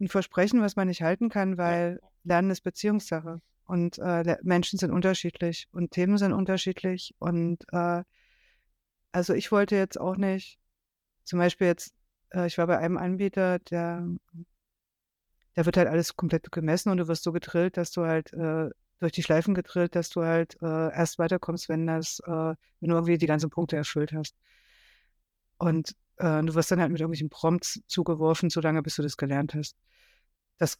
ein 0.00 0.08
Versprechen, 0.08 0.62
was 0.62 0.76
man 0.76 0.88
nicht 0.88 1.02
halten 1.02 1.28
kann, 1.28 1.58
weil 1.58 2.00
Lernen 2.24 2.50
ist 2.50 2.62
Beziehungssache 2.62 3.40
und 3.70 3.98
äh, 4.00 4.36
Menschen 4.42 4.80
sind 4.80 4.90
unterschiedlich 4.90 5.68
und 5.70 5.92
Themen 5.92 6.18
sind 6.18 6.32
unterschiedlich 6.32 7.14
und 7.20 7.64
äh, 7.70 8.02
also 9.12 9.32
ich 9.32 9.52
wollte 9.52 9.76
jetzt 9.76 9.98
auch 10.00 10.16
nicht, 10.16 10.58
zum 11.22 11.38
Beispiel 11.38 11.68
jetzt, 11.68 11.94
äh, 12.30 12.48
ich 12.48 12.58
war 12.58 12.66
bei 12.66 12.78
einem 12.78 12.98
Anbieter, 12.98 13.60
der, 13.60 14.08
da 15.54 15.66
wird 15.66 15.76
halt 15.76 15.86
alles 15.86 16.16
komplett 16.16 16.50
gemessen 16.50 16.90
und 16.90 16.96
du 16.96 17.06
wirst 17.06 17.22
so 17.22 17.30
gedrillt, 17.30 17.76
dass 17.76 17.92
du 17.92 18.06
halt 18.06 18.32
äh, 18.32 18.70
durch 18.98 19.12
die 19.12 19.22
Schleifen 19.22 19.54
gedrillt, 19.54 19.94
dass 19.94 20.10
du 20.10 20.22
halt 20.24 20.56
äh, 20.62 20.92
erst 20.92 21.20
weiterkommst, 21.20 21.68
wenn 21.68 21.86
das, 21.86 22.20
äh, 22.26 22.30
wenn 22.30 22.88
du 22.88 22.94
irgendwie 22.96 23.18
die 23.18 23.26
ganzen 23.26 23.50
Punkte 23.50 23.76
erfüllt 23.76 24.12
hast. 24.12 24.34
Und 25.58 25.94
du 26.18 26.54
wirst 26.54 26.70
dann 26.70 26.80
halt 26.80 26.92
mit 26.92 27.00
irgendwelchen 27.00 27.30
Prompts 27.30 27.80
zugeworfen, 27.86 28.50
solange 28.50 28.82
bis 28.82 28.96
du 28.96 29.02
das 29.02 29.16
gelernt 29.16 29.54
hast. 29.54 29.74
Das 30.58 30.78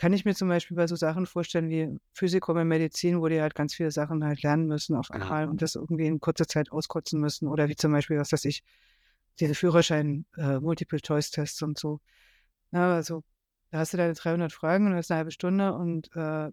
kann 0.00 0.14
ich 0.14 0.24
mir 0.24 0.34
zum 0.34 0.48
Beispiel 0.48 0.78
bei 0.78 0.86
so 0.86 0.96
Sachen 0.96 1.26
vorstellen 1.26 1.68
wie 1.68 1.94
Physikum 2.14 2.56
in 2.56 2.66
Medizin, 2.68 3.20
wo 3.20 3.28
die 3.28 3.42
halt 3.42 3.54
ganz 3.54 3.74
viele 3.74 3.90
Sachen 3.90 4.24
halt 4.24 4.42
lernen 4.42 4.66
müssen 4.66 4.96
auf 4.96 5.10
einmal 5.10 5.46
und 5.46 5.60
das 5.60 5.74
irgendwie 5.74 6.06
in 6.06 6.20
kurzer 6.20 6.46
Zeit 6.46 6.72
auskotzen 6.72 7.20
müssen. 7.20 7.46
Oder 7.46 7.68
wie 7.68 7.76
zum 7.76 7.92
Beispiel, 7.92 8.16
was 8.16 8.32
weiß 8.32 8.46
ich, 8.46 8.62
diese 9.40 9.54
Führerschein, 9.54 10.24
äh, 10.38 10.58
Multiple-Choice-Tests 10.58 11.60
und 11.60 11.78
so. 11.78 12.00
Ja, 12.72 12.94
also, 12.94 13.24
da 13.70 13.80
hast 13.80 13.92
du 13.92 13.98
deine 13.98 14.14
300 14.14 14.54
Fragen 14.54 14.86
und 14.86 14.94
hast 14.94 15.10
eine 15.10 15.18
halbe 15.18 15.32
Stunde 15.32 15.74
und 15.74 16.08
äh, 16.16 16.50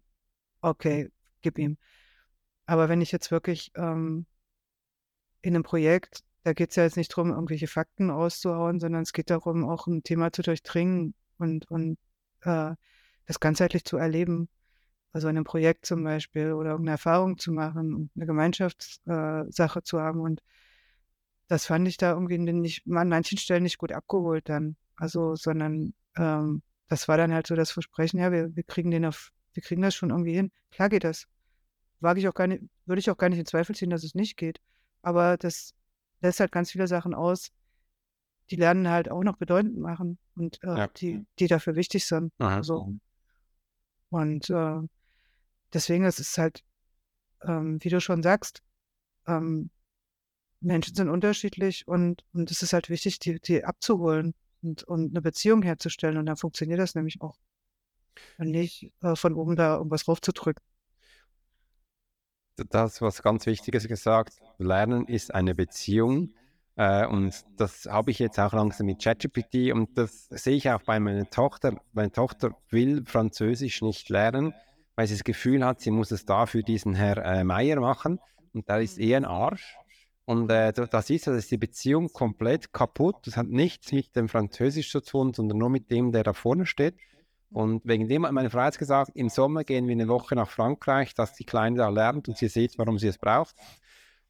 okay, 0.60 1.10
gib 1.42 1.58
ihm. 1.58 1.78
Aber 2.66 2.90
wenn 2.90 3.00
ich 3.00 3.14
jetzt 3.14 3.32
wirklich 3.32 3.72
ähm, 3.76 4.26
in 5.42 5.56
einem 5.56 5.64
Projekt, 5.64 6.26
da 6.44 6.52
geht 6.52 6.72
es 6.72 6.76
ja 6.76 6.84
jetzt 6.84 6.98
nicht 6.98 7.14
darum, 7.14 7.30
irgendwelche 7.32 7.68
Fakten 7.68 8.12
auszuhauen, 8.12 8.82
sondern 8.82 9.04
es 9.04 9.14
geht 9.14 9.30
darum, 9.30 9.64
auch 9.70 9.88
ein 9.88 10.04
Thema 10.04 10.34
zu 10.34 10.42
durchdringen 10.42 11.14
und, 11.38 11.72
und 11.72 11.98
äh, 12.42 12.76
das 13.28 13.40
ganzheitlich 13.40 13.86
zu 13.86 13.98
erleben. 13.98 14.50
Also 15.12 15.28
in 15.28 15.38
einem 15.38 15.46
Projekt 15.46 15.86
zum 15.86 16.04
Beispiel 16.04 16.54
oder 16.54 16.72
irgendeine 16.72 16.96
Erfahrung 16.96 17.38
zu 17.38 17.52
machen 17.52 17.94
und 17.94 18.12
eine 18.16 18.26
Gemeinschaftssache 18.26 19.80
äh, 19.80 19.84
zu 19.84 20.00
haben. 20.00 20.22
Und 20.22 20.42
das 21.48 21.66
fand 21.66 21.88
ich 21.88 21.98
da 21.98 22.12
irgendwie 22.12 22.38
nicht, 22.38 22.84
an 22.88 23.10
manchen 23.10 23.38
Stellen 23.38 23.64
nicht 23.64 23.78
gut 23.78 23.92
abgeholt 23.92 24.50
dann. 24.50 24.76
Also, 24.96 25.36
sondern 25.36 25.94
ähm, 26.18 26.62
das 26.88 27.08
war 27.08 27.18
dann 27.18 27.34
halt 27.34 27.48
so 27.48 27.56
das 27.56 27.72
Versprechen, 27.72 28.20
ja, 28.20 28.32
wir, 28.32 28.56
wir 28.56 28.64
kriegen 28.64 28.92
den 28.92 29.06
auf, 29.06 29.32
wir 29.54 29.64
kriegen 29.64 29.82
das 29.82 29.96
schon 29.96 30.10
irgendwie 30.10 30.34
hin. 30.34 30.52
Klar 30.72 30.90
geht 30.90 31.04
das. 31.04 31.28
Wage 32.00 32.20
ich 32.20 32.28
auch 32.28 32.34
gar 32.34 32.48
nicht, 32.48 32.64
würde 32.86 33.00
ich 33.00 33.10
auch 33.10 33.18
gar 33.18 33.30
nicht 33.30 33.40
in 33.40 33.46
Zweifel 33.46 33.76
ziehen, 33.76 33.90
dass 33.90 34.04
es 34.04 34.16
nicht 34.16 34.38
geht. 34.38 34.60
Aber 35.02 35.38
das 35.38 35.74
lässt 36.22 36.40
halt 36.40 36.52
ganz 36.52 36.72
viele 36.72 36.88
Sachen 36.88 37.14
aus, 37.14 37.52
die 38.50 38.56
Lernen 38.56 38.88
halt 38.90 39.10
auch 39.10 39.24
noch 39.24 39.38
bedeutend 39.38 39.78
machen 39.78 40.18
und 40.36 40.64
äh, 40.64 40.78
ja. 40.78 40.88
die, 40.88 41.26
die 41.40 41.48
dafür 41.48 41.76
wichtig 41.76 42.06
sind. 42.06 42.32
Aha. 42.40 42.64
So. 42.64 42.94
Und 44.10 44.50
äh, 44.50 44.80
deswegen 45.74 46.06
ist 46.06 46.20
es 46.20 46.38
halt, 46.38 46.64
ähm, 47.44 47.78
wie 47.82 47.90
du 47.90 48.00
schon 48.02 48.24
sagst, 48.24 48.62
ähm, 49.28 49.70
Menschen 50.60 50.96
sind 50.96 51.10
unterschiedlich 51.10 51.88
und, 51.88 52.24
und 52.34 52.50
es 52.50 52.62
ist 52.62 52.74
halt 52.74 52.90
wichtig, 52.90 53.20
die, 53.20 53.40
die 53.40 53.64
abzuholen 53.64 54.34
und, 54.62 54.84
und 54.84 55.12
eine 55.12 55.22
Beziehung 55.22 55.62
herzustellen. 55.62 56.18
Und 56.18 56.26
dann 56.26 56.38
funktioniert 56.38 56.80
das 56.80 56.96
nämlich 56.96 57.22
auch. 57.22 57.38
Und 58.38 58.50
nicht 58.50 58.92
äh, 59.02 59.16
von 59.16 59.36
oben 59.36 59.56
da 59.56 59.78
irgendwas 59.78 60.08
raufzudrücken. 60.08 60.64
Das, 62.70 63.02
was 63.02 63.22
ganz 63.22 63.46
Wichtiges 63.46 63.88
gesagt, 63.88 64.40
Lernen 64.58 65.06
ist 65.06 65.34
eine 65.34 65.54
Beziehung. 65.54 66.34
Äh, 66.78 67.08
und 67.08 67.44
das 67.58 67.88
habe 67.90 68.12
ich 68.12 68.20
jetzt 68.20 68.40
auch 68.40 68.54
langsam 68.54 68.86
mit 68.86 69.02
ChatGPT 69.02 69.74
und 69.74 69.98
das 69.98 70.28
sehe 70.30 70.56
ich 70.56 70.70
auch 70.70 70.82
bei 70.84 71.00
meiner 71.00 71.30
Tochter. 71.30 71.82
Meine 71.94 72.12
Tochter 72.12 72.56
will 72.70 73.04
Französisch 73.06 73.82
nicht 73.82 74.10
lernen, 74.10 74.54
weil 74.96 75.08
sie 75.08 75.16
das 75.16 75.24
Gefühl 75.24 75.66
hat, 75.66 75.82
sie 75.82 75.92
muss 75.92 76.12
es 76.12 76.26
da 76.26 76.46
für 76.46 76.62
diesen 76.62 76.94
Herr 76.94 77.18
äh, 77.18 77.44
Meier 77.44 77.80
machen 77.80 78.20
und 78.54 78.70
da 78.70 78.78
ist 78.78 79.00
eh 79.00 79.16
ein 79.16 79.26
Arsch. 79.26 79.76
Und 80.26 80.52
äh, 80.52 80.72
das 80.74 81.10
ist, 81.10 81.26
das 81.26 81.38
ist 81.38 81.52
die 81.52 81.58
Beziehung 81.58 82.10
komplett 82.10 82.74
kaputt. 82.74 83.16
Das 83.24 83.38
hat 83.38 83.48
nichts 83.48 83.94
mit 83.94 84.14
dem 84.16 84.28
Französisch 84.28 84.92
zu 84.92 85.00
tun, 85.00 85.34
sondern 85.34 85.58
nur 85.58 85.70
mit 85.70 85.90
dem, 85.90 86.12
der 86.12 86.24
da 86.24 86.34
vorne 86.34 86.66
steht. 86.66 86.96
Und 87.50 87.86
wegen 87.86 88.10
dem 88.10 88.26
hat 88.26 88.34
meine 88.34 88.50
Frau 88.50 88.66
jetzt 88.66 88.78
gesagt, 88.78 89.12
im 89.16 89.30
Sommer 89.30 89.64
gehen 89.64 89.88
wir 89.88 89.94
eine 89.94 90.10
Woche 90.10 90.36
nach 90.36 90.50
Frankreich, 90.50 91.14
dass 91.14 91.34
die 91.34 91.46
Kleine 91.46 91.78
da 91.78 91.88
lernt 91.88 92.28
und 92.28 92.38
sie 92.38 92.50
sieht, 92.50 92.78
warum 92.78 93.00
sie 93.00 93.08
es 93.08 93.18
braucht. 93.18 93.56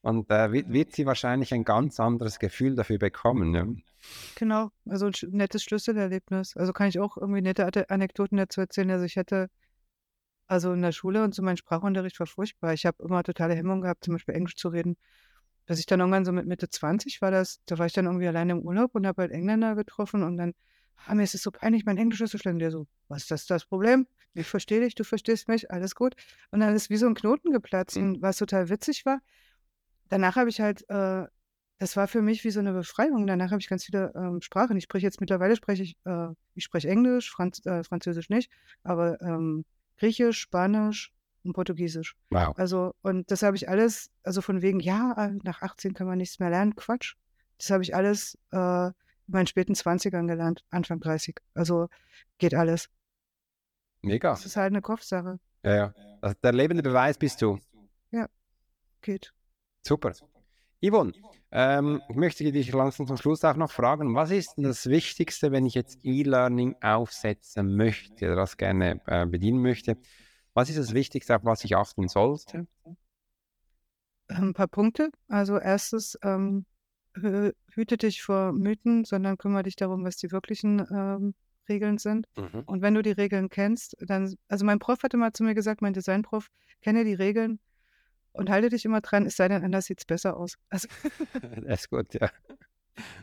Und 0.07 0.29
äh, 0.31 0.51
wird, 0.53 0.71
wird, 0.71 0.95
sie 0.95 1.05
wahrscheinlich 1.05 1.53
ein 1.53 1.65
ganz 1.65 1.99
anderes 1.99 2.39
Gefühl 2.39 2.75
dafür 2.75 2.97
bekommen. 2.97 3.53
Ja? 3.53 3.67
Genau, 4.35 4.69
also 4.87 5.07
ein 5.07 5.13
nettes 5.31 5.63
Schlüsselerlebnis. 5.63 6.55
Also 6.55 6.71
kann 6.71 6.87
ich 6.87 6.99
auch 6.99 7.17
irgendwie 7.17 7.41
nette 7.41 7.89
Anekdoten 7.89 8.37
dazu 8.37 8.61
erzählen. 8.61 8.91
Also 8.91 9.03
ich 9.03 9.17
hätte, 9.17 9.49
also 10.47 10.71
in 10.71 10.81
der 10.81 10.93
Schule 10.93 11.23
und 11.23 11.35
so 11.35 11.43
mein 11.43 11.57
Sprachunterricht 11.57 12.19
war 12.19 12.27
furchtbar. 12.27 12.73
Ich 12.73 12.85
habe 12.85 13.03
immer 13.03 13.21
totale 13.23 13.53
Hemmung 13.53 13.81
gehabt, 13.81 14.05
zum 14.05 14.13
Beispiel 14.13 14.35
Englisch 14.35 14.55
zu 14.55 14.69
reden 14.69 14.95
dass 15.67 15.79
ich 15.79 15.85
dann 15.85 15.99
irgendwann 15.99 16.25
so 16.25 16.31
mit 16.31 16.47
Mitte 16.47 16.69
20 16.69 17.21
war 17.21 17.29
das, 17.29 17.59
da 17.65 17.77
war 17.77 17.85
ich 17.85 17.93
dann 17.93 18.05
irgendwie 18.05 18.27
alleine 18.27 18.53
im 18.53 18.61
Urlaub 18.61 18.95
und 18.95 19.05
habe 19.05 19.23
halt 19.23 19.31
Engländer 19.31 19.75
getroffen 19.75 20.23
und 20.23 20.37
dann, 20.37 20.53
ah, 21.05 21.13
mir 21.13 21.23
ist 21.23 21.35
es 21.35 21.43
so 21.43 21.51
peinlich, 21.51 21.85
mein 21.85 21.97
Englisch 21.97 22.21
ist 22.21 22.31
so 22.31 22.37
schlimm. 22.37 22.57
Der 22.57 22.71
so, 22.71 22.87
was 23.09 23.23
ist 23.23 23.31
das, 23.31 23.45
das 23.45 23.65
Problem? 23.65 24.07
Ich 24.33 24.47
verstehe 24.47 24.79
dich, 24.79 24.95
du 24.95 25.03
verstehst 25.03 25.49
mich, 25.49 25.69
alles 25.69 25.93
gut. 25.93 26.15
Und 26.51 26.61
dann 26.61 26.73
ist 26.73 26.89
wie 26.89 26.95
so 26.95 27.05
ein 27.05 27.15
Knoten 27.15 27.51
geplatzt 27.51 27.97
mhm. 27.97 28.03
und 28.03 28.21
was 28.21 28.37
total 28.37 28.69
witzig 28.69 29.05
war. 29.05 29.19
Danach 30.09 30.35
habe 30.35 30.49
ich 30.49 30.61
halt, 30.61 30.87
äh, 30.89 31.25
das 31.79 31.95
war 31.95 32.07
für 32.07 32.21
mich 32.21 32.43
wie 32.43 32.51
so 32.51 32.59
eine 32.59 32.73
Befreiung. 32.73 33.27
Danach 33.27 33.51
habe 33.51 33.61
ich 33.61 33.69
ganz 33.69 33.85
viele 33.85 34.11
ähm, 34.15 34.41
Sprachen. 34.41 34.77
Ich 34.77 34.83
spreche 34.85 35.05
jetzt 35.05 35.19
mittlerweile 35.19 35.55
spreche 35.55 35.83
ich, 35.83 35.97
äh, 36.05 36.29
ich 36.55 36.63
spreche 36.63 36.89
Englisch, 36.89 37.31
Franz, 37.31 37.65
äh, 37.65 37.83
Französisch 37.83 38.29
nicht, 38.29 38.51
aber 38.83 39.21
ähm, 39.21 39.65
Griechisch, 39.97 40.39
Spanisch, 40.39 41.13
und 41.47 41.53
Portugiesisch. 41.53 42.15
Wow. 42.29 42.53
Also, 42.57 42.93
und 43.01 43.31
das 43.31 43.41
habe 43.41 43.55
ich 43.55 43.67
alles, 43.67 44.11
also 44.23 44.41
von 44.41 44.61
wegen, 44.61 44.79
ja, 44.79 45.13
äh, 45.17 45.39
nach 45.43 45.61
18 45.61 45.93
kann 45.93 46.07
man 46.07 46.19
nichts 46.19 46.39
mehr 46.39 46.49
lernen, 46.49 46.75
Quatsch. 46.75 47.15
Das 47.57 47.71
habe 47.71 47.81
ich 47.81 47.95
alles 47.95 48.37
äh, 48.51 48.87
in 48.87 48.93
meinen 49.25 49.47
späten 49.47 49.73
20ern 49.73 50.27
gelernt, 50.27 50.63
Anfang 50.69 50.99
30. 50.99 51.39
Also 51.55 51.87
geht 52.37 52.53
alles. 52.53 52.89
Mega. 54.03 54.31
Das 54.31 54.45
ist 54.45 54.57
halt 54.57 54.67
eine 54.67 54.81
Kopfsache. 54.81 55.39
Ja, 55.63 55.75
ja. 55.75 55.93
Also 56.21 56.35
der 56.43 56.53
lebende 56.53 56.83
Beweis 56.83 57.17
bist 57.17 57.41
du. 57.41 57.59
Ja, 58.11 58.27
geht. 59.01 59.33
Super. 59.87 60.11
Yvonne, 60.81 61.13
ähm, 61.51 62.01
ich 62.09 62.15
möchte 62.17 62.51
dich 62.51 62.73
langsam 62.73 63.07
zum 63.07 63.15
Schluss 63.15 63.43
auch 63.45 63.55
noch 63.55 63.71
fragen, 63.71 64.13
was 64.15 64.31
ist 64.31 64.55
denn 64.57 64.65
das 64.65 64.87
Wichtigste, 64.87 65.51
wenn 65.53 65.65
ich 65.65 65.75
jetzt 65.75 65.99
E-Learning 66.03 66.75
aufsetzen 66.81 67.75
möchte 67.77 68.25
oder 68.25 68.35
das 68.35 68.57
gerne 68.57 69.01
äh, 69.07 69.25
bedienen 69.25 69.61
möchte? 69.61 69.97
Was 70.53 70.69
ist 70.69 70.77
das 70.77 70.93
Wichtigste, 70.93 71.35
auf 71.35 71.45
was 71.45 71.63
ich 71.63 71.77
achten 71.77 72.09
sollte? 72.09 72.67
Ein 74.27 74.53
paar 74.53 74.67
Punkte. 74.67 75.09
Also 75.29 75.57
erstes, 75.57 76.17
ähm, 76.21 76.65
hüte 77.15 77.97
dich 77.97 78.21
vor 78.21 78.51
Mythen, 78.51 79.05
sondern 79.05 79.37
kümmere 79.37 79.63
dich 79.63 79.77
darum, 79.77 80.03
was 80.03 80.17
die 80.17 80.31
wirklichen 80.31 80.85
ähm, 80.91 81.33
Regeln 81.69 81.97
sind. 81.97 82.27
Mhm. 82.35 82.63
Und 82.65 82.81
wenn 82.81 82.93
du 82.93 83.01
die 83.01 83.11
Regeln 83.11 83.49
kennst, 83.49 83.95
dann, 84.01 84.35
also 84.49 84.65
mein 84.65 84.79
Prof 84.79 85.01
hatte 85.01 85.15
mal 85.15 85.31
zu 85.31 85.43
mir 85.43 85.55
gesagt, 85.55 85.81
mein 85.81 85.93
Designprof, 85.93 86.49
kenne 86.81 87.05
die 87.05 87.13
Regeln 87.13 87.59
und 88.37 88.49
halte 88.49 88.69
dich 88.69 88.85
immer 88.85 89.01
dran, 89.01 89.25
es 89.25 89.35
sei 89.35 89.47
denn, 89.47 89.63
anders 89.63 89.85
sieht 89.85 89.99
es 89.99 90.05
besser 90.05 90.37
aus. 90.37 90.57
Also, 90.69 90.87
das 91.65 91.81
ist 91.81 91.89
gut, 91.89 92.13
ja. 92.13 92.29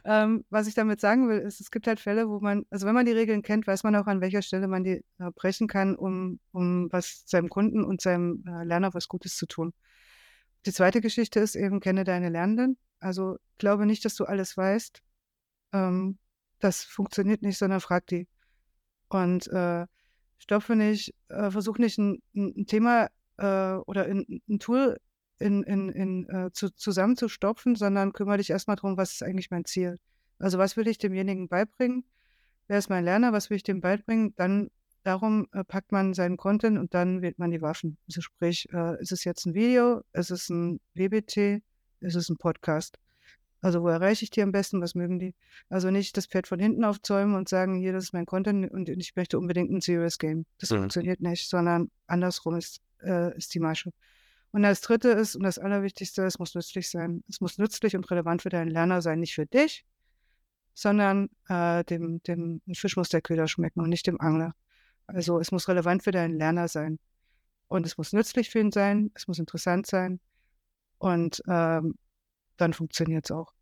Ähm, 0.04 0.44
was 0.50 0.68
ich 0.68 0.74
damit 0.74 1.00
sagen 1.00 1.28
will, 1.28 1.38
ist, 1.38 1.60
es 1.60 1.70
gibt 1.70 1.86
halt 1.86 1.98
Fälle, 1.98 2.28
wo 2.28 2.38
man, 2.40 2.64
also 2.70 2.86
wenn 2.86 2.94
man 2.94 3.06
die 3.06 3.12
Regeln 3.12 3.42
kennt, 3.42 3.66
weiß 3.66 3.82
man 3.82 3.96
auch, 3.96 4.06
an 4.06 4.20
welcher 4.20 4.42
Stelle 4.42 4.68
man 4.68 4.84
die 4.84 5.04
äh, 5.18 5.30
brechen 5.34 5.66
kann, 5.66 5.96
um, 5.96 6.38
um 6.52 6.88
was 6.92 7.24
seinem 7.26 7.48
Kunden 7.48 7.84
und 7.84 8.00
seinem 8.00 8.44
äh, 8.46 8.64
Lerner 8.64 8.94
was 8.94 9.08
Gutes 9.08 9.36
zu 9.36 9.46
tun. 9.46 9.72
Die 10.66 10.72
zweite 10.72 11.00
Geschichte 11.00 11.40
ist 11.40 11.56
eben, 11.56 11.80
kenne 11.80 12.04
deine 12.04 12.28
Lernenden. 12.28 12.78
Also 13.00 13.38
glaube 13.58 13.86
nicht, 13.86 14.04
dass 14.04 14.14
du 14.14 14.24
alles 14.24 14.56
weißt. 14.56 15.02
Ähm, 15.72 16.18
das 16.60 16.84
funktioniert 16.84 17.42
nicht, 17.42 17.58
sondern 17.58 17.80
frag 17.80 18.06
die. 18.06 18.28
Und 19.08 19.48
äh, 19.48 19.86
stopfe 20.38 20.76
nicht, 20.76 21.14
äh, 21.28 21.50
versuch 21.50 21.78
nicht 21.78 21.98
ein, 21.98 22.22
ein 22.34 22.66
Thema 22.66 23.08
äh, 23.38 23.74
oder 23.74 24.04
ein, 24.06 24.42
ein 24.48 24.58
Tool 24.58 24.98
in, 25.38 25.62
in, 25.64 25.88
in, 25.90 26.28
äh, 26.28 26.50
zu, 26.52 26.70
zusammenzustopfen, 26.70 27.74
sondern 27.76 28.12
kümmere 28.12 28.38
dich 28.38 28.50
erstmal 28.50 28.76
darum, 28.76 28.96
was 28.96 29.12
ist 29.12 29.22
eigentlich 29.22 29.50
mein 29.50 29.64
Ziel. 29.64 29.98
Also 30.38 30.58
was 30.58 30.76
will 30.76 30.88
ich 30.88 30.98
demjenigen 30.98 31.48
beibringen? 31.48 32.04
Wer 32.66 32.78
ist 32.78 32.88
mein 32.88 33.04
Lerner? 33.04 33.32
Was 33.32 33.50
will 33.50 33.56
ich 33.56 33.62
dem 33.62 33.80
beibringen? 33.80 34.34
Dann 34.36 34.70
darum 35.02 35.46
äh, 35.52 35.64
packt 35.64 35.92
man 35.92 36.14
seinen 36.14 36.36
Content 36.36 36.78
und 36.78 36.94
dann 36.94 37.22
wählt 37.22 37.38
man 37.38 37.50
die 37.50 37.62
Waffen. 37.62 37.98
Also 38.08 38.20
sprich, 38.20 38.68
äh, 38.72 39.00
ist 39.00 39.12
es 39.12 39.24
jetzt 39.24 39.46
ein 39.46 39.54
Video, 39.54 40.02
ist 40.12 40.30
es 40.30 40.48
ein 40.48 40.80
WBT, 40.94 41.62
ist 42.00 42.14
es 42.14 42.28
ein 42.28 42.36
Podcast? 42.36 42.98
Also 43.64 43.82
wo 43.82 43.88
erreiche 43.88 44.24
ich 44.24 44.30
die 44.30 44.42
am 44.42 44.52
besten? 44.52 44.82
Was 44.82 44.94
mögen 44.94 45.18
die? 45.18 45.34
Also 45.70 45.90
nicht 45.90 46.18
das 46.18 46.26
Pferd 46.26 46.46
von 46.46 46.60
hinten 46.60 46.84
aufzäumen 46.84 47.34
und 47.34 47.48
sagen, 47.48 47.76
hier, 47.76 47.94
das 47.94 48.04
ist 48.04 48.12
mein 48.12 48.26
Content 48.26 48.70
und 48.70 48.90
ich 48.90 49.16
möchte 49.16 49.38
unbedingt 49.38 49.70
ein 49.70 49.80
Serious 49.80 50.18
Game. 50.18 50.44
Das 50.58 50.68
mhm. 50.68 50.80
funktioniert 50.80 51.22
nicht, 51.22 51.48
sondern 51.48 51.90
andersrum 52.06 52.56
ist, 52.56 52.82
äh, 53.02 53.34
ist 53.38 53.54
die 53.54 53.60
Masche. 53.60 53.90
Und 54.50 54.64
das 54.64 54.82
Dritte 54.82 55.08
ist, 55.08 55.34
und 55.34 55.44
das 55.44 55.58
Allerwichtigste, 55.58 56.26
es 56.26 56.38
muss 56.38 56.54
nützlich 56.54 56.90
sein. 56.90 57.24
Es 57.26 57.40
muss 57.40 57.56
nützlich 57.56 57.96
und 57.96 58.10
relevant 58.10 58.42
für 58.42 58.50
deinen 58.50 58.68
Lerner 58.68 59.00
sein, 59.00 59.20
nicht 59.20 59.34
für 59.34 59.46
dich, 59.46 59.86
sondern 60.74 61.30
äh, 61.48 61.84
dem, 61.84 62.22
dem 62.24 62.60
Fisch 62.74 62.98
muss 62.98 63.08
der 63.08 63.22
Köder 63.22 63.48
schmecken 63.48 63.80
und 63.80 63.88
nicht 63.88 64.06
dem 64.06 64.20
Angler. 64.20 64.54
Also 65.06 65.40
es 65.40 65.52
muss 65.52 65.68
relevant 65.68 66.02
für 66.02 66.12
deinen 66.12 66.36
Lerner 66.36 66.68
sein. 66.68 66.98
Und 67.68 67.86
es 67.86 67.96
muss 67.96 68.12
nützlich 68.12 68.50
für 68.50 68.58
ihn 68.58 68.72
sein, 68.72 69.10
es 69.14 69.26
muss 69.26 69.38
interessant 69.38 69.86
sein 69.86 70.20
und 70.98 71.42
ähm, 71.48 71.94
dann 72.58 72.74
funktioniert 72.74 73.24
es 73.24 73.30
auch. 73.30 73.53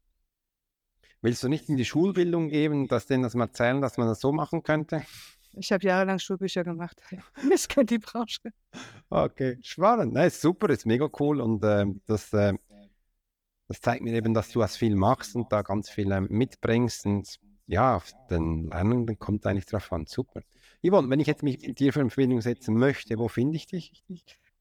Willst 1.23 1.43
du 1.45 1.49
nicht 1.49 1.69
in 1.69 1.77
die 1.77 1.85
Schulbildung 1.85 2.49
geben, 2.49 2.89
dass 2.89 3.07
denen 3.07 3.23
das 3.23 3.35
mal 3.35 3.45
erzählen, 3.45 3.81
dass 3.81 3.97
man 3.97 4.09
das 4.09 4.21
so 4.21 4.33
machen 4.33 4.65
könnte? 4.65 5.05
Ich 5.55 5.71
habe 5.71 5.85
jahrelang 5.85 6.19
Schulbücher 6.19 6.65
gemacht. 6.65 7.01
Das 7.49 7.69
kennt 7.69 7.91
die 7.91 7.99
Branche. 7.99 8.41
Okay, 9.09 9.59
spannend. 9.63 10.15
Nein, 10.15 10.31
super, 10.31 10.69
ist 10.71 10.85
mega 10.85 11.09
cool 11.21 11.41
und 11.41 11.63
äh, 11.63 11.87
das, 12.07 12.33
äh, 12.33 12.55
das 13.69 13.81
zeigt 13.81 14.03
mir 14.03 14.15
eben, 14.15 14.35
dass 14.35 14.51
du 14.51 14.61
was 14.61 14.77
viel 14.77 14.97
machst 14.97 15.37
und 15.37 15.53
da 15.53 15.63
ganz 15.63 15.91
viel 15.91 16.11
äh, 16.11 16.21
mitbringst 16.21 17.07
und 17.07 17.39
ja, 17.67 17.97
auf 17.97 18.11
den 18.29 18.69
Lernenden 18.69 19.19
kommt 19.19 19.47
eigentlich 19.47 19.67
drauf 19.67 19.93
an. 19.93 20.07
Super. 20.07 20.43
Yvonne, 20.85 21.09
wenn 21.09 21.21
ich 21.21 21.29
jetzt 21.29 21.45
mich 21.45 21.65
mit 21.65 21.79
dir 21.79 21.93
für 21.93 22.01
Verbindung 22.11 22.41
setzen 22.41 22.75
möchte, 22.75 23.17
wo 23.19 23.29
finde 23.29 23.57
ich 23.57 23.67
dich? 23.67 24.03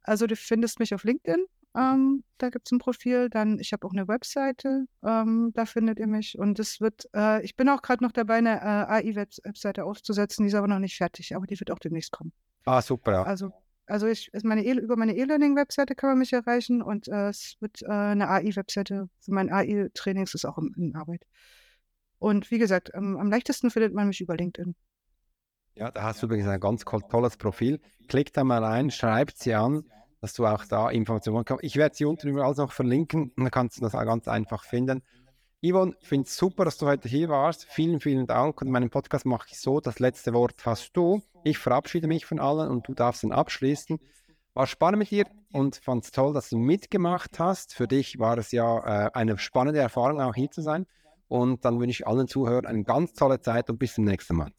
Also 0.04 0.28
du 0.28 0.36
findest 0.36 0.80
mich 0.80 0.94
auf 0.94 1.04
LinkedIn 1.04 1.46
ähm, 1.76 2.24
da 2.38 2.50
gibt 2.50 2.68
es 2.68 2.72
ein 2.72 2.80
Profil. 2.80 3.30
Dann, 3.30 3.60
ich 3.60 3.72
habe 3.74 3.86
auch 3.88 3.92
eine 3.92 4.08
Webseite, 4.08 4.86
ähm, 5.04 5.52
da 5.54 5.66
findet 5.66 6.00
ihr 6.00 6.08
mich. 6.08 6.38
Und 6.38 6.60
es 6.60 6.82
wird, 6.82 7.08
äh, 7.16 7.44
ich 7.44 7.56
bin 7.56 7.70
auch 7.70 7.82
gerade 7.82 8.04
noch 8.04 8.12
dabei, 8.12 8.36
eine 8.36 8.60
äh, 8.60 9.10
AI-Webseite 9.10 9.86
aufzusetzen, 9.86 10.44
die 10.44 10.50
ist 10.50 10.56
aber 10.56 10.68
noch 10.68 10.80
nicht 10.80 10.98
fertig, 10.98 11.36
aber 11.36 11.48
die 11.48 11.60
wird 11.60 11.72
auch 11.72 11.80
demnächst 11.80 12.12
kommen. 12.12 12.34
Ah, 12.66 12.82
super. 12.82 13.12
Ja. 13.12 13.24
Also 13.24 13.52
Also 13.88 14.08
ich, 14.08 14.30
meine 14.44 14.64
e 14.64 14.72
über 14.74 14.96
meine 14.96 15.16
E-Learning-Webseite 15.16 15.96
kann 15.96 16.12
man 16.12 16.20
mich 16.20 16.34
erreichen 16.34 16.82
und 16.82 17.08
äh, 17.08 17.30
es 17.30 17.56
wird 17.60 17.82
äh, 17.84 17.88
eine 17.88 18.30
AI-Webseite 18.30 19.10
für 19.20 19.34
mein 19.34 19.52
AI-Trainings 19.52 20.34
ist 20.34 20.46
auch 20.46 20.58
in, 20.58 20.74
in, 20.78 20.96
Arbeit. 20.96 21.26
Und 22.20 22.52
wie 22.52 22.60
gesagt, 22.60 22.92
ähm, 22.94 23.18
am 23.18 23.30
leichtesten 23.30 23.72
findet 23.72 23.94
man 23.94 24.08
mich 24.08 24.22
über 24.22 24.36
LinkedIn. 24.36 24.76
Ja, 25.76 25.90
da 25.90 26.04
hast 26.04 26.22
du 26.22 26.28
übrigens 26.28 26.48
ein 26.48 26.60
ganz 26.60 26.84
tolles 26.84 27.38
Profil. 27.38 27.80
Klick 28.08 28.34
da 28.34 28.44
mal 28.44 28.64
ein, 28.64 28.92
schreibt 28.92 29.38
sie 29.38 29.56
an, 29.56 29.86
dass 30.22 30.34
du 30.34 30.46
auch 30.46 30.64
da 30.66 30.90
Informationen 30.90 31.40
bekommst. 31.40 31.64
Ich 31.64 31.76
werde 31.76 31.96
sie 31.96 32.06
unten 32.06 32.30
überall 32.30 32.54
noch 32.56 32.72
verlinken, 32.72 33.34
dann 33.36 33.52
kannst 33.52 33.78
du 33.78 33.82
das 33.82 33.96
auch 33.96 34.06
ganz 34.06 34.28
einfach 34.28 34.64
finden. 34.64 35.02
Yvonne, 35.64 35.96
ich 36.00 36.08
finde 36.08 36.26
es 36.28 36.36
super, 36.36 36.66
dass 36.66 36.78
du 36.78 36.88
heute 36.88 37.08
hier 37.08 37.30
warst. 37.30 37.66
Vielen, 37.66 38.00
vielen 38.00 38.26
Dank. 38.26 38.62
Und 38.62 38.72
meinen 38.72 38.90
Podcast 38.90 39.28
mache 39.28 39.48
ich 39.52 39.60
so, 39.60 39.80
das 39.80 40.00
letzte 40.00 40.34
Wort 40.34 40.66
hast 40.66 40.92
du. 40.94 41.22
Ich 41.44 41.60
verabschiede 41.60 42.08
mich 42.08 42.26
von 42.26 42.40
allen 42.40 42.70
und 42.70 42.88
du 42.88 42.96
darfst 42.96 43.24
ihn 43.24 43.32
abschließen. 43.32 44.00
War 44.56 44.66
spannend 44.66 45.00
mit 45.00 45.12
dir 45.12 45.26
und 45.54 45.76
fand 45.76 46.04
es 46.04 46.12
toll, 46.12 46.34
dass 46.34 46.50
du 46.50 46.58
mitgemacht 46.58 47.40
hast. 47.40 47.76
Für 47.76 47.88
dich 47.88 48.18
war 48.18 48.38
es 48.40 48.52
ja 48.52 49.06
äh, 49.06 49.12
eine 49.14 49.38
spannende 49.38 49.80
Erfahrung, 49.80 50.20
auch 50.20 50.34
hier 50.34 50.50
zu 50.50 50.62
sein. 50.62 50.88
Und 51.28 51.64
dann 51.64 51.80
wünsche 51.80 52.02
ich 52.02 52.08
allen 52.08 52.28
Zuhörern 52.28 52.66
eine 52.66 52.84
ganz 52.84 53.14
tolle 53.14 53.40
Zeit 53.40 53.70
und 53.70 53.78
bis 53.78 53.94
zum 53.94 54.06
nächsten 54.06 54.36
Mal. 54.36 54.52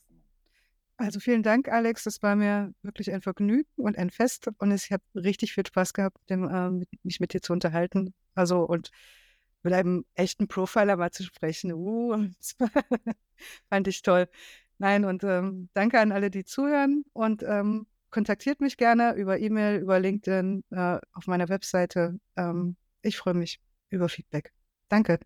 Also 1.02 1.18
vielen 1.18 1.42
Dank, 1.42 1.68
Alex. 1.68 2.04
Das 2.04 2.22
war 2.22 2.36
mir 2.36 2.72
wirklich 2.82 3.10
ein 3.12 3.22
Vergnügen 3.22 3.68
und 3.76 3.98
ein 3.98 4.10
Fest. 4.10 4.48
Und 4.58 4.70
ich 4.70 4.92
habe 4.92 5.02
richtig 5.16 5.52
viel 5.52 5.66
Spaß 5.66 5.94
gehabt, 5.94 6.16
dem, 6.30 6.48
äh, 6.48 6.86
mich 7.02 7.18
mit 7.18 7.34
dir 7.34 7.42
zu 7.42 7.52
unterhalten. 7.52 8.14
Also 8.36 8.60
und 8.60 8.90
mit 9.64 9.72
einem 9.72 10.04
echten 10.14 10.46
Profiler 10.46 10.96
mal 10.96 11.10
zu 11.10 11.24
sprechen. 11.24 11.72
Uh, 11.72 12.28
fand 13.68 13.88
ich 13.88 14.02
toll. 14.02 14.28
Nein, 14.78 15.04
und 15.04 15.24
ähm, 15.24 15.68
danke 15.74 15.98
an 15.98 16.12
alle, 16.12 16.30
die 16.30 16.44
zuhören 16.44 17.04
und 17.12 17.42
ähm, 17.42 17.86
kontaktiert 18.10 18.60
mich 18.60 18.76
gerne 18.76 19.14
über 19.14 19.38
E-Mail, 19.38 19.80
über 19.80 19.98
LinkedIn, 19.98 20.64
äh, 20.70 20.98
auf 21.12 21.26
meiner 21.26 21.48
Webseite. 21.48 22.18
Ähm, 22.36 22.76
ich 23.02 23.16
freue 23.16 23.34
mich 23.34 23.60
über 23.90 24.08
Feedback. 24.08 24.52
Danke. 24.88 25.18